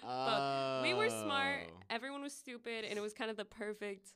both. 0.04 0.84
We 0.84 0.94
were 0.94 1.10
smart. 1.10 1.68
oh. 1.68 1.84
Everyone 1.90 2.22
was 2.22 2.34
stupid, 2.34 2.86
and 2.86 2.98
it 2.98 3.02
was 3.02 3.14
kind 3.14 3.32
of 3.32 3.38
the 3.38 3.46
perfect, 3.46 4.10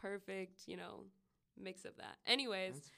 perfect, 0.00 0.62
you 0.66 0.76
know, 0.76 1.04
mix 1.60 1.84
of 1.84 1.96
that. 1.96 2.16
Anyways, 2.26 2.74
That's 2.74 2.90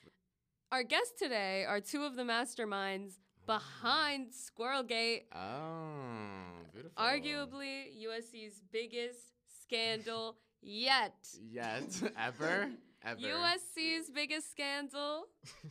our 0.70 0.82
guests 0.82 1.18
today 1.18 1.64
are 1.64 1.80
two 1.80 2.04
of 2.04 2.16
the 2.16 2.22
masterminds 2.22 3.14
behind 3.46 4.28
Squirrelgate, 4.32 5.22
oh, 5.34 6.62
beautiful. 6.72 7.02
arguably 7.02 7.86
USC's 8.06 8.62
biggest 8.72 9.18
scandal 9.62 10.36
yet. 10.62 11.14
Yet 11.50 12.02
ever 12.18 12.70
ever. 13.04 13.20
USC's 13.20 14.10
biggest 14.10 14.50
scandal 14.50 15.26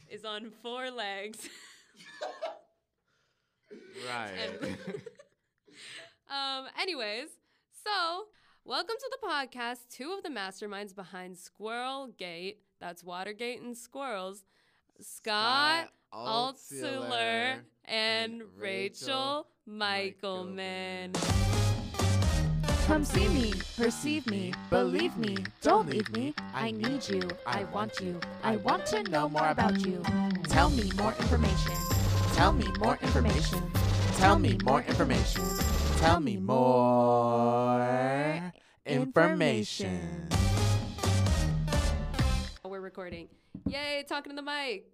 is 0.10 0.23
on 0.23 0.52
four 0.62 0.91
legs. 0.91 1.39
Right. 4.08 4.78
Um, 6.30 6.66
anyways, 6.82 7.28
so 7.84 8.24
welcome 8.66 8.96
to 8.98 9.12
the 9.12 9.28
podcast. 9.28 9.82
Two 9.92 10.13
of 10.13 10.24
the 10.24 10.30
masterminds 10.30 10.96
behind 10.96 11.38
Squirrel 11.38 12.08
Gate, 12.18 12.60
that's 12.80 13.04
Watergate 13.04 13.62
and 13.62 13.78
Squirrels, 13.78 14.44
Scott 15.00 15.89
Altsuler 16.12 17.60
and 17.86 18.42
Rachel 18.58 19.46
Michelman. 19.70 21.13
Come 22.88 23.06
see 23.06 23.28
me, 23.28 23.54
perceive 23.78 24.26
me, 24.26 24.54
believe 24.72 25.16
me, 25.18 25.38
don't 25.62 25.88
leave 25.88 26.12
me. 26.13 26.34
I 26.56 26.72
need 26.72 27.08
you, 27.08 27.22
I 27.46 27.66
want 27.66 28.00
you, 28.02 28.20
I 28.42 28.56
want 28.56 28.88
to 28.88 29.04
know 29.04 29.30
more 29.30 29.50
about 29.50 29.86
you. 29.86 30.02
Tell 30.46 30.72
me 30.72 30.89
more 30.98 31.13
information. 31.20 31.74
Tell 32.34 32.54
me 32.54 32.66
more 32.80 32.98
information. 33.04 33.62
Tell 34.23 34.39
me 34.39 34.57
more 34.63 34.81
information. 34.83 35.43
Tell 35.97 36.21
me 36.21 36.38
more 36.38 37.81
information. 38.86 40.29
Oh, 42.63 42.69
we're 42.69 42.79
recording. 42.79 43.27
Yay, 43.67 44.05
talking 44.07 44.29
to 44.31 44.36
the 44.38 44.41
mic. 44.41 44.86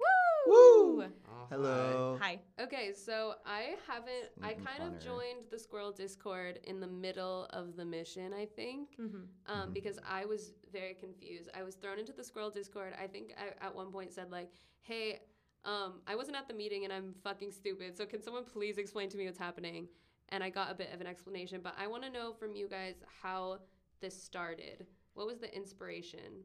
Woo! 0.47 0.51
Oh, 0.51 1.05
Hello. 1.51 2.17
Hi. 2.19 2.39
Okay, 2.59 2.91
so 2.93 3.35
I 3.45 3.75
haven't. 3.87 4.31
I 4.41 4.53
kind 4.53 4.65
fun 4.79 4.87
of 4.87 4.93
of 4.95 5.03
joined 5.03 5.45
the 5.51 5.59
Squirrel 5.59 5.91
Discord 5.91 6.59
in 6.63 6.79
the 6.79 6.87
middle 6.87 7.45
of 7.51 7.75
the 7.75 7.85
mission, 7.85 8.33
I 8.33 8.47
think, 8.47 8.89
Mm-hmm. 8.99 9.51
um, 9.53 9.73
because 9.73 9.99
I 10.09 10.25
was 10.25 10.53
very 10.73 10.95
confused. 10.95 11.49
I 11.55 11.61
was 11.61 11.75
thrown 11.75 11.99
into 11.99 12.13
the 12.13 12.23
Squirrel 12.23 12.49
Discord. 12.49 12.93
I 12.99 13.05
think 13.05 13.35
I 13.37 13.63
at 13.63 13.75
one 13.75 13.91
point 13.91 14.11
said 14.11 14.31
like, 14.31 14.49
"Hey, 14.81 15.19
um, 15.65 16.02
I 16.08 16.15
wasn't 16.15 16.38
at 16.38 16.48
the 16.48 16.54
meeting 16.54 16.84
and 16.84 16.93
I'm 16.93 17.13
fucking 17.24 17.52
stupid. 17.52 17.98
So 17.98 18.06
can 18.06 18.22
someone 18.22 18.43
please 18.45 18.78
explain 18.78 19.10
to 19.10 19.17
me 19.17 19.26
what's 19.26 19.38
happening?" 19.38 19.88
And 20.30 20.43
I 20.43 20.50
got 20.50 20.72
a 20.72 20.76
bit 20.76 20.93
of 20.93 21.02
an 21.02 21.08
explanation, 21.08 21.62
but 21.63 21.74
I 21.80 21.88
want 21.88 22.04
to 22.04 22.10
know 22.10 22.34
from 22.34 22.56
you 22.56 22.67
guys 22.67 22.95
how 23.22 23.60
this 24.00 24.22
started. 24.22 24.86
What 25.15 25.26
was 25.28 25.39
the 25.39 25.54
inspiration? 25.56 26.43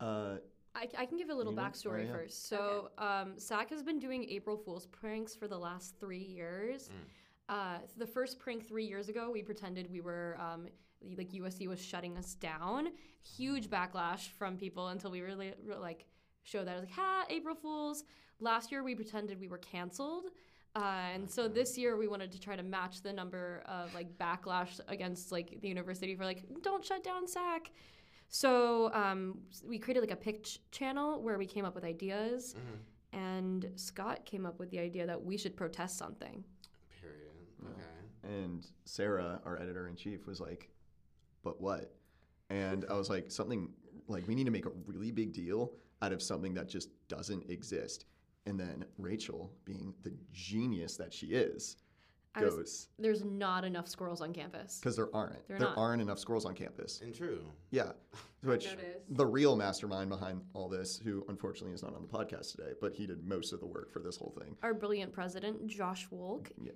Uh, 0.00 0.36
I, 0.74 0.88
I 0.98 1.06
can 1.06 1.16
give 1.16 1.30
a 1.30 1.34
little 1.34 1.52
You 1.52 1.56
know? 1.58 1.62
backstory 1.62 2.08
Oh, 2.08 2.14
first. 2.14 2.48
So, 2.48 2.90
um, 2.98 3.34
SAC 3.38 3.70
has 3.70 3.82
been 3.82 3.98
doing 3.98 4.24
April 4.28 4.56
Fool's 4.56 4.86
pranks 4.86 5.34
for 5.34 5.48
the 5.48 5.58
last 5.58 5.94
three 5.98 6.22
years. 6.22 6.90
Uh, 7.48 7.78
the 7.96 8.06
first 8.06 8.38
prank 8.38 8.68
three 8.68 8.84
years 8.84 9.08
ago, 9.08 9.30
we 9.32 9.42
pretended 9.42 9.90
we 9.90 10.00
were 10.00 10.36
um, 10.38 10.68
like 11.16 11.30
USC 11.32 11.66
was 11.66 11.80
shutting 11.84 12.16
us 12.16 12.34
down. 12.34 12.88
Huge 13.36 13.68
backlash 13.68 14.28
from 14.38 14.56
people 14.56 14.88
until 14.88 15.10
we 15.10 15.20
really, 15.20 15.52
really 15.64 15.80
like 15.80 16.04
showed 16.42 16.66
that 16.66 16.72
it 16.72 16.80
was 16.80 16.84
like, 16.84 16.94
ha, 16.94 17.24
April 17.28 17.54
Fools. 17.54 18.04
Last 18.40 18.72
year, 18.72 18.82
we 18.82 18.94
pretended 18.94 19.38
we 19.40 19.48
were 19.48 19.58
canceled. 19.58 20.24
Uh, 20.76 21.08
and 21.12 21.28
so 21.28 21.48
this 21.48 21.76
year 21.76 21.96
we 21.96 22.06
wanted 22.06 22.30
to 22.30 22.40
try 22.40 22.54
to 22.54 22.62
match 22.62 23.02
the 23.02 23.12
number 23.12 23.62
of 23.66 23.92
like 23.92 24.16
backlash 24.18 24.78
against 24.86 25.32
like 25.32 25.60
the 25.60 25.68
university 25.68 26.14
for 26.14 26.24
like 26.24 26.44
don't 26.62 26.84
shut 26.84 27.02
down 27.02 27.26
SAC. 27.26 27.72
So 28.28 28.92
um, 28.94 29.38
we 29.64 29.78
created 29.78 30.00
like 30.00 30.12
a 30.12 30.16
pitch 30.16 30.60
channel 30.70 31.20
where 31.20 31.36
we 31.38 31.46
came 31.46 31.64
up 31.64 31.74
with 31.74 31.82
ideas, 31.84 32.54
and 33.12 33.68
Scott 33.74 34.24
came 34.24 34.46
up 34.46 34.60
with 34.60 34.70
the 34.70 34.78
idea 34.78 35.04
that 35.06 35.20
we 35.20 35.36
should 35.36 35.56
protest 35.56 35.98
something. 35.98 36.44
Period. 37.00 37.18
Okay. 37.64 38.32
and 38.32 38.64
Sarah, 38.84 39.40
our 39.44 39.60
editor 39.60 39.88
in 39.88 39.96
chief, 39.96 40.28
was 40.28 40.40
like, 40.40 40.70
"But 41.42 41.60
what?" 41.60 41.92
And 42.48 42.84
I 42.88 42.94
was 42.94 43.10
like, 43.10 43.32
"Something 43.32 43.70
like 44.06 44.28
we 44.28 44.36
need 44.36 44.44
to 44.44 44.52
make 44.52 44.66
a 44.66 44.72
really 44.86 45.10
big 45.10 45.32
deal 45.32 45.72
out 46.00 46.12
of 46.12 46.22
something 46.22 46.54
that 46.54 46.68
just 46.68 46.90
doesn't 47.08 47.50
exist." 47.50 48.04
And 48.46 48.58
then 48.58 48.84
Rachel, 48.98 49.52
being 49.64 49.94
the 50.02 50.12
genius 50.32 50.96
that 50.96 51.12
she 51.12 51.26
is, 51.28 51.76
I 52.34 52.44
was- 52.44 52.54
goes 52.54 52.88
There's 52.98 53.24
not 53.24 53.64
enough 53.64 53.88
squirrels 53.88 54.20
on 54.20 54.32
campus. 54.32 54.78
because 54.78 54.94
there 54.96 55.14
aren't 55.14 55.46
They're 55.48 55.58
there 55.58 55.68
not. 55.68 55.76
aren't 55.76 56.00
enough 56.00 56.18
squirrels 56.18 56.44
on 56.46 56.54
campus. 56.54 57.00
And 57.00 57.12
true. 57.14 57.44
Yeah, 57.70 57.92
which 58.42 58.66
noticed. 58.66 58.98
the 59.16 59.26
real 59.26 59.56
mastermind 59.56 60.10
behind 60.10 60.40
all 60.54 60.68
this, 60.68 60.96
who 60.98 61.24
unfortunately 61.28 61.74
is 61.74 61.82
not 61.82 61.94
on 61.94 62.02
the 62.02 62.08
podcast 62.08 62.52
today, 62.52 62.72
but 62.80 62.94
he 62.94 63.06
did 63.06 63.24
most 63.24 63.52
of 63.52 63.58
the 63.60 63.66
work 63.66 63.90
for 63.92 63.98
this 63.98 64.16
whole 64.16 64.32
thing. 64.38 64.56
Our 64.62 64.74
brilliant 64.74 65.12
president, 65.12 65.66
Josh 65.66 66.08
Wolk, 66.10 66.50
Yeah, 66.62 66.70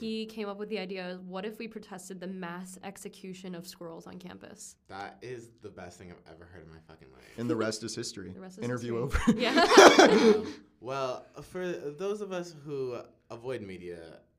he 0.00 0.26
came 0.26 0.48
up 0.48 0.58
with 0.58 0.68
the 0.68 0.78
idea: 0.78 1.18
what 1.26 1.44
if 1.44 1.58
we 1.58 1.68
protested 1.68 2.20
the 2.20 2.26
mass 2.26 2.78
execution 2.84 3.54
of 3.54 3.66
squirrels 3.66 4.06
on 4.06 4.18
campus? 4.18 4.76
That 4.88 5.18
is 5.22 5.50
the 5.62 5.68
best 5.70 5.98
thing 5.98 6.10
I've 6.10 6.32
ever 6.34 6.44
heard 6.44 6.64
in 6.64 6.70
my 6.70 6.78
fucking 6.88 7.08
life. 7.12 7.22
and 7.38 7.48
the 7.48 7.56
rest 7.56 7.82
is 7.84 7.94
history. 7.94 8.30
The 8.34 8.40
rest 8.40 8.58
is 8.58 8.64
Interview 8.64 9.06
history. 9.06 9.34
over. 9.34 9.40
Yeah. 9.40 10.34
Um, 10.38 10.54
well, 10.80 11.26
for 11.42 11.66
those 11.66 12.20
of 12.20 12.30
us 12.32 12.54
who 12.64 12.96
avoid 13.30 13.62
media, 13.62 13.98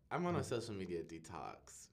I'm 0.09 0.25
on 0.25 0.35
a 0.37 0.43
social 0.43 0.73
media 0.73 1.01
detox. 1.03 1.87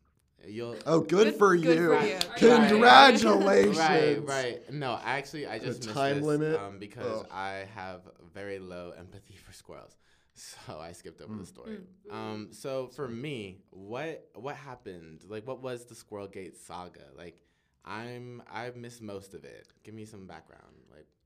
You'll 0.46 0.76
Oh, 0.86 1.00
good, 1.00 1.08
Good- 1.08 1.34
for 1.34 1.56
good 1.56 1.78
you. 1.78 1.86
for 1.88 2.06
you. 2.06 2.18
Congratulations. 2.36 3.78
Right, 3.78 4.18
right. 4.24 4.72
No, 4.72 4.98
actually, 5.04 5.46
I 5.46 5.58
The 5.58 5.66
just 5.66 5.80
missed 5.82 5.94
time 5.94 6.16
this, 6.16 6.24
limit? 6.24 6.60
um, 6.60 6.78
because 6.78 7.20
Ugh. 7.22 7.26
I 7.30 7.64
have 7.74 8.02
very 8.34 8.58
low 8.58 8.92
empathy 8.96 9.34
for 9.34 9.52
squirrels, 9.52 9.96
so 10.36 10.78
I 10.78 10.92
skipped 10.92 11.20
over 11.20 11.34
Mm. 11.34 11.40
the 11.40 11.46
story. 11.46 11.78
Um, 12.10 12.48
so 12.52 12.88
for 12.88 13.08
me, 13.08 13.58
what 13.70 14.28
what 14.34 14.56
happened? 14.56 15.24
Like, 15.28 15.46
what 15.46 15.62
was 15.62 15.86
the 15.86 15.94
Squirrel 15.94 16.28
Gate 16.28 16.56
saga? 16.56 17.06
Like, 17.16 17.40
I'm 17.84 18.42
I've 18.50 18.76
missed 18.76 19.02
most 19.02 19.34
of 19.34 19.44
it. 19.44 19.68
Give 19.84 19.94
me 19.94 20.04
some 20.04 20.26
background. 20.26 20.74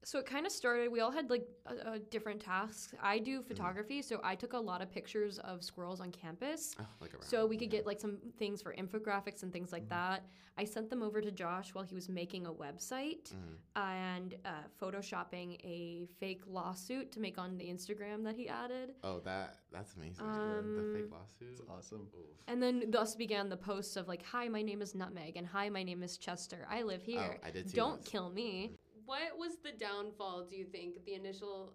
Like, 0.00 0.06
So 0.06 0.18
it 0.18 0.26
kind 0.26 0.46
of 0.46 0.52
started. 0.52 0.90
We 0.90 1.00
all 1.00 1.10
had 1.10 1.28
like 1.30 1.46
a, 1.66 1.92
a 1.92 1.98
different 1.98 2.40
tasks. 2.40 2.94
I 3.02 3.16
Mm-hmm. 3.16 3.24
do 3.24 3.42
photography, 3.42 4.02
so 4.02 4.20
I 4.24 4.34
took 4.34 4.54
a 4.54 4.58
lot 4.58 4.80
of 4.82 4.90
pictures 4.90 5.38
of 5.40 5.62
squirrels 5.62 6.00
on 6.00 6.10
campus. 6.10 6.74
oh, 6.80 6.84
like 7.00 7.12
around. 7.14 7.24
So 7.24 7.44
we 7.46 7.56
could 7.56 7.68
okay. 7.68 7.78
get 7.78 7.86
like 7.86 8.00
some 8.00 8.16
things 8.38 8.62
for 8.62 8.74
infographics 8.74 9.42
and 9.42 9.52
things 9.52 9.72
like 9.72 9.82
Mm-hmm. 9.82 9.90
that. 9.90 10.22
I 10.58 10.64
sent 10.64 10.90
them 10.90 11.02
over 11.02 11.20
to 11.22 11.30
Josh 11.30 11.72
while 11.74 11.84
he 11.84 11.94
was 11.94 12.08
making 12.08 12.46
a 12.46 12.52
website 12.52 13.32
Mhm. 13.32 13.56
and 13.76 14.34
uh, 14.44 14.50
photoshopping 14.80 15.58
a 15.64 16.06
fake 16.18 16.42
lawsuit 16.46 17.12
to 17.12 17.20
make 17.20 17.38
on 17.38 17.56
the 17.56 17.64
Instagram 17.64 18.24
that 18.24 18.36
he 18.36 18.48
added. 18.48 18.94
Oh, 19.04 19.20
that 19.20 19.56
that's 19.72 19.94
amazing. 19.94 20.26
the 20.26 20.32
Um, 20.32 20.92
fake 20.94 21.10
lawsuit. 21.10 21.48
It's 21.52 21.62
awesome. 21.68 22.08
Oof. 22.14 22.24
And 22.48 22.62
then 22.62 22.90
thus 22.90 23.14
began 23.14 23.48
the 23.48 23.56
posts 23.56 23.96
of 23.96 24.08
like, 24.08 24.22
"Hi, 24.24 24.48
my 24.48 24.60
name 24.62 24.82
is 24.82 24.94
Nutmeg," 24.94 25.36
and 25.36 25.46
"Hi, 25.46 25.68
my 25.70 25.82
name 25.82 26.02
is 26.02 26.18
Chester. 26.18 26.66
I 26.68 26.82
live 26.82 27.02
here. 27.02 27.38
Oh, 27.42 27.46
I 27.46 27.50
did 27.50 27.70
see 27.70 27.76
Don't 27.76 28.00
those. 28.00 28.08
kill 28.08 28.30
me." 28.30 28.72
What 29.10 29.36
was 29.36 29.56
the 29.56 29.72
downfall? 29.72 30.46
Do 30.48 30.54
you 30.54 30.64
think 30.64 31.04
the 31.04 31.14
initial, 31.14 31.72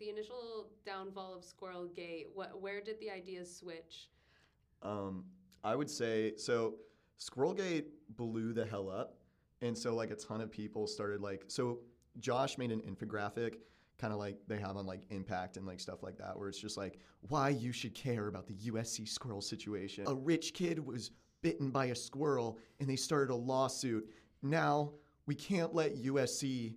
the 0.00 0.08
initial 0.08 0.66
downfall 0.84 1.36
of 1.36 1.44
Squirrel 1.44 1.86
Gate? 1.86 2.26
What, 2.34 2.60
where 2.60 2.80
did 2.80 2.98
the 2.98 3.12
ideas 3.12 3.54
switch? 3.54 4.08
Um, 4.82 5.24
I 5.62 5.76
would 5.76 5.88
say 5.88 6.32
so. 6.36 6.74
Squirrelgate 7.20 7.84
blew 8.16 8.52
the 8.52 8.66
hell 8.66 8.90
up, 8.90 9.14
and 9.62 9.78
so 9.78 9.94
like 9.94 10.10
a 10.10 10.16
ton 10.16 10.40
of 10.40 10.50
people 10.50 10.88
started 10.88 11.20
like 11.20 11.44
so. 11.46 11.78
Josh 12.18 12.58
made 12.58 12.72
an 12.72 12.80
infographic, 12.80 13.58
kind 13.96 14.12
of 14.12 14.18
like 14.18 14.36
they 14.48 14.58
have 14.58 14.76
on 14.76 14.84
like 14.84 15.02
Impact 15.10 15.56
and 15.56 15.64
like 15.68 15.78
stuff 15.78 16.02
like 16.02 16.18
that, 16.18 16.36
where 16.36 16.48
it's 16.48 16.58
just 16.58 16.76
like 16.76 16.98
why 17.28 17.50
you 17.50 17.70
should 17.70 17.94
care 17.94 18.26
about 18.26 18.48
the 18.48 18.54
USC 18.54 19.06
squirrel 19.08 19.40
situation. 19.40 20.06
A 20.08 20.14
rich 20.14 20.52
kid 20.52 20.84
was 20.84 21.12
bitten 21.40 21.70
by 21.70 21.86
a 21.86 21.94
squirrel, 21.94 22.58
and 22.80 22.90
they 22.90 22.96
started 22.96 23.32
a 23.32 23.36
lawsuit. 23.36 24.10
Now 24.42 24.90
we 25.26 25.34
can't 25.34 25.74
let 25.74 25.96
USC 25.96 26.74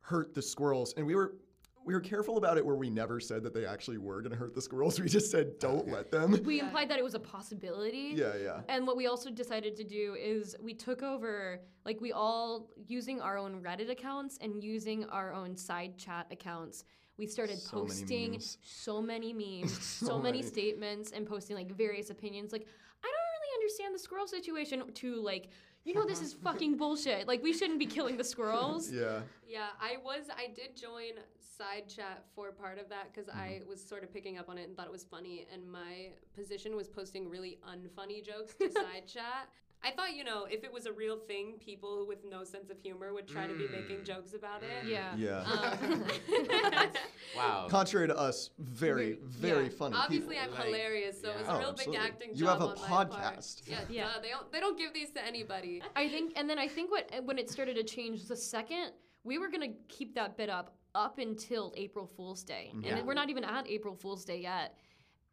hurt 0.00 0.34
the 0.34 0.42
squirrels, 0.42 0.94
and 0.96 1.06
we 1.06 1.14
were. 1.14 1.34
We 1.82 1.94
were 1.94 2.00
careful 2.00 2.36
about 2.36 2.58
it 2.58 2.64
where 2.64 2.76
we 2.76 2.90
never 2.90 3.20
said 3.20 3.42
that 3.42 3.54
they 3.54 3.64
actually 3.64 3.96
were 3.96 4.20
going 4.20 4.32
to 4.32 4.36
hurt 4.36 4.54
the 4.54 4.60
squirrels. 4.60 5.00
We 5.00 5.08
just 5.08 5.30
said, 5.30 5.58
don't 5.58 5.78
Okay. 5.80 5.90
let 5.92 6.10
them. 6.10 6.38
We 6.44 6.60
implied 6.60 6.90
that 6.90 6.98
it 6.98 7.02
was 7.02 7.14
a 7.14 7.18
possibility. 7.18 8.12
Yeah, 8.14 8.34
yeah. 8.36 8.60
And 8.68 8.86
what 8.86 8.98
we 8.98 9.06
also 9.06 9.30
decided 9.30 9.74
to 9.76 9.82
do 9.84 10.14
is 10.14 10.54
we 10.62 10.74
took 10.74 11.02
over, 11.02 11.58
like, 11.86 11.98
we 12.02 12.12
all, 12.12 12.68
using 12.86 13.22
our 13.22 13.38
own 13.38 13.62
Reddit 13.62 13.90
accounts 13.90 14.36
and 14.42 14.62
using 14.62 15.06
our 15.06 15.32
own 15.32 15.56
side 15.56 15.96
chat 15.96 16.26
accounts, 16.30 16.84
we 17.16 17.26
started 17.26 17.58
So 17.58 17.78
posting 17.80 18.32
memes. 18.32 18.58
so 18.62 19.00
many 19.00 19.32
memes, 19.62 19.72
so, 19.82 20.06
So 20.06 20.18
many 20.18 20.38
many. 20.40 20.48
statements, 20.50 21.12
and 21.12 21.26
posting, 21.26 21.56
like, 21.56 21.72
various 21.74 22.10
opinions. 22.10 22.52
Like, 22.52 22.66
I 23.02 23.06
don't 23.06 23.30
really 23.40 23.54
understand 23.64 23.94
the 23.94 23.98
squirrel 23.98 24.26
situation, 24.28 24.82
to, 24.92 25.16
like, 25.22 25.48
you 25.84 25.94
know, 25.94 26.04
this 26.04 26.20
is 26.20 26.34
fucking 26.34 26.76
bullshit. 26.76 27.26
Like, 27.26 27.42
we 27.42 27.52
shouldn't 27.52 27.78
be 27.78 27.86
killing 27.86 28.16
the 28.16 28.24
squirrels. 28.24 28.90
Yeah. 29.00 29.20
Yeah, 29.48 29.68
I 29.80 29.96
was. 30.04 30.26
I 30.36 30.48
did 30.48 30.76
join 30.76 31.12
side 31.38 31.88
chat 31.88 32.24
for 32.34 32.52
part 32.52 32.78
of 32.78 32.88
that 32.88 33.12
because 33.12 33.28
I 33.28 33.60
mm-hmm. 33.60 33.68
was 33.68 33.82
sort 33.82 34.02
of 34.04 34.12
picking 34.12 34.38
up 34.38 34.48
on 34.48 34.58
it 34.58 34.68
and 34.68 34.76
thought 34.76 34.86
it 34.86 34.92
was 34.92 35.04
funny. 35.04 35.46
And 35.52 35.70
my 35.70 36.10
position 36.34 36.76
was 36.76 36.88
posting 36.88 37.28
really 37.28 37.58
unfunny 37.68 38.24
jokes 38.24 38.54
to 38.54 38.70
side 38.72 39.06
chat. 39.06 39.48
I 39.82 39.90
thought, 39.92 40.14
you 40.14 40.24
know, 40.24 40.44
if 40.44 40.62
it 40.62 40.70
was 40.72 40.84
a 40.84 40.92
real 40.92 41.16
thing, 41.16 41.54
people 41.58 42.04
with 42.06 42.18
no 42.28 42.44
sense 42.44 42.68
of 42.68 42.78
humor 42.78 43.14
would 43.14 43.26
try 43.26 43.46
to 43.46 43.54
be 43.54 43.66
making 43.68 43.98
Mm. 43.98 44.04
jokes 44.04 44.34
about 44.34 44.62
it. 44.62 44.86
Yeah. 44.86 45.14
Yeah. 45.16 45.40
Um, 45.40 46.04
Wow. 47.36 47.66
Contrary 47.70 48.08
to 48.08 48.18
us, 48.18 48.50
very, 48.58 49.18
very 49.22 49.64
yeah. 49.64 49.68
funny 49.70 49.94
Obviously, 49.96 50.34
people. 50.34 50.48
I'm 50.52 50.58
Like, 50.58 50.64
hilarious, 50.66 51.20
so 51.20 51.30
it 51.30 51.38
was 51.38 51.46
yeah. 51.46 51.52
a 51.52 51.56
Oh, 51.56 51.60
real 51.60 51.72
big 51.72 51.94
acting 51.94 52.30
You 52.30 52.36
job 52.44 52.58
have 52.60 52.68
a 52.68 52.72
on 52.72 52.80
my 52.80 52.88
part. 52.88 53.10
podcast. 53.12 53.62
Yeah, 53.68 53.80
Yeah. 53.88 54.04
duh, 54.14 54.20
they 54.20 54.28
don't. 54.30 54.52
They 54.52 54.60
don't 54.60 54.76
give 54.76 54.92
these 54.92 55.10
to 55.12 55.24
anybody. 55.24 55.82
I 55.96 56.08
think, 56.08 56.32
and 56.36 56.50
then 56.50 56.58
I 56.58 56.66
think 56.68 56.90
what 56.90 57.08
when 57.24 57.38
it 57.38 57.48
started 57.48 57.76
to 57.76 57.84
change, 57.84 58.24
the 58.26 58.36
second 58.36 58.92
we 59.22 59.38
were 59.38 59.48
gonna 59.48 59.72
keep 59.88 60.14
that 60.16 60.36
bit 60.36 60.50
up 60.50 60.74
up 60.94 61.18
until 61.18 61.72
April 61.76 62.04
Fool's 62.06 62.42
Day, 62.42 62.72
Yeah. 62.82 62.96
and 62.96 63.06
we're 63.06 63.14
not 63.14 63.30
even 63.30 63.44
at 63.44 63.68
April 63.68 63.94
Fool's 63.94 64.24
Day 64.24 64.40
yet. 64.40 64.76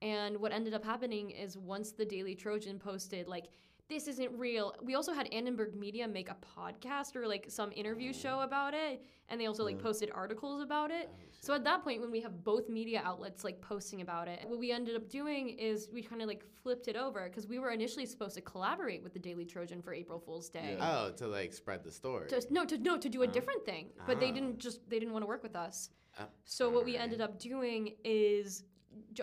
And 0.04 0.38
what 0.38 0.52
ended 0.52 0.76
up 0.76 0.84
happening 0.86 1.32
is 1.32 1.58
once 1.58 1.91
the 1.93 2.06
Daily 2.06 2.36
Trojan 2.36 2.78
posted 2.78 3.28
like 3.28 3.45
this 3.89 4.07
isn't 4.07 4.31
real. 4.38 4.75
We 4.81 4.95
also 4.95 5.13
had 5.13 5.27
Annenberg 5.33 5.75
Media 5.75 6.07
make 6.07 6.29
a 6.29 6.35
podcast 6.57 7.15
or 7.15 7.25
like 7.27 7.45
some 7.47 7.71
interview 7.71 8.11
show 8.11 8.41
about 8.41 8.73
it, 8.73 9.01
and 9.29 9.39
they 9.39 9.45
also 9.45 9.63
like 9.63 9.79
posted 9.79 10.11
articles 10.13 10.61
about 10.61 10.91
it. 10.91 11.09
So 11.39 11.53
at 11.53 11.63
that 11.63 11.83
point, 11.83 12.01
when 12.01 12.11
we 12.11 12.19
have 12.21 12.43
both 12.43 12.67
media 12.67 13.01
outlets 13.05 13.43
like 13.43 13.61
posting 13.61 14.01
about 14.01 14.27
it, 14.27 14.39
what 14.47 14.59
we 14.59 14.71
ended 14.71 14.95
up 14.95 15.07
doing 15.09 15.49
is 15.49 15.88
we 15.93 16.01
kind 16.01 16.21
of 16.21 16.27
like 16.27 16.43
flipped 16.63 16.88
it 16.89 16.97
over 16.97 17.29
because 17.29 17.47
we 17.47 17.59
were 17.59 17.71
initially 17.71 18.05
supposed 18.05 18.35
to 18.35 18.41
collaborate 18.41 19.03
with 19.03 19.13
the 19.13 19.19
Daily 19.19 19.45
Trojan 19.45 19.81
for 19.81 19.93
April 19.93 20.19
Fool's 20.19 20.49
Day. 20.49 20.75
Yeah. 20.77 21.05
Oh, 21.05 21.11
to 21.13 21.27
like 21.27 21.53
spread 21.53 21.83
the 21.83 21.91
story. 21.91 22.27
To, 22.29 22.45
no, 22.49 22.65
to 22.65 22.77
no, 22.77 22.97
to 22.97 23.07
do 23.07 23.21
a 23.21 23.27
different 23.27 23.65
thing, 23.65 23.89
but 24.05 24.19
they 24.19 24.29
Ah. 24.29 24.33
didn't 24.33 24.57
just 24.57 24.89
they 24.89 24.99
didn't 24.99 25.13
want 25.13 25.23
to 25.23 25.27
work 25.27 25.43
with 25.43 25.55
us. 25.55 25.91
Uh, 26.19 26.23
So 26.45 26.69
what 26.69 26.83
we 26.83 26.93
alright. 26.93 27.03
ended 27.03 27.21
up 27.21 27.39
doing 27.39 27.95
is, 28.03 28.63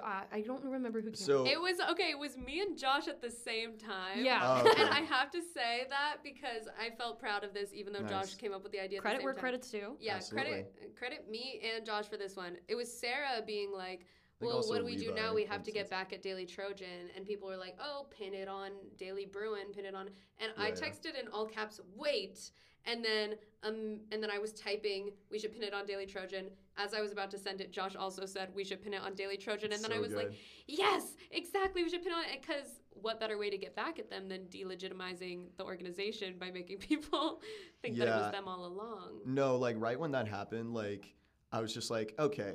I 0.03 0.25
I 0.33 0.41
don't 0.41 0.65
remember 0.65 1.01
who 1.01 1.09
came. 1.11 1.17
So 1.17 1.47
It 1.47 1.61
was 1.61 1.77
okay. 1.93 2.11
It 2.11 2.19
was 2.19 2.37
me 2.37 2.61
and 2.61 2.77
Josh 2.79 3.09
at 3.09 3.21
the 3.21 3.31
same 3.31 3.77
time. 3.79 4.25
yeah, 4.25 4.41
Oh, 4.43 4.69
okay. 4.69 4.83
And 4.83 4.91
I 4.91 5.01
have 5.01 5.31
to 5.33 5.41
say 5.41 5.87
that 5.91 6.17
because 6.23 6.69
I 6.81 6.91
felt 6.97 7.19
proud 7.19 7.45
of 7.45 7.53
this, 7.55 7.73
even 7.73 7.93
though 7.93 8.01
Nice. 8.01 8.11
Josh 8.31 8.35
came 8.35 8.53
up 8.53 8.63
with 8.63 8.73
the 8.73 8.81
idea. 8.81 9.01
credit 9.01 9.17
at 9.17 9.21
the 9.21 9.25
where 9.25 9.35
time. 9.35 9.41
credit's 9.41 9.71
due. 9.71 9.97
Yeah, 10.01 10.17
Absolutely. 10.17 10.51
credit 10.51 10.97
credit 10.97 11.31
me 11.31 11.61
and 11.75 11.85
Josh 11.87 12.07
for 12.07 12.17
this 12.17 12.37
one. 12.37 12.57
It 12.69 12.75
was 12.75 12.93
Sarah 12.93 13.43
being 13.47 13.73
like, 13.73 14.07
"Well, 14.41 14.63
what 14.69 14.79
do 14.79 14.85
we 14.85 14.97
do 14.97 15.13
now? 15.15 15.33
We 15.35 15.45
have 15.45 15.63
to 15.65 15.73
get 15.73 15.89
back 15.91 16.13
at 16.13 16.21
Daily 16.23 16.47
Trojan." 16.47 17.11
And 17.17 17.25
people 17.27 17.49
were 17.49 17.57
like, 17.57 17.77
"Oh, 17.81 18.07
pin 18.11 18.35
it 18.35 18.49
on 18.49 18.71
Daily 18.97 19.27
Bruin, 19.27 19.73
pin 19.73 19.85
it 19.85 19.95
on." 19.95 20.09
And 20.41 20.53
I 20.59 20.69
Yeah, 20.69 20.75
yeah. 20.75 20.89
texted 20.89 21.21
in 21.21 21.29
all 21.29 21.47
caps, 21.47 21.81
"Wait." 21.95 22.51
And 22.87 23.05
then 23.05 23.35
um 23.63 24.01
and 24.13 24.23
then 24.23 24.31
I 24.31 24.39
was 24.39 24.53
typing, 24.53 25.13
"We 25.31 25.39
should 25.39 25.53
pin 25.53 25.63
it 25.63 25.75
on 25.75 25.87
Daily 25.87 26.07
Trojan." 26.07 26.47
As 26.77 26.93
I 26.93 27.01
was 27.01 27.13
about 27.13 27.31
to 27.31 27.39
send 27.39 27.61
it, 27.61 27.73
Josh 27.73 27.97
also 27.97 28.27
said, 28.27 28.55
"We 28.55 28.65
should 28.65 28.83
pin 28.83 28.95
it 28.95 29.03
on 29.03 29.15
Daily 29.15 29.37
Trojan." 29.37 29.73
And 29.73 29.83
then 29.83 29.91
So 29.91 29.97
I 29.97 30.01
was 30.01 30.13
like, 30.13 30.33
"Yes, 30.67 31.15
exactly. 31.31 31.83
We 31.83 31.89
should 31.91 32.03
pin 32.03 32.13
it 32.13 32.17
on 32.17 32.25
it 32.25 32.41
because 32.41 32.81
what 32.91 33.21
better 33.21 33.39
way 33.39 33.51
to 33.51 33.59
get 33.59 33.75
back 33.75 33.99
at 33.99 34.11
them 34.11 34.29
than 34.29 34.43
delegitimizing 34.47 35.49
the 35.57 35.65
organization 35.65 36.37
by 36.39 36.51
making 36.51 36.79
people 36.91 37.41
think 37.83 37.97
that 37.99 38.09
it 38.09 38.11
was 38.11 38.33
them 38.33 38.49
all 38.49 38.67
along?" 38.67 39.21
No, 39.25 39.57
like 39.57 39.77
right 39.79 39.99
when 39.99 40.13
that 40.13 40.29
happened, 40.29 40.75
like 40.75 41.15
I 41.53 41.61
was 41.61 41.73
just 41.73 41.91
like, 41.91 42.15
okay, 42.19 42.55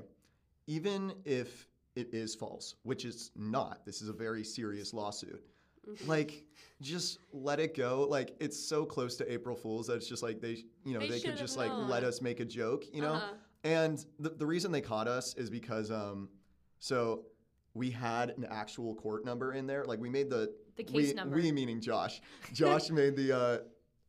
even 0.68 1.14
if 1.26 1.68
it 1.96 2.14
is 2.14 2.36
false, 2.36 2.76
which 2.84 3.06
it's 3.06 3.32
not, 3.36 3.86
this 3.86 4.02
is 4.02 4.10
a 4.10 4.14
very 4.14 4.44
serious 4.44 4.94
lawsuit. 4.94 5.44
Mm-hmm. 5.90 6.10
Like, 6.10 6.44
just 6.82 7.20
let 7.34 7.60
it 7.60 7.76
go. 7.76 8.08
Like, 8.10 8.36
it's 8.40 8.58
so 8.58 8.86
close 8.86 9.16
to 9.18 9.32
April 9.32 9.56
Fools 9.56 9.88
that 9.88 9.96
it's 9.96 10.08
just 10.08 10.24
like 10.24 10.42
they, 10.42 10.64
you 10.86 10.94
know, 10.94 11.00
They 11.00 11.10
they, 11.10 11.20
could 11.20 11.38
just 11.38 11.58
like 11.58 11.72
let 11.74 12.04
us 12.04 12.22
make 12.22 12.40
a 12.40 12.46
joke, 12.46 12.86
you 12.94 13.02
know. 13.02 13.14
Uh-huh. 13.14 13.34
And 13.64 14.06
the 14.20 14.30
the 14.30 14.46
reason 14.46 14.72
they 14.72 14.82
caught 14.82 15.08
us 15.08 15.34
is 15.36 15.50
because 15.50 15.92
um, 15.92 16.30
so 16.80 17.26
we 17.74 17.90
had 17.90 18.30
an 18.32 18.46
actual 18.50 18.96
court 18.96 19.26
number 19.26 19.54
in 19.54 19.68
there. 19.68 19.84
Like 19.86 20.00
we 20.00 20.10
made 20.10 20.30
the 20.30 20.54
The 20.78 20.84
case 20.84 21.10
we, 21.10 21.14
number. 21.14 21.36
We 21.36 21.52
meaning 21.52 21.82
Josh. 21.82 22.22
Josh 22.54 22.90
made 22.90 23.16
the 23.16 23.38
uh, 23.38 23.58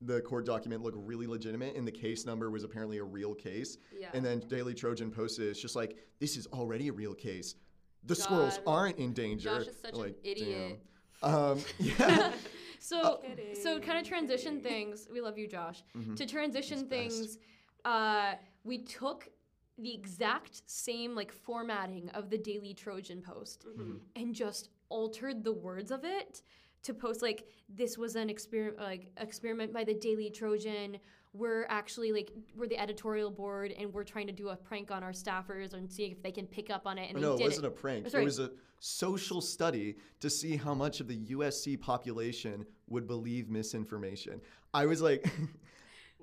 the 0.02 0.20
court 0.20 0.46
document 0.46 0.82
look 0.82 0.94
really 0.96 1.26
legitimate, 1.26 1.76
and 1.76 1.86
the 1.86 1.92
case 1.92 2.24
number 2.24 2.50
was 2.50 2.64
apparently 2.64 2.98
a 2.98 3.04
real 3.04 3.34
case. 3.34 3.78
Yeah. 3.98 4.08
And 4.14 4.24
then 4.24 4.40
Daily 4.48 4.74
Trojan 4.74 5.10
posted, 5.10 5.48
it's 5.48 5.60
just 5.60 5.76
like 5.76 5.96
this 6.20 6.36
is 6.36 6.46
already 6.48 6.88
a 6.88 6.92
real 6.92 7.14
case. 7.14 7.56
The 8.04 8.14
squirrels 8.14 8.60
aren't 8.66 8.96
in 8.98 9.12
danger. 9.12 9.58
Josh 9.58 9.66
is 9.66 9.76
such 9.78 9.92
an 9.92 10.00
like, 10.00 10.16
idiot. 10.24 10.80
Damn. 11.22 11.34
Um, 11.34 11.58
yeah. 11.78 12.32
So, 12.82 13.20
Kidding, 13.22 13.54
so 13.62 13.78
kind 13.78 13.98
of 13.98 14.04
transition 14.08 14.62
things. 14.62 15.06
We 15.12 15.20
love 15.20 15.36
you, 15.36 15.46
Josh. 15.46 15.84
Mhm. 15.94 16.16
To 16.16 16.24
transition 16.24 16.86
things, 16.88 17.36
uh, 17.84 18.36
we 18.64 18.78
took 18.78 19.28
the 19.76 19.92
exact 19.92 20.62
same 20.68 21.14
like 21.14 21.30
formatting 21.30 22.08
of 22.14 22.30
the 22.30 22.38
Daily 22.38 22.72
Trojan 22.72 23.20
post 23.20 23.66
Mm-hmm. 23.68 23.96
and 24.16 24.34
just 24.34 24.70
altered 24.88 25.44
the 25.44 25.52
words 25.52 25.90
of 25.90 26.04
it 26.04 26.40
to 26.84 26.94
post 26.94 27.20
like 27.20 27.46
this 27.68 27.98
was 27.98 28.16
an 28.16 28.30
experiment 28.30 28.78
like 28.80 29.12
experiment 29.18 29.74
by 29.74 29.84
the 29.84 29.94
Daily 29.94 30.30
Trojan. 30.30 30.96
We're 31.32 31.64
actually 31.68 32.10
like 32.12 32.32
we're 32.56 32.66
the 32.66 32.78
editorial 32.78 33.30
board 33.30 33.72
and 33.78 33.92
we're 33.92 34.02
trying 34.04 34.26
to 34.26 34.32
do 34.32 34.48
a 34.48 34.56
prank 34.56 34.90
on 34.90 35.04
our 35.04 35.12
staffers 35.12 35.74
and 35.74 35.90
see 35.90 36.04
if 36.06 36.20
they 36.22 36.32
can 36.32 36.46
pick 36.46 36.70
up 36.70 36.86
on 36.86 36.98
it. 36.98 37.08
And 37.14 37.18
Oh, 37.18 37.20
they 37.20 37.26
no, 37.26 37.34
it 37.34 37.42
wasn't 37.44 37.66
it. 37.66 37.68
a 37.68 37.70
prank. 37.70 38.08
Sorry. 38.10 38.22
It 38.22 38.26
was 38.26 38.40
a 38.40 38.50
social 38.80 39.40
study 39.40 39.96
to 40.20 40.28
see 40.28 40.56
how 40.56 40.74
much 40.74 40.98
of 41.00 41.06
the 41.06 41.16
USC 41.26 41.80
population 41.80 42.66
would 42.88 43.06
believe 43.06 43.48
misinformation. 43.48 44.40
I 44.74 44.86
was 44.86 45.00
like, 45.00 45.24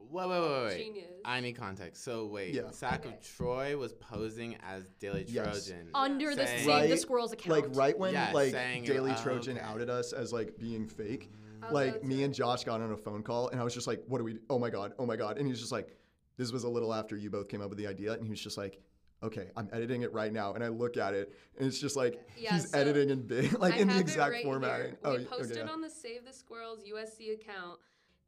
Wait, 0.09 0.29
wait, 0.29 0.39
wait, 0.41 0.63
wait. 0.65 0.77
Genius. 0.85 1.05
I 1.25 1.41
need 1.41 1.53
context. 1.53 2.03
So 2.03 2.27
wait, 2.27 2.53
Yeah. 2.53 2.71
Sack 2.71 3.05
Okay. 3.05 3.15
of 3.15 3.21
Troy 3.21 3.75
was 3.77 3.91
posing 3.93 4.55
as 4.65 4.87
Daily 4.99 5.25
Yes. 5.27 5.67
Trojan. 5.67 5.89
under 5.93 6.33
the 6.33 6.47
Saying- 6.47 6.65
Save 6.65 6.89
the 6.89 6.97
Squirrels 6.97 7.33
account. 7.33 7.49
like 7.61 7.75
right 7.75 7.97
when 7.97 8.13
Yeah, 8.13 8.31
like 8.33 8.51
saying 8.53 8.85
you're- 8.85 8.95
Daily 8.97 9.11
oh, 9.17 9.21
Trojan 9.23 9.57
okay. 9.57 9.65
outed 9.65 9.89
us 9.89 10.13
as 10.13 10.31
like 10.31 10.57
being 10.57 10.87
fake. 10.87 11.29
I'll 11.63 11.73
like 11.73 12.03
me 12.03 12.23
and. 12.23 12.33
Josh 12.33 12.63
got 12.63 12.81
on 12.81 12.91
a 12.91 12.97
phone 12.97 13.23
call, 13.23 13.49
and 13.49 13.59
I 13.59 13.63
was 13.63 13.73
just 13.73 13.87
like, 13.87 14.03
"What 14.07 14.19
do 14.19 14.23
we? 14.23 14.37
Oh 14.49 14.59
my 14.59 14.69
god, 14.69 14.93
oh 14.99 15.05
my 15.05 15.15
god!" 15.15 15.37
And 15.37 15.47
he's 15.47 15.59
just 15.59 15.71
like, 15.71 15.95
"This 16.37 16.51
was 16.51 16.63
a 16.63 16.69
little 16.69 16.93
after 16.93 17.15
you 17.15 17.29
both 17.29 17.49
came 17.49 17.61
up 17.61 17.69
with 17.69 17.77
the 17.77 17.87
idea," 17.87 18.13
and 18.13 18.23
he 18.23 18.29
was 18.29 18.41
just 18.41 18.57
like. 18.57 18.79
Okay, 19.23 19.47
I'm 19.57 19.67
editing 19.73 20.03
it 20.03 20.13
right 20.13 20.31
now, 20.31 20.53
and 20.53 20.63
I 20.63 20.67
look 20.67 20.95
at 20.95 21.15
it, 21.15 21.33
and 21.57 21.67
it's 21.67 21.79
just 21.79 21.95
like 21.95 22.21
Yeah, 22.37 22.53
he's 22.53 22.69
so 22.69 22.77
editing 22.77 23.09
in 23.09 23.23
big, 23.25 23.51
like 23.59 23.73
I 23.73 23.77
in 23.77 23.87
the 23.87 23.95
it 23.95 24.01
exact 24.01 24.31
right 24.31 24.43
formatting. 24.43 24.89
Here. 24.89 24.99
Oh, 25.03 25.09
we 25.09 25.17
okay, 25.17 25.25
posted 25.25 25.57
yeah. 25.57 25.71
on 25.71 25.81
the 25.81 25.89
Save 25.89 26.23
the 26.23 26.31
Squirrels 26.31 26.83
USC 26.83 27.33
account. 27.33 27.79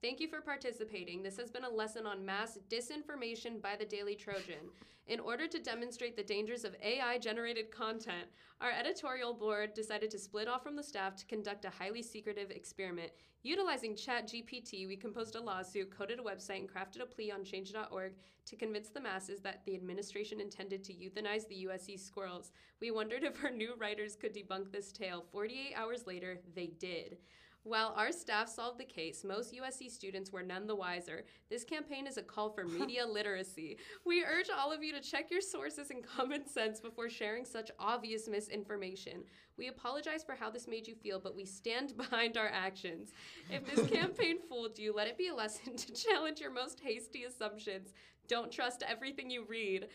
Thank 0.01 0.21
you 0.21 0.29
for 0.29 0.39
participating. 0.39 1.21
This 1.21 1.35
has 1.35 1.51
been 1.51 1.65
a 1.65 1.69
lesson 1.69 2.05
on 2.05 2.25
mass 2.25 2.57
disinformation 2.69 3.61
by 3.61 3.75
the 3.75 3.83
Daily 3.83 4.15
Trojan. 4.15 4.71
In 5.07 5.19
order 5.19 5.45
to 5.45 5.59
demonstrate 5.59 6.15
the 6.15 6.23
dangers 6.23 6.63
of 6.63 6.73
AI 6.81 7.17
generated 7.17 7.69
content, 7.69 8.29
our 8.61 8.71
editorial 8.71 9.33
board 9.33 9.73
decided 9.73 10.09
to 10.11 10.17
split 10.17 10.47
off 10.47 10.63
from 10.63 10.77
the 10.77 10.83
staff 10.83 11.17
to 11.17 11.25
conduct 11.25 11.65
a 11.65 11.69
highly 11.69 12.01
secretive 12.01 12.49
experiment. 12.49 13.11
Utilizing 13.43 13.93
ChatGPT, 13.93 14.87
we 14.87 14.95
composed 14.95 15.35
a 15.35 15.41
lawsuit, 15.41 15.91
coded 15.91 16.19
a 16.19 16.23
website, 16.23 16.59
and 16.59 16.69
crafted 16.69 17.01
a 17.01 17.05
plea 17.05 17.31
on 17.31 17.43
change.org 17.43 18.13
to 18.45 18.55
convince 18.55 18.87
the 18.87 19.01
masses 19.01 19.41
that 19.41 19.65
the 19.65 19.75
administration 19.75 20.39
intended 20.39 20.81
to 20.85 20.93
euthanize 20.93 21.45
the 21.49 21.67
USC 21.67 21.99
squirrels. 21.99 22.53
We 22.79 22.91
wondered 22.91 23.25
if 23.25 23.43
our 23.43 23.51
new 23.51 23.73
writers 23.77 24.15
could 24.15 24.33
debunk 24.33 24.71
this 24.71 24.93
tale. 24.93 25.25
48 25.33 25.73
hours 25.75 26.07
later, 26.07 26.39
they 26.55 26.67
did. 26.67 27.17
While 27.63 27.93
our 27.97 28.11
staff 28.11 28.47
solved 28.47 28.79
the 28.79 28.85
case, 28.85 29.25
most 29.25 29.53
USC 29.53 29.91
students 29.91 30.31
were 30.31 30.41
none 30.41 30.65
the 30.65 30.75
wiser. 30.75 31.25
This 31.49 31.65
campaign 31.65 32.07
is 32.07 32.17
a 32.17 32.23
call 32.23 32.49
for 32.49 32.63
media 32.63 33.05
literacy. 33.07 33.77
We 34.05 34.23
urge 34.23 34.49
all 34.49 34.71
of 34.71 34.81
you 34.81 34.93
to 34.93 35.01
check 35.01 35.29
your 35.29 35.41
sources 35.41 35.89
and 35.91 36.03
common 36.03 36.47
sense 36.47 36.79
before 36.79 37.09
sharing 37.09 37.43
such 37.43 37.69
obvious 37.77 38.29
misinformation. 38.29 39.23
We 39.57 39.67
apologize 39.67 40.23
for 40.23 40.35
how 40.35 40.49
this 40.49 40.69
made 40.69 40.87
you 40.87 40.95
feel, 40.95 41.19
but 41.19 41.35
we 41.35 41.43
stand 41.43 41.95
behind 41.97 42.37
our 42.37 42.47
actions. 42.47 43.11
If 43.49 43.65
this 43.65 43.89
campaign 43.91 44.37
fooled 44.47 44.79
you, 44.79 44.93
let 44.93 45.07
it 45.07 45.17
be 45.17 45.27
a 45.27 45.35
lesson 45.35 45.75
to 45.75 45.93
challenge 45.93 46.39
your 46.39 46.53
most 46.53 46.79
hasty 46.79 47.25
assumptions. 47.25 47.93
Don't 48.29 48.51
trust 48.51 48.83
everything 48.87 49.29
you 49.29 49.43
read. 49.49 49.87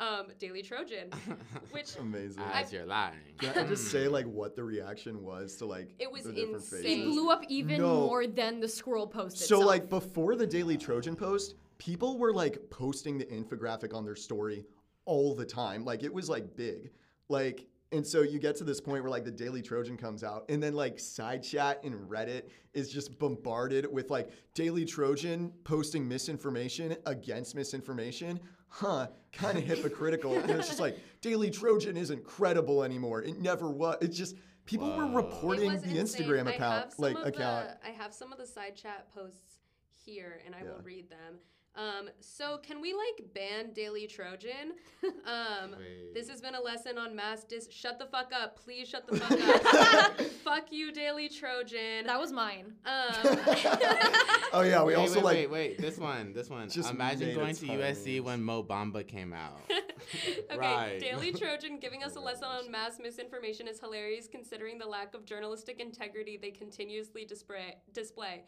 Um, 0.00 0.28
Daily 0.38 0.62
Trojan, 0.62 1.10
which 1.72 1.96
Amazing. 1.98 2.42
As 2.54 2.72
you're 2.72 2.86
lying. 2.86 3.18
Can 3.38 3.56
I 3.58 3.68
just 3.68 3.90
say 3.90 4.08
like 4.08 4.24
what 4.24 4.56
the 4.56 4.64
reaction 4.64 5.22
was 5.22 5.56
to 5.56 5.66
like 5.66 5.90
It 5.98 6.10
was 6.10 6.24
the 6.24 6.32
different 6.32 6.54
insane. 6.56 7.02
it 7.02 7.04
blew 7.04 7.30
up 7.30 7.44
even 7.48 7.78
No. 7.82 8.06
more 8.06 8.26
than 8.26 8.60
the 8.60 8.68
squirrel 8.68 9.06
post 9.06 9.36
So 9.38 9.44
itself. 9.56 9.64
like 9.66 9.88
before 9.90 10.36
the 10.36 10.46
Daily 10.46 10.78
Trojan 10.78 11.14
post, 11.16 11.54
people 11.76 12.16
were 12.18 12.32
like 12.32 12.58
posting 12.70 13.18
the 13.18 13.26
infographic 13.26 13.92
on 13.94 14.04
their 14.06 14.16
story 14.16 14.64
all 15.04 15.34
the 15.34 15.44
time. 15.44 15.84
Like 15.84 16.02
it 16.02 16.12
was 16.12 16.30
like 16.30 16.56
big. 16.56 16.90
Like 17.28 17.66
and 17.92 18.06
so 18.06 18.22
you 18.22 18.38
get 18.38 18.56
to 18.56 18.64
this 18.64 18.80
point 18.80 19.02
where 19.02 19.10
like 19.10 19.24
the 19.24 19.30
Daily 19.32 19.60
Trojan 19.60 19.96
comes 19.98 20.22
out 20.24 20.44
and 20.48 20.62
then 20.62 20.72
like 20.74 20.98
side 20.98 21.42
chat 21.42 21.80
in 21.84 21.92
Reddit 22.06 22.44
is 22.72 22.88
just 22.90 23.18
bombarded 23.18 23.92
with 23.92 24.08
like 24.10 24.30
Daily 24.54 24.84
Trojan 24.86 25.52
posting 25.64 26.08
misinformation 26.08 26.96
against 27.04 27.54
misinformation. 27.54 28.40
Huh, 28.70 29.08
kind 29.32 29.58
of 29.58 29.64
hypocritical. 29.64 30.38
and 30.38 30.50
it's 30.50 30.68
just 30.68 30.80
like 30.80 30.98
Daily 31.20 31.50
Trojan 31.50 31.96
isn't 31.96 32.24
credible 32.24 32.82
anymore. 32.82 33.22
It 33.22 33.38
never 33.38 33.68
was. 33.68 33.98
It's 34.00 34.16
just 34.16 34.36
people 34.64 34.88
were 34.96 35.06
Whoa. 35.06 35.10
It 35.10 35.12
It 35.12 35.16
reporting 35.16 35.80
the 35.80 35.98
insane. 35.98 36.26
Instagram 36.26 36.46
I 36.46 36.52
account 36.54 36.84
have 36.84 36.98
like 36.98 37.16
account. 37.16 37.68
The, 37.82 37.88
I 37.88 37.90
have 37.90 38.14
some 38.14 38.32
of 38.32 38.38
the 38.38 38.46
side 38.46 38.76
chat 38.76 39.12
posts 39.12 39.58
here, 39.92 40.40
and 40.46 40.54
I 40.54 40.62
will 40.62 40.80
read 40.82 41.10
them. 41.10 41.38
Um, 41.76 42.10
so 42.20 42.58
can 42.58 42.80
we 42.80 42.92
like 42.92 43.32
ban 43.32 43.72
Daily 43.72 44.06
Trojan? 44.06 44.72
Um, 45.04 45.76
this 46.12 46.28
has 46.28 46.40
been 46.40 46.54
a 46.54 46.60
lesson 46.60 46.98
on 46.98 47.14
mass 47.14 47.44
dis. 47.44 47.68
Shut 47.70 47.98
the 47.98 48.06
fuck 48.06 48.32
up, 48.34 48.58
please. 48.62 48.88
Shut 48.88 49.06
the 49.06 49.16
fuck 49.18 49.94
up. 49.94 50.20
fuck 50.44 50.72
you, 50.72 50.92
Daily 50.92 51.28
Trojan. 51.28 52.06
that 52.06 52.18
was 52.18 52.32
mine. 52.32 52.74
Um, 52.84 53.38
Oh 54.52 54.62
yeah, 54.62 54.82
we 54.82 54.94
wait, 54.94 54.96
also 54.96 55.16
wait, 55.16 55.24
like 55.24 55.36
wait, 55.36 55.50
wait. 55.50 55.78
This 55.78 55.96
one, 55.96 56.32
this 56.32 56.50
one. 56.50 56.68
Just 56.68 56.90
Imagine 56.90 57.34
going 57.36 57.54
to 57.54 57.66
USC 57.66 58.20
when 58.20 58.42
Mo 58.42 58.64
Bamba 58.64 59.06
came 59.06 59.32
out. 59.32 59.60
okay, 59.70 60.58
Right. 60.58 60.98
Daily 60.98 61.32
Trojan 61.32 61.78
giving 61.78 62.02
us 62.02 62.16
a 62.16 62.20
lesson 62.20 62.44
on 62.44 62.68
mass 62.70 62.98
misinformation 63.00 63.68
is 63.68 63.78
hilarious 63.78 64.26
considering 64.26 64.78
the 64.78 64.86
lack 64.86 65.14
of 65.14 65.24
journalistic 65.24 65.78
integrity 65.78 66.36
they 66.36 66.50
continuously 66.50 67.24
display. 67.24 67.76
display. 67.94 68.42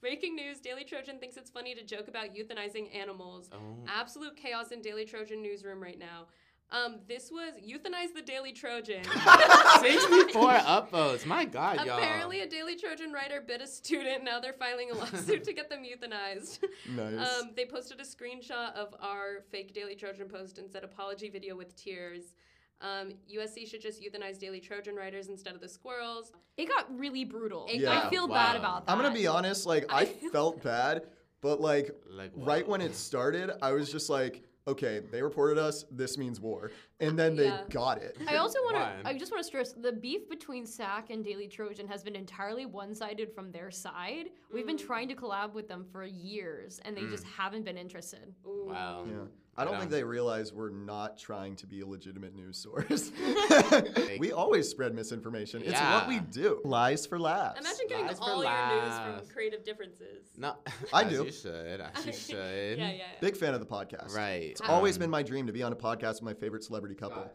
Breaking 0.00 0.36
news 0.36 0.60
Daily 0.60 0.84
Trojan 0.84 1.18
thinks 1.18 1.36
it's 1.36 1.50
funny 1.50 1.74
to 1.74 1.82
joke 1.82 2.08
about 2.08 2.34
euthanizing 2.34 2.94
animals. 2.94 3.50
Oh. 3.52 3.58
Absolute 3.88 4.36
chaos 4.36 4.70
in 4.70 4.80
Daily 4.80 5.04
Trojan 5.04 5.42
newsroom 5.42 5.82
right 5.82 5.98
now. 5.98 6.26
Um, 6.70 6.96
this 7.08 7.30
was 7.30 7.54
euthanize 7.54 8.14
the 8.14 8.20
Daily 8.20 8.52
Trojan. 8.52 9.02
64 9.80 10.52
upvotes. 10.52 11.24
My 11.24 11.46
God, 11.46 11.84
y'all. 11.86 11.96
Apparently, 11.96 12.40
a 12.40 12.46
Daily 12.46 12.76
Trojan 12.76 13.10
writer 13.12 13.40
bit 13.40 13.62
a 13.62 13.66
student. 13.66 14.22
Now 14.22 14.38
they're 14.38 14.52
filing 14.52 14.90
a 14.90 14.94
lawsuit 14.94 15.44
to 15.44 15.52
get 15.54 15.70
them 15.70 15.82
euthanized. 15.82 16.62
Nice. 16.90 17.40
Um, 17.40 17.50
they 17.56 17.64
posted 17.64 18.00
a 18.00 18.04
screenshot 18.04 18.74
of 18.74 18.94
our 19.00 19.44
fake 19.50 19.72
Daily 19.72 19.94
Trojan 19.94 20.28
post 20.28 20.58
and 20.58 20.70
said 20.70 20.84
apology 20.84 21.30
video 21.30 21.56
with 21.56 21.74
tears. 21.74 22.34
Um, 22.80 23.12
USC 23.32 23.66
should 23.68 23.80
just 23.80 24.00
euthanize 24.00 24.38
Daily 24.38 24.60
Trojan 24.60 24.94
writers 24.94 25.28
instead 25.28 25.54
of 25.54 25.60
the 25.60 25.68
squirrels. 25.68 26.32
It 26.56 26.68
got 26.68 26.86
really 26.96 27.24
brutal. 27.24 27.66
It 27.68 27.80
Yeah. 27.80 28.02
I 28.06 28.10
feel 28.10 28.28
Wow. 28.28 28.34
bad 28.34 28.56
about 28.56 28.86
that. 28.86 28.92
I'm 28.92 28.98
gonna 28.98 29.12
be 29.14 29.26
honest. 29.26 29.66
Like 29.66 29.86
I 29.88 30.04
felt 30.32 30.62
bad, 30.62 31.02
but 31.40 31.60
like 31.60 31.90
Like, 32.08 32.30
right 32.36 32.66
when 32.66 32.80
it 32.80 32.94
started, 32.94 33.50
I 33.62 33.72
was 33.72 33.90
just 33.90 34.08
like, 34.08 34.42
okay, 34.68 35.00
they 35.10 35.22
reported 35.22 35.58
us. 35.58 35.84
This 35.90 36.16
means 36.18 36.40
war, 36.40 36.70
and 37.00 37.18
then 37.18 37.36
they 37.36 37.44
Yeah. 37.46 37.62
got 37.70 37.98
it. 38.02 38.16
I 38.28 38.36
also 38.36 38.58
want 38.62 38.76
One. 38.76 39.02
to. 39.04 39.08
I 39.08 39.16
just 39.18 39.30
want 39.32 39.42
to 39.42 39.46
stress 39.46 39.72
the 39.72 39.92
beef 39.92 40.28
between 40.28 40.66
SAC 40.66 41.10
and 41.10 41.24
Daily 41.24 41.48
Trojan 41.48 41.86
has 41.88 42.02
been 42.02 42.16
entirely 42.16 42.66
one-sided 42.66 43.32
from 43.34 43.50
their 43.52 43.70
side. 43.70 44.30
We've 44.52 44.66
been 44.66 44.78
trying 44.78 45.08
to 45.08 45.14
collab 45.14 45.52
with 45.54 45.68
them 45.68 45.84
for 45.92 46.04
years, 46.04 46.80
and 46.84 46.96
they 46.96 47.04
just 47.06 47.24
haven't 47.24 47.64
been 47.64 47.78
interested. 47.78 48.34
Ooh. 48.46 48.66
Wow. 48.68 49.04
Yeah. 49.08 49.14
I 49.56 49.64
don't 49.64 49.72
Right 49.72 49.80
think 49.80 49.90
they 49.90 50.04
realize 50.04 50.52
we're 50.52 50.70
not 50.70 51.18
trying 51.18 51.56
to 51.56 51.66
be 51.66 51.80
a 51.80 51.86
legitimate 51.86 52.32
news 52.32 52.58
source. 52.58 53.10
we 54.20 54.30
always 54.30 54.68
spread 54.68 54.94
misinformation. 54.94 55.62
It's 55.64 55.80
what 55.80 56.06
we 56.06 56.14
Yeah. 56.16 56.20
do. 56.30 56.60
Lies 56.64 57.06
for 57.06 57.18
laughs. 57.18 57.58
Imagine 57.58 57.86
getting 57.88 58.06
Lies 58.06 58.18
for 58.18 58.24
all 58.24 58.44
your 58.44 58.52
news 58.52 58.88
laughs. 58.88 59.20
from 59.26 59.34
creative 59.34 59.64
differences. 59.64 60.28
No, 60.36 60.54
I 60.92 61.02
as 61.04 61.10
do. 61.10 61.24
You 61.24 61.32
should. 61.32 61.80
As 61.80 62.06
you 62.06 62.12
should. 62.12 62.78
yeah, 62.78 62.92
yeah. 62.92 63.02
Big 63.20 63.36
fan 63.36 63.52
of 63.52 63.58
the 63.58 63.66
podcast. 63.66 64.14
Right. 64.14 64.50
It's 64.52 64.60
always 64.60 64.94
Um, 64.94 65.00
been 65.00 65.10
my 65.10 65.24
dream 65.24 65.48
to 65.48 65.52
be 65.52 65.64
on 65.64 65.72
a 65.72 65.76
podcast 65.76 66.14
with 66.14 66.22
my 66.22 66.34
favorite 66.34 66.62
celebrity 66.62 66.87
couple. 66.94 67.30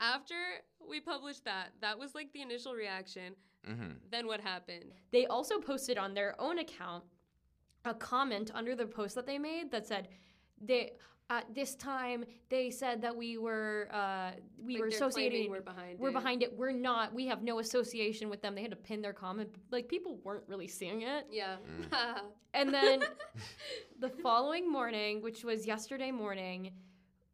After 0.00 0.34
we 0.88 1.00
published 1.00 1.44
that, 1.44 1.68
that 1.80 1.98
was 1.98 2.14
like 2.14 2.32
the 2.32 2.42
initial 2.42 2.74
reaction. 2.74 3.34
mhm. 3.68 3.94
Then 4.10 4.26
what 4.26 4.40
happened? 4.40 4.92
They 5.12 5.26
also 5.26 5.58
posted 5.60 5.96
on 5.98 6.14
their 6.14 6.34
own 6.40 6.58
account 6.58 7.04
a 7.84 7.94
comment 7.94 8.50
under 8.54 8.74
the 8.74 8.86
post 8.86 9.14
that 9.14 9.26
they 9.26 9.38
made 9.38 9.70
that 9.70 9.86
said 9.86 10.08
they 10.60 10.92
at 11.30 11.52
this 11.54 11.74
time 11.74 12.24
they 12.50 12.70
said 12.70 13.00
that 13.02 13.14
we 13.16 13.36
were 13.38 13.88
uh, 13.92 14.30
we 14.62 14.74
Like, 14.74 14.80
were 14.82 14.88
they're 14.90 14.96
associating 14.96 15.50
we're 15.50 15.60
behind 15.62 15.98
we're 15.98 16.10
it. 16.10 16.12
behind 16.14 16.42
it 16.42 16.56
we're 16.56 16.72
not 16.72 17.14
we 17.14 17.26
have 17.26 17.42
no 17.42 17.58
association 17.60 18.28
with 18.30 18.40
them 18.42 18.54
they 18.54 18.62
had 18.62 18.70
to 18.70 18.76
pin 18.76 19.00
their 19.02 19.12
comment 19.14 19.48
like 19.70 19.88
people 19.88 20.18
weren't 20.22 20.44
really 20.46 20.68
seeing 20.68 21.02
it 21.02 21.26
Yeah. 21.30 21.56
and 22.54 22.72
then 22.72 23.02
the 24.00 24.08
following 24.10 24.70
morning 24.70 25.22
which 25.22 25.44
was 25.44 25.66
yesterday 25.66 26.10
morning 26.10 26.72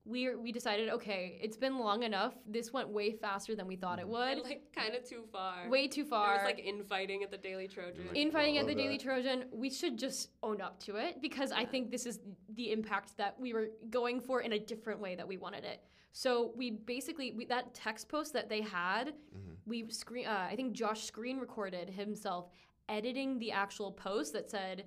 we 0.07 0.35
we 0.35 0.51
decided 0.51 0.89
okay 0.89 1.39
it's 1.43 1.57
been 1.57 1.79
long 1.79 2.03
enough 2.03 2.35
this 2.47 2.73
went 2.73 2.89
way 2.89 3.13
faster 3.13 3.55
than 3.55 3.67
we 3.67 3.77
thought 3.77 3.99
it 3.99 4.03
mm-hmm. 4.03 4.13
would 4.13 4.39
and 4.39 4.43
like 4.43 4.63
kind 4.75 4.95
of 4.95 5.07
too 5.07 5.25
far. 5.31 5.69
way 5.69 5.87
too 5.87 6.05
far 6.05 6.29
There 6.29 6.37
far 6.39 6.47
was 6.47 6.55
like 6.57 6.65
infighting 6.65 7.23
at 7.23 7.31
the 7.31 7.37
Daily 7.37 7.69
Trojan. 7.69 8.05
Mm-hmm. 8.05 8.17
infighting 8.17 8.57
at 8.59 8.67
Love 8.67 8.75
the 8.77 8.83
Daily. 8.83 8.99
Trojan, 8.99 9.45
we 9.53 9.71
should 9.71 9.99
just 9.99 10.31
own 10.43 10.61
up 10.61 10.81
to 10.85 10.97
it 10.97 11.21
because 11.21 11.53
I 11.53 11.65
think 11.65 11.91
this 11.91 12.07
is 12.07 12.21
the 12.55 12.73
impact 12.73 13.17
that 13.19 13.39
we 13.39 13.53
were 13.53 13.69
going 13.91 14.21
for 14.21 14.41
in 14.41 14.55
a 14.55 14.59
different 14.59 15.01
way 15.01 15.15
that 15.15 15.27
we 15.27 15.37
wanted 15.37 15.65
it. 15.65 15.83
So 16.13 16.53
we 16.57 16.71
basically 16.71 17.33
we, 17.33 17.45
that 17.47 17.75
text 17.75 18.09
post 18.09 18.33
that 18.33 18.49
they 18.49 18.63
had, 18.63 19.09
mm-hmm. 19.09 19.53
we 19.67 19.89
screen. 19.91 20.27
Uh, 20.27 20.47
I 20.51 20.57
think 20.57 20.73
Josh 20.73 21.05
screen 21.05 21.39
recorded 21.39 21.91
himself 21.91 22.49
editing 22.89 23.39
the 23.39 23.53
actual 23.53 23.93
post 23.93 24.33
that 24.33 24.51
said. 24.51 24.85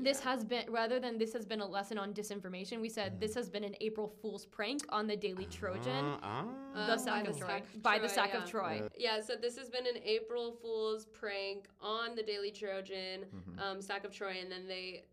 This 0.00 0.18
Yeah. 0.20 0.30
has 0.30 0.44
been 0.44 0.70
rather 0.72 0.98
than 0.98 1.18
this 1.18 1.32
has 1.34 1.44
been 1.44 1.60
a 1.60 1.66
lesson 1.66 1.98
on 1.98 2.14
disinformation. 2.14 2.80
We 2.80 2.88
said 2.88 3.20
this 3.20 3.34
has 3.34 3.48
been 3.50 3.62
an 3.62 3.76
April 3.80 4.08
Fool's 4.08 4.46
prank 4.46 4.82
on 4.88 5.06
the 5.06 5.16
Daily 5.16 5.44
Trojan, 5.46 6.04
Uh, 6.06 6.18
ah. 6.22 6.44
the 6.86 6.92
Um, 6.94 6.98
sack 6.98 7.24
by 7.24 7.28
of 7.28 7.34
the 7.34 7.38
Troy, 7.38 7.48
sack 7.48 7.62
of 7.74 7.82
by 7.82 7.98
the 7.98 8.06
Troy, 8.08 8.14
sack 8.14 8.30
yeah. 8.32 8.42
of 8.42 8.50
Troy. 8.50 8.88
Yeah, 8.96 9.20
so 9.20 9.36
this 9.36 9.56
has 9.58 9.68
been 9.68 9.86
an 9.86 9.98
April 10.02 10.52
Fool's 10.52 11.06
prank 11.06 11.68
on 11.80 12.14
the 12.14 12.22
Daily 12.22 12.50
Trojan, 12.50 13.24
Mm-hmm. 13.26 13.58
um, 13.58 13.80
Sack 13.82 14.04
of 14.04 14.12
Troy, 14.12 14.38
and 14.40 14.50
then 14.50 14.66
they. 14.66 15.04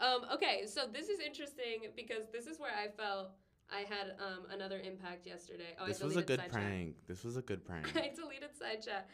Um, 0.00 0.24
okay, 0.32 0.66
so 0.66 0.86
this 0.86 1.08
is 1.08 1.20
interesting 1.20 1.90
because 1.96 2.28
this 2.32 2.46
is 2.46 2.58
where 2.58 2.72
I 2.74 2.88
felt 2.88 3.30
I 3.70 3.80
had 3.82 4.16
um, 4.20 4.46
another 4.50 4.78
impact 4.80 5.26
yesterday. 5.26 5.74
Oh, 5.78 5.86
this 5.86 6.00
I 6.02 6.04
was 6.04 6.16
a 6.16 6.22
good 6.22 6.40
side 6.40 6.50
chat. 6.52 6.60
prank. 6.60 6.96
This 7.06 7.24
was 7.24 7.36
a 7.36 7.42
good 7.42 7.64
prank. 7.68 7.86
I 7.96 8.12
deleted 8.14 8.54
side 8.56 8.82
chat 8.84 9.08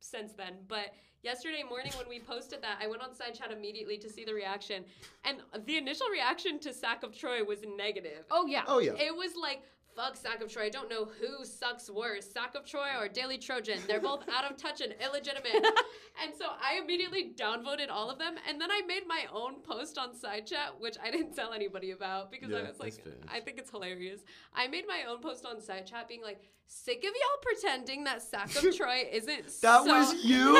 since 0.00 0.32
then, 0.32 0.54
but 0.68 0.94
yesterday 1.22 1.62
morning 1.68 1.92
when 1.96 2.08
we 2.08 2.18
posted 2.18 2.62
that, 2.62 2.78
I 2.82 2.86
went 2.86 3.02
on 3.02 3.14
side 3.14 3.34
chat 3.34 3.52
immediately 3.52 3.98
to 3.98 4.08
see 4.08 4.24
the 4.24 4.34
reaction, 4.34 4.84
and 5.24 5.38
the 5.66 5.76
initial 5.76 6.08
reaction 6.10 6.58
to 6.60 6.72
Sack 6.72 7.02
of 7.02 7.16
Troy 7.16 7.44
was 7.44 7.60
negative. 7.76 8.24
Oh 8.30 8.46
yeah. 8.46 8.64
Oh 8.66 8.78
yeah. 8.78 8.92
It 8.92 9.14
was 9.14 9.32
like, 9.40 9.62
fuck 10.00 10.16
Sack 10.16 10.40
of 10.42 10.50
Troy. 10.52 10.64
I 10.66 10.68
don't 10.70 10.88
know 10.88 11.08
who 11.20 11.44
sucks 11.44 11.90
worse, 11.90 12.30
Sack 12.30 12.54
of 12.54 12.64
Troy 12.64 12.88
or 12.98 13.08
Daily 13.08 13.38
Trojan. 13.38 13.78
They're 13.86 14.00
both 14.00 14.22
out 14.32 14.50
of 14.50 14.56
touch 14.56 14.80
and 14.80 14.94
illegitimate. 15.04 15.52
and 16.22 16.32
so 16.38 16.46
I 16.62 16.80
immediately 16.82 17.32
downvoted 17.36 17.90
all 17.90 18.10
of 18.10 18.18
them. 18.18 18.34
And 18.48 18.60
then 18.60 18.70
I 18.70 18.82
made 18.86 19.02
my 19.06 19.24
own 19.32 19.60
post 19.60 19.98
on 19.98 20.14
side 20.14 20.46
chat, 20.46 20.74
which 20.78 20.96
I 21.02 21.10
didn't 21.10 21.34
tell 21.34 21.52
anybody 21.52 21.90
about 21.90 22.30
because 22.30 22.52
I 22.52 22.62
was 22.62 22.78
like, 22.80 22.94
that's. 23.04 23.16
I 23.28 23.40
think 23.40 23.58
it's 23.58 23.70
hilarious. 23.70 24.20
I 24.54 24.68
made 24.68 24.84
my 24.88 25.02
own 25.10 25.20
post 25.20 25.44
on 25.46 25.60
side 25.60 25.86
chat 25.86 26.08
being 26.08 26.22
like, 26.22 26.40
sick 26.66 26.98
of 26.98 27.04
y'all 27.04 27.42
pretending 27.42 28.04
that 28.04 28.22
Sack 28.22 28.54
of 28.56 28.76
Troy 28.76 29.06
isn't 29.12 29.44
That 29.60 29.84
so- 29.84 29.86
was 29.86 30.14
you? 30.24 30.56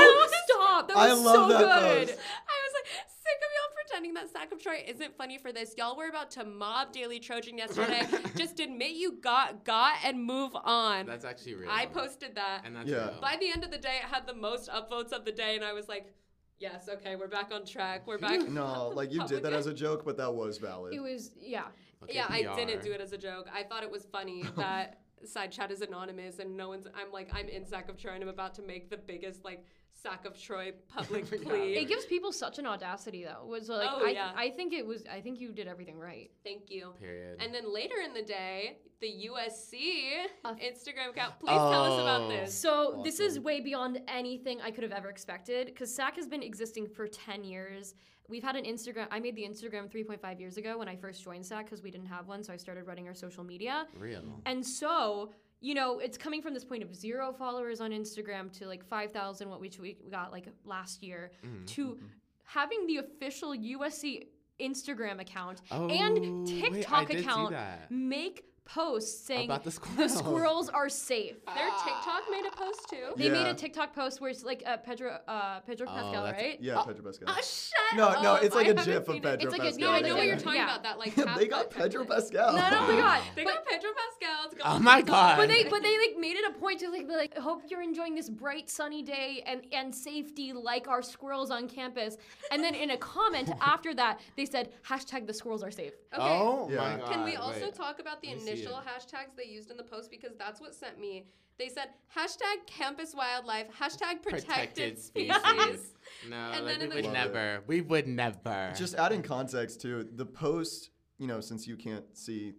Stop. 0.47 0.89
That 0.89 0.97
I 0.97 1.13
was 1.13 1.23
love 1.23 1.51
so 1.51 1.59
that 1.59 1.81
good. 1.81 2.09
post. 2.09 2.19
I 2.21 2.57
was 2.65 2.73
like, 2.75 2.89
sick 3.31 3.41
of 3.43 3.51
y'all 3.57 3.75
pretending 3.75 4.15
that 4.15 4.31
Sack 4.31 4.53
of 4.53 4.63
Troy 4.63 4.83
isn't 4.87 5.17
funny 5.17 5.39
for 5.39 5.53
this. 5.53 5.75
Y'all 5.77 5.97
were 5.97 6.09
about 6.09 6.31
to 6.33 6.45
mob 6.45 6.93
Daily 6.93 7.19
Trojan 7.21 7.59
yesterday. 7.59 8.03
Just 8.37 8.61
admit 8.61 8.93
you 8.93 9.21
got 9.21 9.65
got 9.65 9.95
and 10.05 10.23
move 10.23 10.53
on. 10.65 11.07
That's 11.07 11.25
actually 11.25 11.55
real. 11.55 11.71
I 11.71 11.87
posted 11.87 12.35
that. 12.37 12.63
And 12.65 12.77
that's 12.77 12.89
Yeah. 12.89 13.11
real. 13.11 13.21
By 13.21 13.37
the 13.41 13.51
end 13.51 13.65
of 13.65 13.71
the 13.71 13.79
day, 13.79 13.97
it 14.03 14.09
had 14.13 14.27
the 14.27 14.35
most 14.35 14.69
upvotes 14.71 15.13
of 15.13 15.25
the 15.25 15.33
day, 15.33 15.57
and 15.57 15.65
I 15.65 15.73
was 15.73 15.89
like, 15.89 16.13
yes, 16.59 16.89
okay, 16.89 17.17
we're 17.17 17.29
back 17.29 17.51
on 17.53 17.65
track. 17.65 18.07
We're 18.07 18.19
back. 18.19 18.41
No, 18.49 18.89
like 18.95 19.13
you 19.13 19.27
did 19.27 19.43
that 19.43 19.53
as 19.53 19.67
a 19.67 19.75
joke, 19.75 20.05
but 20.05 20.17
that 20.19 20.33
was 20.33 20.59
valid. 20.59 20.95
It 20.95 21.01
was 21.01 21.31
yeah. 21.39 21.65
Okay, 22.03 22.15
yeah, 22.15 22.27
I 22.29 22.43
didn't 22.57 22.83
do 22.83 22.93
it 22.93 23.01
as 23.01 23.13
a 23.13 23.19
joke. 23.19 23.47
I 23.53 23.63
thought 23.63 23.83
it 23.83 23.91
was 23.91 24.07
funny 24.11 24.45
that 24.57 25.01
side 25.25 25.53
chat 25.53 25.71
is 25.71 25.83
anonymous 25.83 26.39
and 26.39 26.57
no 26.57 26.69
one's. 26.69 26.87
I'm 26.95 27.13
like, 27.13 27.29
I'm 27.35 27.47
in 27.49 27.67
Sack 27.67 27.91
of 27.91 27.99
Troy 27.99 28.13
and 28.15 28.23
I'm 28.23 28.31
about 28.31 28.55
to 28.55 28.63
make 28.63 28.89
the 28.89 28.97
biggest 28.97 29.45
like 29.45 29.65
Sack 30.03 30.25
of 30.25 30.41
Troy 30.41 30.73
public 30.89 31.25
Yeah. 31.33 31.39
plea. 31.49 31.75
It 31.77 31.89
gives 31.89 32.05
people 32.15 32.33
such 32.33 32.59
an 32.59 32.67
audacity 32.67 33.25
though. 33.25 33.43
It 33.45 33.49
was 33.49 33.69
like 33.69 33.89
Oh, 33.93 34.07
I, 34.07 34.11
yeah. 34.11 34.33
I 34.37 34.51
think 34.51 34.73
it 34.73 34.87
was 34.87 35.05
I 35.11 35.21
think 35.21 35.41
you 35.41 35.53
did 35.53 35.67
everything 35.69 35.99
right. 35.99 36.31
Thank 36.45 36.71
you. 36.71 36.95
Period. 37.01 37.37
And 37.41 37.55
then 37.55 37.73
later 37.73 37.97
in 38.05 38.15
the 38.15 38.23
day, 38.23 38.79
the 39.01 39.29
USC 39.31 40.27
Uh, 40.45 40.55
Instagram 40.55 41.11
account. 41.11 41.39
Please 41.41 41.51
tell 41.51 41.85
us 41.93 42.01
about 42.01 42.23
Oh. 42.23 42.29
this. 42.29 42.59
So 42.59 43.01
this 43.05 43.21
is 43.21 43.39
way 43.41 43.61
beyond 43.61 44.01
anything 44.09 44.61
I 44.61 44.71
could 44.71 44.83
have 44.85 44.93
ever 44.93 45.09
expected 45.11 45.67
because 45.67 45.95
SAC 45.95 46.17
has 46.17 46.27
been 46.29 46.43
existing 46.43 46.87
for 46.89 47.07
10 47.07 47.45
years. 47.45 47.95
We've 48.29 48.43
had 48.45 48.55
an 48.55 48.65
Instagram. 48.65 49.09
I 49.11 49.19
made 49.19 49.35
the 49.35 49.43
Instagram 49.43 49.91
3.5 49.91 50.39
years 50.39 50.57
ago 50.57 50.79
when 50.79 50.89
I 50.89 50.95
first 50.95 51.25
joined 51.25 51.45
SAC 51.45 51.65
because 51.65 51.83
we 51.83 51.91
didn't 51.91 52.07
have 52.07 52.29
one, 52.29 52.45
so 52.45 52.53
I 52.53 52.57
started 52.57 52.87
running 52.87 53.09
our 53.09 53.15
social 53.15 53.43
media. 53.43 53.87
real. 53.99 54.41
And 54.47 54.65
so, 54.65 55.33
you 55.61 55.75
know, 55.75 55.99
it's 55.99 56.17
coming 56.17 56.41
from 56.43 56.55
this 56.55 56.65
point 56.65 56.83
of 56.83 56.95
zero 56.95 57.33
followers 57.33 57.81
on 57.81 57.91
Instagram 57.91 58.51
to 58.59 58.67
like 58.67 58.85
5,000, 58.85 59.49
what 59.49 59.61
which 59.61 59.79
we 59.79 59.97
got 60.11 60.33
like 60.33 60.49
last 60.65 61.03
year, 61.03 61.33
Mhm. 61.45 61.67
to 61.69 61.99
having 62.45 62.87
the 62.87 62.97
official 62.99 63.55
USC 63.55 64.29
Instagram 64.59 65.21
account 65.21 65.63
Oh, 65.71 65.89
and 65.89 66.47
TikTok 66.47 67.11
see 67.11 67.19
account 67.19 67.51
make 67.91 68.45
posts 68.75 69.19
saying 69.27 69.47
About 69.47 69.65
the 69.65 69.71
the 69.71 70.09
squirrels. 70.09 70.19
squirrels 70.19 70.69
are 70.69 70.89
safe. 70.89 71.37
Their 71.55 71.71
TikTok 71.85 72.23
made 72.31 72.45
a 72.47 72.57
post 72.57 72.89
too. 72.89 73.07
They 73.17 73.29
made 73.29 73.47
a 73.47 73.55
TikTok 73.55 73.95
post 73.95 74.21
where 74.21 74.31
it's 74.31 74.45
like 74.45 74.63
uh, 74.67 74.77
Pedro 74.79 75.19
uh, 75.27 75.61
Pedro 75.61 75.87
Oh, 75.91 75.93
Pascal, 75.95 76.25
right? 76.25 76.59
yeah, 76.61 76.83
Pedro 76.87 77.05
Pascal. 77.05 77.29
Ah, 77.31 77.41
shut 77.43 77.97
No, 77.97 78.09
up. 78.09 78.23
no, 78.23 78.35
it's 78.37 78.55
like 78.55 78.67
I 78.69 78.71
a 78.71 78.75
gif 78.75 78.87
of 78.87 79.07
seen 79.07 79.17
it. 79.17 79.23
Pedro 79.23 79.33
It's 79.49 79.53
like 79.53 79.61
a- 79.61 79.65
Pascal. 79.65 79.91
No, 79.91 79.97
I 79.97 80.01
know 80.01 80.17
what 80.17 80.27
you're 80.27 80.37
talking 80.37 80.55
yeah. 80.61 80.65
about. 80.65 80.83
That 80.85 80.99
like 80.99 81.15
they 81.37 81.47
got 81.49 81.71
Pedro. 81.79 82.05
Pascal. 82.05 82.53
No, 82.53 82.71
no, 82.71 82.79
oh 82.81 82.93
my 82.93 83.01
God. 83.01 83.21
They 83.35 83.45
got 83.45 83.67
Pedro 83.67 83.91
Pascal. 84.01 84.63
Oh 84.65 84.79
my 84.79 85.03
God. 85.03 85.37
But 85.37 85.49
they 85.49 85.65
but 85.65 85.83
they 85.83 85.99
like 85.99 86.17
made 86.19 86.37
it 86.37 86.45
a 86.49 86.59
point 86.59 86.81
to 86.81 86.91
like 86.91 87.07
be 87.09 87.15
like 87.15 87.37
hope 87.37 87.63
you're 87.69 87.83
enjoying 87.83 88.15
this 88.15 88.29
bright 88.31 88.71
sunny 88.71 89.03
day 89.03 89.43
and 89.47 89.63
and 89.73 89.95
safety 89.95 90.53
like 90.53 90.87
our 90.89 91.03
squirrels 91.03 91.51
on 91.51 91.69
campus. 91.69 92.17
And 92.53 92.63
then 92.63 92.75
in 92.75 92.91
a 92.91 92.97
comment 92.97 93.51
after 93.61 93.95
that 93.95 94.21
they 94.37 94.47
said 94.47 94.71
hashtag 94.89 95.27
the 95.27 95.35
squirrels 95.35 95.63
are 95.63 95.71
safe. 95.71 95.93
Okay. 96.15 96.23
Oh 96.23 96.69
Yeah. 96.71 96.77
my 96.79 96.97
god. 96.99 97.11
Can 97.11 97.25
we 97.25 97.37
also 97.37 97.67
wait. 97.67 97.75
talk 97.75 97.99
about 98.01 98.21
the 98.23 98.29
Let 98.29 98.37
me 98.39 98.43
see 98.45 98.51
initial 98.51 98.60
it. 98.65 98.69
hashtags 98.87 99.37
they 99.37 99.45
used 99.51 99.71
in 99.71 99.77
the 99.77 99.83
post 99.85 100.11
because 100.11 100.33
that's 100.39 100.61
what 100.61 100.75
sent 100.75 100.99
me. 101.01 101.27
They 101.59 101.69
said 101.69 101.89
hashtag 102.17 102.67
campus 102.67 103.15
wildlife, 103.15 103.67
hashtag 103.79 104.23
protected, 104.23 104.99
species. 104.99 105.33
No, 106.29 106.37
And 106.37 106.65
like, 106.67 106.79
then 106.79 106.79
we 106.81 106.85
in 106.85 106.89
the- 106.91 106.97
would 106.97 107.05
it. 107.07 107.13
never. 107.13 107.63
We 107.67 107.81
would 107.83 108.07
never. 108.09 108.73
Just 108.77 108.95
adding 108.95 109.23
context 109.23 109.81
too, 109.81 110.09
the 110.17 110.27
post, 110.27 110.91
you 111.19 111.27
know, 111.27 111.41
since 111.41 111.67
you 111.67 111.77
can't 111.77 112.05
see, 112.17 112.55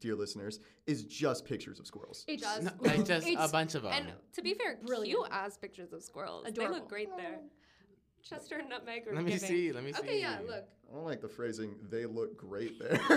dear 0.00 0.14
listeners, 0.14 0.60
is 0.86 1.04
just 1.04 1.44
pictures 1.46 1.80
of 1.80 1.86
squirrels. 1.86 2.24
It's 2.28 2.42
Just- 2.42 2.62
No, 2.64 2.70
like 2.80 3.04
just 3.06 3.26
a 3.26 3.48
bunch 3.48 3.74
of 3.74 3.82
them. 3.82 3.92
and 3.92 4.06
to 4.34 4.42
be 4.42 4.52
fair, 4.54 4.78
Brilliant. 4.84 5.18
cute 5.18 5.28
ass 5.32 5.56
pictures 5.56 5.92
of 5.92 6.02
squirrels. 6.02 6.46
They 6.54 6.68
look 6.68 6.88
great 6.88 7.08
there. 7.16 7.38
Chester 8.22 8.58
and 8.58 8.68
Nutmeg 8.68 9.08
are 9.08 9.14
Let 9.14 9.24
me 9.24 9.32
giving. 9.32 9.48
see. 9.48 9.72
Let 9.72 9.82
me 9.82 9.92
see. 9.92 9.98
Okay, 10.00 10.20
yeah, 10.20 10.38
look. 10.46 10.64
I 10.92 10.94
don't 10.96 11.04
like 11.06 11.22
the 11.22 11.28
phrasing. 11.28 11.74
They 11.88 12.04
look 12.04 12.36
great 12.36 12.78
there. 12.78 13.00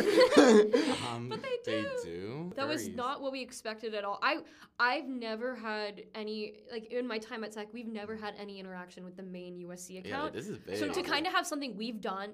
Um, 1.12 1.30
But 1.30 1.42
they 1.44 1.50
They 1.66 1.82
do. 1.84 1.90
do. 2.04 2.54
That 2.56 2.68
was 2.68 2.88
not 2.90 3.22
what 3.22 3.32
we 3.32 3.42
expected 3.42 3.94
at 3.94 4.04
all. 4.04 4.20
I 4.22 4.40
I've 4.80 5.08
never 5.08 5.56
had 5.56 6.04
any 6.14 6.54
like 6.72 6.86
in 6.92 7.08
my 7.08 7.18
time 7.18 7.44
at 7.44 7.52
Tech, 7.52 7.68
we've 7.74 7.88
never 7.88 8.16
had 8.16 8.34
any 8.40 8.60
interaction 8.60 9.04
with 9.06 9.16
the 9.18 9.24
main 9.24 9.58
USC 9.66 10.00
account. 10.00 10.06
Yeah, 10.06 10.18
account. 10.18 10.34
this 10.34 10.48
is 10.48 10.58
big. 10.58 10.78
so 10.78 10.90
to 10.90 11.02
kind 11.02 11.26
of 11.28 11.34
have 11.34 11.46
something 11.48 11.76
we've 11.78 12.02
done 12.02 12.32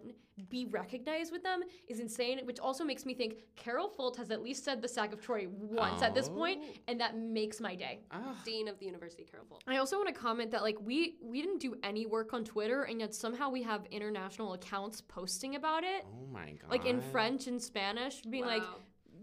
be 0.50 0.66
recognized 0.66 1.32
with 1.32 1.44
them 1.44 1.62
is 1.88 2.00
insane, 2.00 2.39
which 2.46 2.60
also 2.60 2.84
makes 2.84 3.06
me 3.06 3.14
think 3.14 3.36
Carol 3.56 3.89
Folt 3.96 4.16
has 4.18 4.32
at 4.32 4.42
least 4.42 4.64
said 4.64 4.82
the 4.82 4.88
sack 4.88 5.14
of 5.14 5.22
Troy 5.22 5.48
once 5.50 6.02
at 6.02 6.16
this 6.16 6.30
Oh. 6.34 6.56
and 6.88 7.00
that 7.00 7.16
makes 7.18 7.60
my 7.60 7.76
day. 7.76 8.00
Ah, 8.12 8.42
Dean 8.44 8.68
of 8.68 8.80
the 8.80 8.86
University, 8.86 9.24
Carol 9.30 9.46
Folt. 9.46 9.60
I 9.68 9.78
also 9.78 9.98
want 9.98 10.08
to 10.08 10.20
comment 10.20 10.50
that 10.52 10.64
like 10.64 10.78
we 10.82 11.18
we 11.22 11.42
didn't 11.42 11.60
do 11.60 11.76
any 11.84 12.06
work 12.06 12.34
on 12.34 12.44
Twitter, 12.44 12.84
and 12.84 13.00
yet 13.02 13.14
somehow 13.14 13.50
we 13.50 13.62
have 13.64 13.86
international 13.92 14.54
accounts 14.54 15.02
posting 15.32 15.56
about 15.56 15.84
it, 15.84 16.06
oh 16.06 16.28
my 16.32 16.52
god. 16.62 16.70
like 16.70 16.86
in 16.86 17.00
French 17.02 17.48
and 17.48 17.62
Spanish, 17.62 18.22
being 18.22 18.46
like, 18.46 18.64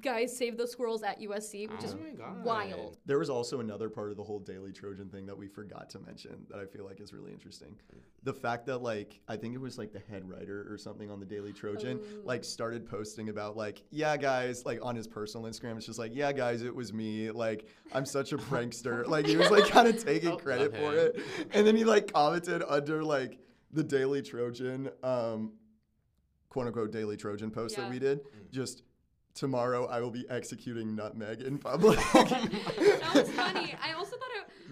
"Guys, 0.00 0.34
save 0.36 0.56
the 0.56 0.66
squirrels 0.66 1.02
at 1.02 1.20
USC," 1.20 1.68
which 1.70 1.84
is 1.84 1.92
Oh 1.94 1.98
my 1.98 2.10
God. 2.10 2.44
wild. 2.44 2.96
There 3.04 3.18
was 3.18 3.28
also 3.28 3.60
another 3.60 3.88
part 3.90 4.10
of 4.10 4.16
the 4.16 4.22
whole 4.24 4.38
Daily 4.38 4.72
Trojan 4.72 5.08
thing 5.10 5.26
that 5.26 5.36
we 5.36 5.48
forgot 5.48 5.90
to 5.90 5.98
mention 5.98 6.46
that 6.50 6.60
I 6.60 6.66
feel 6.66 6.84
like 6.84 7.00
is 7.00 7.12
really 7.12 7.32
interesting. 7.32 7.74
The 8.22 8.32
fact 8.32 8.66
that 8.66 8.78
like 8.78 9.20
I 9.28 9.36
think 9.36 9.54
it 9.54 9.60
was 9.60 9.76
like 9.76 9.92
the 9.92 9.98
head 10.10 10.28
writer 10.28 10.66
or 10.70 10.78
something 10.78 11.10
on 11.10 11.20
the 11.20 11.26
Daily 11.26 11.52
Trojan 11.52 12.00
Oh. 12.02 12.20
like 12.24 12.42
started 12.44 12.86
posting 12.88 13.28
about 13.28 13.56
like 13.56 13.82
yeah 13.90 14.16
guys 14.16 14.64
like 14.64 14.78
on 14.82 14.94
his 14.96 15.06
personal 15.06 15.46
Instagram 15.50 15.76
it's 15.76 15.86
just 15.86 15.98
like 15.98 16.14
yeah 16.14 16.32
guys 16.32 16.62
it 16.62 16.74
was 16.74 16.92
me 16.92 17.30
like 17.30 17.66
I'm 17.92 18.04
such 18.06 18.32
a 18.32 18.38
prankster 18.48 19.06
like 19.06 19.26
he 19.26 19.36
was 19.36 19.50
like 19.50 19.68
kind 19.68 19.88
of 19.88 20.02
taking 20.02 20.30
Oh, 20.32 20.36
credit 20.36 20.72
love 20.72 20.80
for 20.82 20.96
it 20.98 21.20
and 21.52 21.66
then 21.66 21.76
he 21.76 21.84
like 21.84 22.12
commented 22.12 22.62
under 22.68 23.02
like 23.04 23.38
the 23.72 23.84
Daily 23.84 24.20
Trojan 24.22 24.90
um 25.02 25.52
quote 26.48 26.66
unquote 26.66 26.92
Daily 26.92 27.16
Trojan 27.16 27.50
post 27.50 27.76
Yeah. 27.76 27.84
that 27.84 27.90
we 27.90 27.98
did 27.98 28.22
mm. 28.24 28.50
just 28.50 28.82
tomorrow 29.34 29.86
I 29.86 30.00
will 30.00 30.10
be 30.10 30.26
executing 30.28 30.94
nutmeg 30.96 31.42
in 31.42 31.58
public. 31.58 31.98
that 32.12 33.10
was 33.14 33.30
funny. 33.30 33.74
I 33.82 33.92
also 33.92 34.16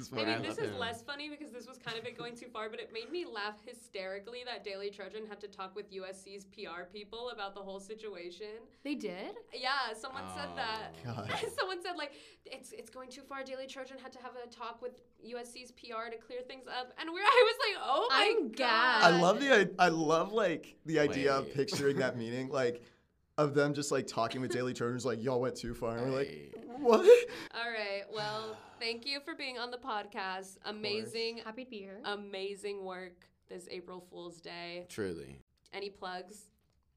thought 0.05 0.20
it. 0.20 0.22
I 0.22 0.24
mean, 0.26 0.34
I 0.34 0.49
this 0.49 0.59
love 0.59 0.66
is 0.66 0.72
him. 0.72 0.78
less 0.78 1.03
funny 1.03 1.28
because 1.28 1.53
this 1.53 1.66
was 1.66 1.78
kind 1.78 1.99
of 1.99 2.05
it 2.05 2.16
going 2.16 2.36
too 2.36 2.47
far, 2.53 2.68
but 2.68 2.80
it 2.80 2.92
made 2.92 3.11
me 3.11 3.24
laugh 3.24 3.57
hysterically 3.64 4.42
that 4.44 4.64
Daily 4.64 4.90
Trojan 4.90 5.26
had 5.26 5.40
to 5.40 5.49
talk 5.49 5.74
with 5.74 5.90
USC's 5.92 6.44
PR 6.47 6.84
people 6.92 7.30
about 7.30 7.55
the 7.55 7.61
whole 7.61 7.80
situation. 7.80 8.47
They 8.84 8.94
did. 8.94 9.36
Yeah, 9.53 9.94
someone 9.99 10.24
said 10.34 10.49
oh, 10.53 10.57
that. 10.57 10.94
Oh. 11.09 11.14
God. 11.26 11.44
someone 11.59 11.82
said 11.82 11.97
like 11.97 12.12
it's 12.44 12.72
it's 12.72 12.90
going 12.90 13.11
too 13.11 13.22
far. 13.22 13.42
Daily 13.42 13.66
Trojan 13.66 13.99
had 13.99 14.12
to 14.12 14.18
have 14.18 14.32
a 14.44 14.49
talk 14.49 14.82
with 14.82 15.01
USC's 15.24 15.72
PR 15.72 16.11
to 16.11 16.18
clear 16.18 16.40
things 16.47 16.66
up, 16.66 16.92
and 16.99 17.11
we're 17.12 17.20
I 17.24 17.44
was 17.47 17.57
like, 17.66 17.82
oh 17.84 18.07
my 18.11 18.34
I'm 18.38 18.49
god. 18.49 18.57
gagged. 18.57 19.05
I 19.05 19.20
love 19.20 19.40
the 19.40 19.70
I, 19.78 19.86
I 19.86 19.88
love 19.88 20.32
like 20.32 20.76
the 20.86 20.99
idea 20.99 21.32
of 21.32 21.53
picturing 21.55 21.97
that 21.99 22.16
meeting 22.16 22.49
like 22.49 22.82
of 23.38 23.55
them 23.55 23.74
just 23.74 23.92
like 23.92 24.07
talking 24.07 24.40
with 24.40 24.51
Daily 24.51 24.72
Trojan's 24.74 25.05
like 25.05 25.22
y'all 25.22 25.40
went 25.40 25.57
too 25.57 25.74
far 25.74 25.97
and 25.97 26.11
we're 26.11 26.18
like 26.18 26.28
Hey. 26.28 26.51
What 26.81 27.01
All 27.55 27.70
right. 27.70 28.03
Well, 28.12 28.57
thank 28.81 29.07
you 29.07 29.20
for 29.24 29.35
being 29.35 29.59
on 29.59 29.70
the 29.70 29.79
podcast. 29.79 30.59
Amazing, 30.64 31.39
Happy 31.45 31.64
to 31.64 31.70
be 31.70 31.79
here. 31.79 32.01
amazing 32.05 32.85
work 32.85 33.29
this 33.49 33.66
April 33.70 34.05
Fool's 34.11 34.41
Day. 34.41 34.87
Truly. 34.89 35.39
Any 35.72 35.91
plugs? 35.91 36.47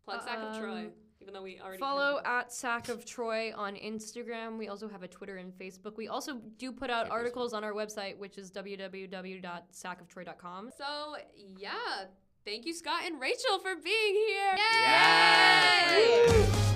Plug 0.06 0.24
Sack 0.24 0.40
of 0.40 0.58
Troy. 0.60 0.86
Um, 0.86 0.92
Even 1.22 1.34
though 1.34 1.44
we 1.44 1.60
already 1.60 1.80
Follow 1.80 2.16
kinda- 2.16 2.30
at 2.30 2.52
Sack 2.54 2.88
of 2.90 3.06
Troy 3.06 3.54
on 3.56 3.76
Instagram. 3.76 4.58
We 4.58 4.68
also 4.70 4.88
have 4.88 5.04
a 5.04 5.08
Twitter 5.08 5.38
and 5.38 5.54
Facebook. 5.54 5.98
We 5.98 6.08
also 6.08 6.36
do 6.58 6.72
put 6.72 6.90
out 6.90 7.10
articles 7.12 7.54
on 7.54 7.64
our 7.64 7.74
website, 7.74 8.18
which 8.18 8.38
is 8.38 8.50
www.sackoftroy.com. 8.52 10.72
So 10.78 11.18
yeah, 11.36 12.06
thank 12.46 12.66
you, 12.66 12.74
Scott 12.74 13.02
and 13.06 13.20
Rachel, 13.20 13.60
for 13.60 13.76
being 13.76 14.16
here. 14.16 14.56
Yes! 14.58 16.76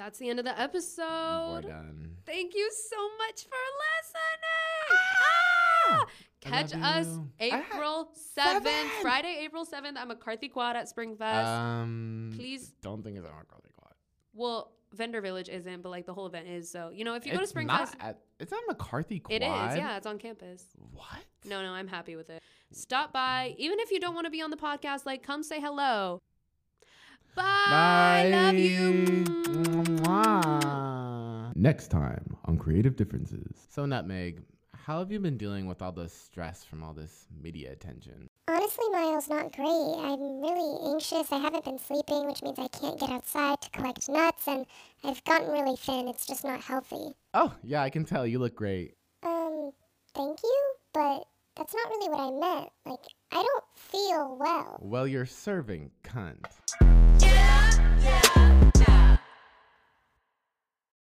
That's 0.00 0.18
the 0.18 0.30
end 0.30 0.38
of 0.38 0.46
the 0.46 0.58
episode. 0.58 1.64
We're 1.64 1.70
done. 1.70 2.16
Thank 2.24 2.54
you 2.54 2.70
so 2.88 2.96
much 3.18 3.42
for 3.42 3.58
listening. 4.00 4.98
Ah! 5.90 6.06
Catch 6.40 6.72
us 6.74 7.06
you. 7.06 7.28
April 7.38 8.10
7th, 8.14 8.16
Seven! 8.16 8.86
Friday, 9.02 9.40
April 9.42 9.66
7th. 9.66 9.98
I'm 9.98 10.10
a 10.10 10.14
McCarthy 10.14 10.48
Quad 10.48 10.74
at 10.74 10.88
Springfest. 10.88 11.44
Um, 11.44 12.32
Please- 12.34 12.72
Don't 12.80 13.02
think 13.02 13.18
it's 13.18 13.26
on 13.26 13.32
Carly 13.50 13.68
Quad. 13.76 13.92
well, 14.32 14.72
Vendor 14.94 15.20
Village 15.20 15.50
isn't, 15.50 15.82
but 15.82 15.90
like 15.90 16.06
the 16.06 16.14
whole 16.14 16.26
event 16.26 16.48
is. 16.48 16.70
So, 16.70 16.88
you 16.94 17.04
know, 17.04 17.12
if 17.14 17.26
you 17.26 17.32
go 17.32 17.38
to 17.40 17.44
Springfest, 17.46 17.66
not 17.66 17.96
at, 18.00 18.20
it's 18.38 18.54
on 18.54 18.60
McCarthy 18.68 19.20
Quad. 19.20 19.34
it 19.34 19.44
is. 19.44 19.76
Yeah, 19.76 19.98
it's 19.98 20.06
on 20.06 20.16
campus. 20.16 20.64
What? 20.94 21.06
No, 21.44 21.62
no, 21.62 21.72
I'm 21.72 21.88
happy 21.88 22.16
with 22.16 22.30
it. 22.30 22.42
Stop 22.72 23.12
by. 23.12 23.54
Even 23.58 23.78
if 23.80 23.90
you 23.90 24.00
don't 24.00 24.14
want 24.14 24.24
to 24.24 24.30
be 24.30 24.40
on 24.40 24.50
the 24.50 24.56
podcast, 24.56 25.04
like 25.04 25.22
come 25.22 25.42
say 25.42 25.60
hello. 25.60 26.22
Bye. 27.34 27.42
I 27.44 28.28
love 28.28 28.54
you. 28.54 29.24
Mwah. 30.04 31.54
Next 31.56 31.88
time 31.88 32.36
on 32.44 32.56
Creative 32.58 32.96
Differences. 32.96 33.66
So, 33.68 33.86
Nutmeg, 33.86 34.42
how 34.74 34.98
have 34.98 35.12
you 35.12 35.20
been 35.20 35.36
dealing 35.36 35.66
with 35.66 35.82
all 35.82 35.92
the 35.92 36.08
stress 36.08 36.64
from 36.64 36.82
all 36.82 36.92
this 36.92 37.26
media 37.40 37.70
attention? 37.70 38.28
Honestly, 38.48 38.88
Miles, 38.90 39.28
not 39.28 39.54
great. 39.54 39.66
I'm 39.66 40.40
really 40.40 40.92
anxious. 40.92 41.30
I 41.30 41.38
haven't 41.38 41.64
been 41.64 41.78
sleeping, 41.78 42.26
which 42.26 42.42
means 42.42 42.58
I 42.58 42.66
can't 42.68 42.98
get 42.98 43.10
outside 43.10 43.60
to 43.60 43.70
collect 43.70 44.08
nuts, 44.08 44.48
and 44.48 44.66
I've 45.04 45.22
gotten 45.24 45.50
really 45.50 45.76
thin. 45.76 46.08
It's 46.08 46.26
just 46.26 46.44
not 46.44 46.60
healthy. 46.60 47.14
Oh, 47.34 47.54
yeah, 47.62 47.82
I 47.82 47.90
can 47.90 48.04
tell. 48.04 48.26
You 48.26 48.40
look 48.40 48.56
great. 48.56 48.94
Um, 49.22 49.70
thank 50.14 50.42
you, 50.42 50.72
but 50.92 51.24
that's 51.56 51.74
not 51.74 51.88
really 51.90 52.08
what 52.08 52.20
I 52.20 52.30
meant. 52.56 52.70
Like, 52.86 53.06
I 53.30 53.42
don't 53.42 53.64
feel 53.76 54.36
well. 54.40 54.78
Well, 54.80 55.06
you're 55.06 55.26
serving, 55.26 55.90
cunt. 56.02 56.46
Yeah. 58.02 58.59